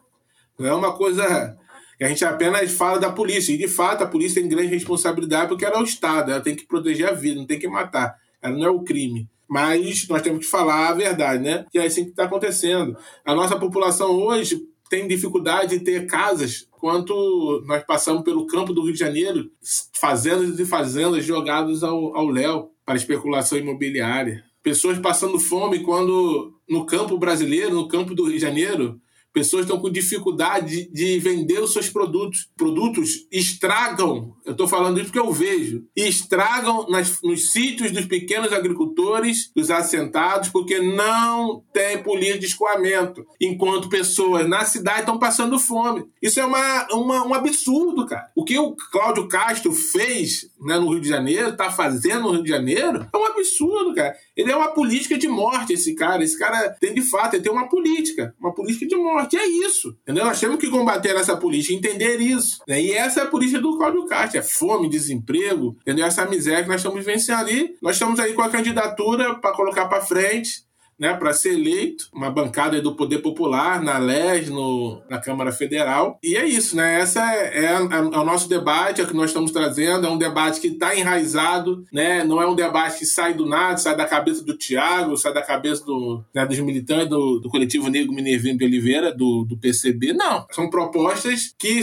Não 0.58 0.66
é 0.66 0.74
uma 0.74 0.96
coisa 0.96 1.56
que 1.98 2.04
a 2.04 2.08
gente 2.08 2.24
apenas 2.24 2.72
fala 2.72 2.98
da 2.98 3.10
polícia, 3.10 3.52
e 3.52 3.58
de 3.58 3.68
fato 3.68 4.02
a 4.02 4.06
polícia 4.06 4.40
tem 4.40 4.48
grande 4.48 4.68
responsabilidade 4.68 5.48
porque 5.48 5.64
ela 5.64 5.76
é 5.76 5.80
o 5.80 5.84
Estado, 5.84 6.32
ela 6.32 6.40
tem 6.40 6.56
que 6.56 6.66
proteger 6.66 7.08
a 7.08 7.12
vida, 7.12 7.38
não 7.38 7.46
tem 7.46 7.58
que 7.58 7.68
matar, 7.68 8.16
ela 8.40 8.56
não 8.56 8.64
é 8.64 8.70
o 8.70 8.82
crime. 8.82 9.28
Mas 9.54 10.08
nós 10.08 10.20
temos 10.20 10.44
que 10.44 10.50
falar 10.50 10.88
a 10.88 10.94
verdade, 10.94 11.40
né? 11.40 11.64
Que 11.70 11.78
é 11.78 11.86
assim 11.86 12.02
que 12.02 12.10
está 12.10 12.24
acontecendo. 12.24 12.96
A 13.24 13.36
nossa 13.36 13.56
população 13.56 14.10
hoje 14.10 14.60
tem 14.90 15.06
dificuldade 15.06 15.78
de 15.78 15.84
ter 15.84 16.08
casas 16.08 16.66
quanto 16.72 17.62
nós 17.64 17.84
passamos 17.84 18.24
pelo 18.24 18.48
campo 18.48 18.72
do 18.72 18.82
Rio 18.82 18.94
de 18.94 18.98
Janeiro, 18.98 19.48
fazendas 19.92 20.58
e 20.58 20.66
fazendas 20.66 21.24
jogadas 21.24 21.84
ao 21.84 22.26
léu 22.26 22.72
para 22.84 22.96
especulação 22.96 23.56
imobiliária. 23.56 24.42
Pessoas 24.60 24.98
passando 24.98 25.38
fome 25.38 25.84
quando 25.84 26.52
no 26.68 26.84
campo 26.84 27.16
brasileiro, 27.16 27.76
no 27.76 27.86
campo 27.86 28.12
do 28.12 28.24
Rio 28.24 28.34
de 28.34 28.40
Janeiro, 28.40 29.00
Pessoas 29.34 29.64
estão 29.64 29.80
com 29.80 29.90
dificuldade 29.90 30.88
de, 30.92 31.18
vender 31.18 31.58
os 31.58 31.72
seus 31.72 31.90
produtos. 31.90 32.48
Produtos 32.56 33.26
estragam, 33.32 34.32
eu 34.46 34.52
estou 34.52 34.68
falando 34.68 34.98
isso 34.98 35.10
porque 35.10 35.18
eu 35.18 35.32
vejo, 35.32 35.84
estragam 35.96 36.86
nas, 36.88 37.20
nos 37.20 37.50
sítios 37.50 37.90
dos 37.90 38.06
pequenos 38.06 38.52
agricultores, 38.52 39.50
dos 39.54 39.72
assentados, 39.72 40.50
porque 40.50 40.78
não 40.78 41.64
tem 41.72 42.00
polícia 42.00 42.38
de 42.38 42.46
escoamento. 42.46 43.26
Enquanto 43.40 43.88
pessoas 43.88 44.48
na 44.48 44.64
cidade 44.64 45.00
estão 45.00 45.18
passando 45.18 45.58
fome. 45.58 46.04
Isso 46.22 46.38
é 46.38 46.44
uma, 46.44 46.86
uma, 46.92 47.26
um 47.26 47.34
absurdo, 47.34 48.06
cara. 48.06 48.30
O 48.36 48.44
que 48.44 48.56
o 48.56 48.76
Cláudio 48.92 49.26
Castro 49.26 49.72
fez 49.72 50.48
né, 50.60 50.78
no 50.78 50.90
Rio 50.90 51.00
de 51.00 51.08
Janeiro, 51.08 51.48
está 51.48 51.72
fazendo 51.72 52.22
no 52.22 52.32
Rio 52.32 52.44
de 52.44 52.50
Janeiro, 52.50 53.06
é 53.12 53.16
um 53.16 53.26
absurdo, 53.26 53.94
cara. 53.94 54.14
Ele 54.36 54.50
é 54.50 54.56
uma 54.56 54.72
política 54.72 55.16
de 55.16 55.28
morte, 55.28 55.72
esse 55.72 55.94
cara. 55.94 56.22
Esse 56.24 56.38
cara 56.38 56.70
tem, 56.80 56.92
de 56.92 57.02
fato, 57.02 57.34
ele 57.34 57.42
tem 57.42 57.52
uma 57.52 57.68
política. 57.68 58.34
Uma 58.40 58.54
política 58.54 58.86
de 58.86 58.96
morte. 58.96 59.36
É 59.36 59.46
isso. 59.46 59.96
Entendeu? 60.02 60.24
Nós 60.24 60.40
temos 60.40 60.58
que 60.58 60.70
combater 60.70 61.14
essa 61.16 61.36
política, 61.36 61.74
entender 61.74 62.20
isso. 62.20 62.58
Né? 62.66 62.82
E 62.82 62.92
essa 62.92 63.20
é 63.20 63.22
a 63.24 63.28
política 63.28 63.60
do 63.60 63.76
Cláudio 63.76 64.06
Castro. 64.06 64.38
É 64.38 64.42
fome, 64.42 64.88
desemprego, 64.88 65.76
entendeu? 65.80 66.06
Essa 66.06 66.26
miséria 66.26 66.62
que 66.62 66.68
nós 66.68 66.80
estamos 66.80 66.98
vivenciando 66.98 67.42
ali. 67.42 67.76
Nós 67.80 67.96
estamos 67.96 68.18
aí 68.18 68.32
com 68.32 68.42
a 68.42 68.50
candidatura 68.50 69.34
para 69.36 69.54
colocar 69.54 69.86
para 69.86 70.00
frente 70.00 70.64
né, 70.98 71.14
para 71.14 71.32
ser 71.32 71.54
eleito, 71.54 72.08
uma 72.12 72.30
bancada 72.30 72.80
do 72.80 72.94
Poder 72.94 73.18
Popular 73.18 73.82
na 73.82 73.98
LES, 73.98 74.48
no, 74.48 75.02
na 75.08 75.20
Câmara 75.20 75.52
Federal. 75.52 76.18
E 76.22 76.36
é 76.36 76.46
isso, 76.46 76.76
né? 76.76 77.00
Essa 77.00 77.20
é, 77.34 77.64
é, 77.64 77.72
é, 77.72 77.78
o 77.78 78.24
nosso 78.24 78.48
debate, 78.48 79.00
é 79.00 79.04
o 79.04 79.06
que 79.06 79.16
nós 79.16 79.30
estamos 79.30 79.50
trazendo, 79.50 80.06
é 80.06 80.10
um 80.10 80.18
debate 80.18 80.60
que 80.60 80.68
está 80.68 80.96
enraizado, 80.96 81.84
né? 81.92 82.24
Não 82.24 82.40
é 82.40 82.46
um 82.46 82.54
debate 82.54 82.98
que 83.00 83.06
sai 83.06 83.34
do 83.34 83.46
nada, 83.46 83.76
sai 83.76 83.96
da 83.96 84.06
cabeça 84.06 84.44
do 84.44 84.56
Tiago, 84.56 85.16
sai 85.16 85.32
da 85.32 85.42
cabeça 85.42 85.84
do, 85.84 86.22
né, 86.34 86.46
dos 86.46 86.58
militantes 86.60 87.08
do, 87.08 87.40
do 87.40 87.48
coletivo 87.48 87.88
Negro 87.88 88.12
Minervino 88.12 88.58
de 88.58 88.64
Oliveira, 88.64 89.12
do, 89.12 89.44
do 89.44 89.56
PCB. 89.56 90.12
Não, 90.12 90.46
são 90.50 90.70
propostas 90.70 91.54
que 91.58 91.80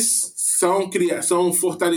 são, 0.61 1.51
são 1.51 1.51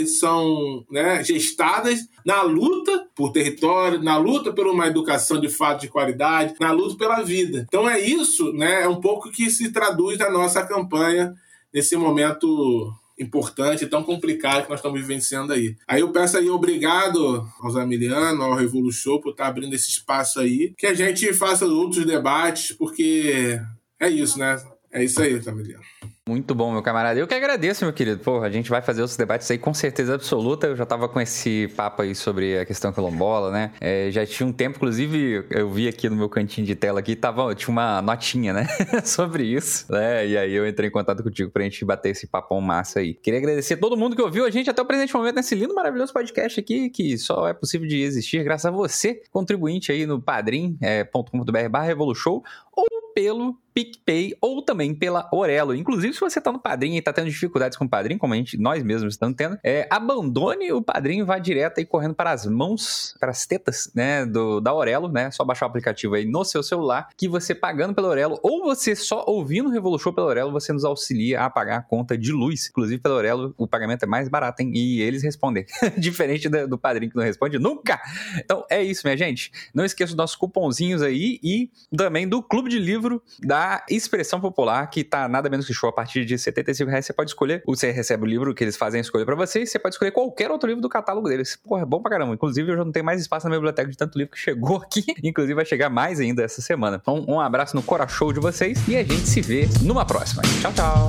são 0.07 0.85
né, 0.91 1.23
gestadas 1.23 2.09
na 2.25 2.43
luta 2.43 3.07
por 3.15 3.31
território, 3.31 4.03
na 4.03 4.17
luta 4.17 4.53
por 4.53 4.67
uma 4.67 4.87
educação 4.87 5.39
de 5.39 5.49
fato 5.49 5.83
de 5.83 5.89
qualidade, 5.89 6.55
na 6.59 6.73
luta 6.73 6.97
pela 6.97 7.23
vida. 7.23 7.65
Então 7.69 7.89
é 7.89 8.01
isso, 8.01 8.53
né? 8.55 8.83
É 8.83 8.89
um 8.89 9.01
pouco 9.01 9.31
que 9.31 9.51
se 9.51 9.71
traduz 9.71 10.19
na 10.19 10.31
nossa 10.31 10.65
campanha 10.65 11.35
nesse 11.73 11.95
momento 11.97 12.91
importante, 13.19 13.87
tão 13.87 14.03
complicado 14.03 14.65
que 14.65 14.71
nós 14.71 14.81
estamos 14.81 15.01
vivenciando 15.01 15.53
aí. 15.53 15.77
Aí 15.87 16.01
eu 16.01 16.11
peço 16.11 16.39
aí 16.39 16.49
obrigado 16.49 17.47
aos 17.61 17.77
Amiliano, 17.77 18.43
ao 18.43 18.55
Revolution 18.55 19.21
por 19.21 19.31
estar 19.31 19.47
abrindo 19.47 19.75
esse 19.75 19.91
espaço 19.91 20.41
aí, 20.41 20.75
que 20.77 20.87
a 20.87 20.95
gente 20.95 21.33
faça 21.33 21.67
outros 21.67 22.05
debates, 22.05 22.75
porque 22.75 23.61
é 24.01 24.09
isso, 24.09 24.39
né? 24.39 24.57
É 24.91 25.05
isso 25.05 25.21
aí, 25.21 25.41
Tamiliano. 25.41 25.85
Muito 26.27 26.55
bom, 26.55 26.73
meu 26.73 26.81
camarada. 26.81 27.21
Eu 27.21 27.27
que 27.27 27.35
agradeço, 27.35 27.85
meu 27.85 27.93
querido. 27.93 28.19
Porra, 28.19 28.47
a 28.47 28.51
gente 28.51 28.71
vai 28.71 28.81
fazer 28.81 29.03
os 29.03 29.15
debates 29.15 29.51
aí 29.51 29.59
com 29.59 29.75
certeza 29.75 30.15
absoluta. 30.15 30.69
Eu 30.69 30.75
já 30.75 30.87
tava 30.87 31.07
com 31.07 31.21
esse 31.21 31.69
papo 31.77 32.01
aí 32.01 32.15
sobre 32.15 32.59
a 32.59 32.65
questão 32.65 32.91
quilombola, 32.95 33.51
né? 33.51 33.73
É, 33.79 34.11
já 34.11 34.25
tinha 34.25 34.47
um 34.47 34.53
tempo, 34.53 34.79
inclusive, 34.79 35.45
eu 35.51 35.71
vi 35.71 35.87
aqui 35.87 36.09
no 36.09 36.17
meu 36.17 36.31
cantinho 36.31 36.67
de 36.67 36.75
tela 36.75 37.01
aqui, 37.01 37.15
tava, 37.15 37.55
tinha 37.55 37.69
uma 37.69 38.01
notinha, 38.01 38.55
né? 38.55 38.67
sobre 39.05 39.45
isso, 39.45 39.93
né? 39.93 40.27
E 40.27 40.39
aí 40.39 40.55
eu 40.55 40.67
entrei 40.67 40.89
em 40.89 40.93
contato 40.93 41.23
contigo 41.23 41.51
pra 41.51 41.63
gente 41.63 41.85
bater 41.85 42.13
esse 42.13 42.27
papão 42.27 42.59
massa 42.59 43.01
aí. 43.01 43.13
Queria 43.13 43.39
agradecer 43.39 43.75
a 43.75 43.77
todo 43.77 43.95
mundo 43.95 44.17
que 44.17 44.23
ouviu 44.23 44.47
a 44.47 44.51
gente 44.51 44.71
até 44.71 44.81
o 44.81 44.87
presente 44.87 45.13
momento 45.15 45.35
nesse 45.35 45.55
lindo, 45.55 45.75
maravilhoso 45.75 46.11
podcast 46.15 46.59
aqui, 46.59 46.89
que 46.89 47.19
só 47.19 47.47
é 47.47 47.53
possível 47.53 47.87
de 47.87 48.01
existir 48.01 48.43
graças 48.43 48.65
a 48.65 48.71
você, 48.71 49.21
contribuinte 49.31 49.93
aí 49.93 50.07
no 50.07 50.19
padrim.com.br 50.23 51.59
é, 51.59 51.69
barra 51.69 51.85
Revolution 51.85 52.41
ou 52.75 52.87
pelo 53.15 53.59
PicPay 53.75 54.37
ou 54.41 54.63
também 54.63 54.95
pela 54.95 55.29
Orelo. 55.33 55.75
Inclusive, 55.75 56.15
se 56.15 56.21
você 56.21 56.41
tá 56.41 56.53
no 56.53 56.61
padrinho 56.61 56.97
e 56.97 57.03
tá 57.03 57.13
tendo 57.13 57.29
dificuldades 57.29 57.77
com 57.77 57.85
o 57.85 57.89
padrinho, 57.89 58.21
como 58.21 58.33
a 58.33 58.37
gente, 58.37 58.57
nós 58.57 58.83
mesmos 58.85 59.15
estamos 59.15 59.37
tendo, 59.37 59.59
é, 59.65 59.87
abandone 59.91 60.73
o 60.73 60.81
padrinho 60.81 61.27
vá 61.27 61.39
direto 61.39 61.79
aí 61.79 61.85
correndo 61.85 62.15
para 62.15 62.31
as 62.31 62.47
mãos, 62.47 63.17
para 63.19 63.31
as 63.31 63.45
tetas, 63.45 63.91
né, 63.95 64.25
do, 64.25 64.61
da 64.61 64.73
Orelo, 64.73 65.09
né? 65.09 65.31
Só 65.33 65.45
baixar 65.45 65.67
o 65.67 65.69
aplicativo 65.69 66.15
aí 66.15 66.25
no 66.25 66.45
seu 66.45 66.63
celular, 66.63 67.09
que 67.17 67.29
você 67.29 67.55
pagando 67.55 67.95
pela 67.95 68.09
Orelo 68.09 68.39
ou 68.43 68.63
você 68.63 68.95
só 68.95 69.25
ouvindo 69.27 69.69
o 69.69 69.73
Revolution 69.73 70.13
pela 70.13 70.29
Orelo, 70.29 70.53
você 70.53 70.73
nos 70.73 70.85
auxilia 70.85 71.41
a 71.41 71.51
pagar 71.51 71.79
a 71.79 71.83
conta 71.83 72.17
de 72.17 72.31
luz. 72.31 72.69
Inclusive, 72.71 73.03
pela 73.03 73.17
Orelo, 73.17 73.55
o 73.59 73.67
pagamento 73.67 74.05
é 74.05 74.07
mais 74.07 74.29
barato, 74.29 74.63
hein? 74.63 74.71
E 74.73 75.03
eles 75.03 75.25
respondem. 75.25 75.67
Diferente 75.99 76.49
do, 76.49 76.69
do 76.69 76.79
padrinho 76.79 77.11
que 77.11 77.17
não 77.17 77.25
responde 77.25 77.59
nunca. 77.59 78.01
Então, 78.39 78.65
é 78.71 78.81
isso, 78.83 79.03
minha 79.05 79.17
gente. 79.17 79.51
Não 79.75 79.85
esqueça 79.85 80.13
dos 80.13 80.17
nossos 80.17 80.37
cupomzinhos 80.37 81.03
aí 81.03 81.41
e 81.43 81.71
também 81.97 82.29
do 82.29 82.41
Clube 82.41 82.71
de 82.71 82.79
Livro 82.79 83.21
da 83.41 83.64
Expressão 83.89 84.41
Popular, 84.41 84.89
que 84.89 85.05
tá 85.05 85.29
nada 85.29 85.49
menos 85.49 85.67
que 85.67 85.75
show 85.75 85.89
a 85.89 85.93
partir 85.93 86.25
de 86.25 86.39
75 86.39 86.91
reais. 86.91 87.07
Você 87.07 87.13
pode 87.13 87.31
escolher, 87.31 87.63
você 87.67 87.91
recebe 87.91 88.25
o 88.25 88.27
livro 88.27 88.55
que 88.55 88.65
eles 88.65 88.77
fazem 88.77 88.99
a 88.99 89.03
escolha 89.03 89.25
para 89.25 89.35
você 89.35 89.63
e 89.63 89.67
você 89.67 89.79
pode 89.79 89.95
escolher 89.95 90.11
qualquer 90.11 90.51
outro 90.51 90.69
livro 90.69 90.83
do 90.83 90.89
catálogo 90.89 91.29
deles. 91.29 91.57
Porra, 91.57 91.83
é 91.83 91.87
bom 91.87 92.01
pra 92.01 92.11
caramba. 92.11 92.35
Inclusive, 92.35 92.71
eu 92.71 92.77
já 92.77 92.85
não 92.85 92.93
tenho 92.93 93.05
mais 93.05 93.21
espaço 93.21 93.47
na 93.47 93.51
minha 93.51 93.61
biblioteca 93.61 93.91
de 93.91 93.97
tanto 93.97 94.19
livro 94.19 94.33
que 94.33 94.39
chegou 94.39 94.77
aqui. 94.83 95.05
Inclusive, 95.23 95.55
vai 95.55 95.65
chegar 95.65 95.89
mais 95.89 96.21
ainda 96.21 96.43
essa 96.43 96.61
semana. 96.61 96.99
Então, 97.01 97.25
um 97.27 97.41
abraço 97.41 97.75
no 97.75 97.83
coração 97.83 98.33
de 98.33 98.41
vocês 98.41 98.87
e 98.89 98.97
a 98.97 99.03
gente 99.03 99.27
se 99.27 99.41
vê 99.41 99.69
numa 99.83 100.05
próxima. 100.05 100.43
Tchau, 100.61 100.73
tchau. 100.73 101.09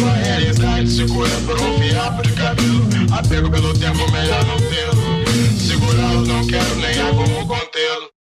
pela 0.00 0.14
realidade 0.14 0.90
Segura 0.90 1.30
por 1.46 1.60
um 1.60 1.78
fiapo 1.78 2.22
de 2.22 2.32
cabelo 2.32 2.88
Apego 3.12 3.50
pelo 3.50 3.72
tempo, 3.74 4.10
melhor 4.10 4.44
não 4.46 4.56
tê-lo 4.56 5.20
Segurá-lo, 5.58 6.26
não 6.26 6.46
quero 6.46 6.74
nem 6.76 7.00
há 7.00 7.10
como 7.10 7.46
contê-lo. 7.46 8.19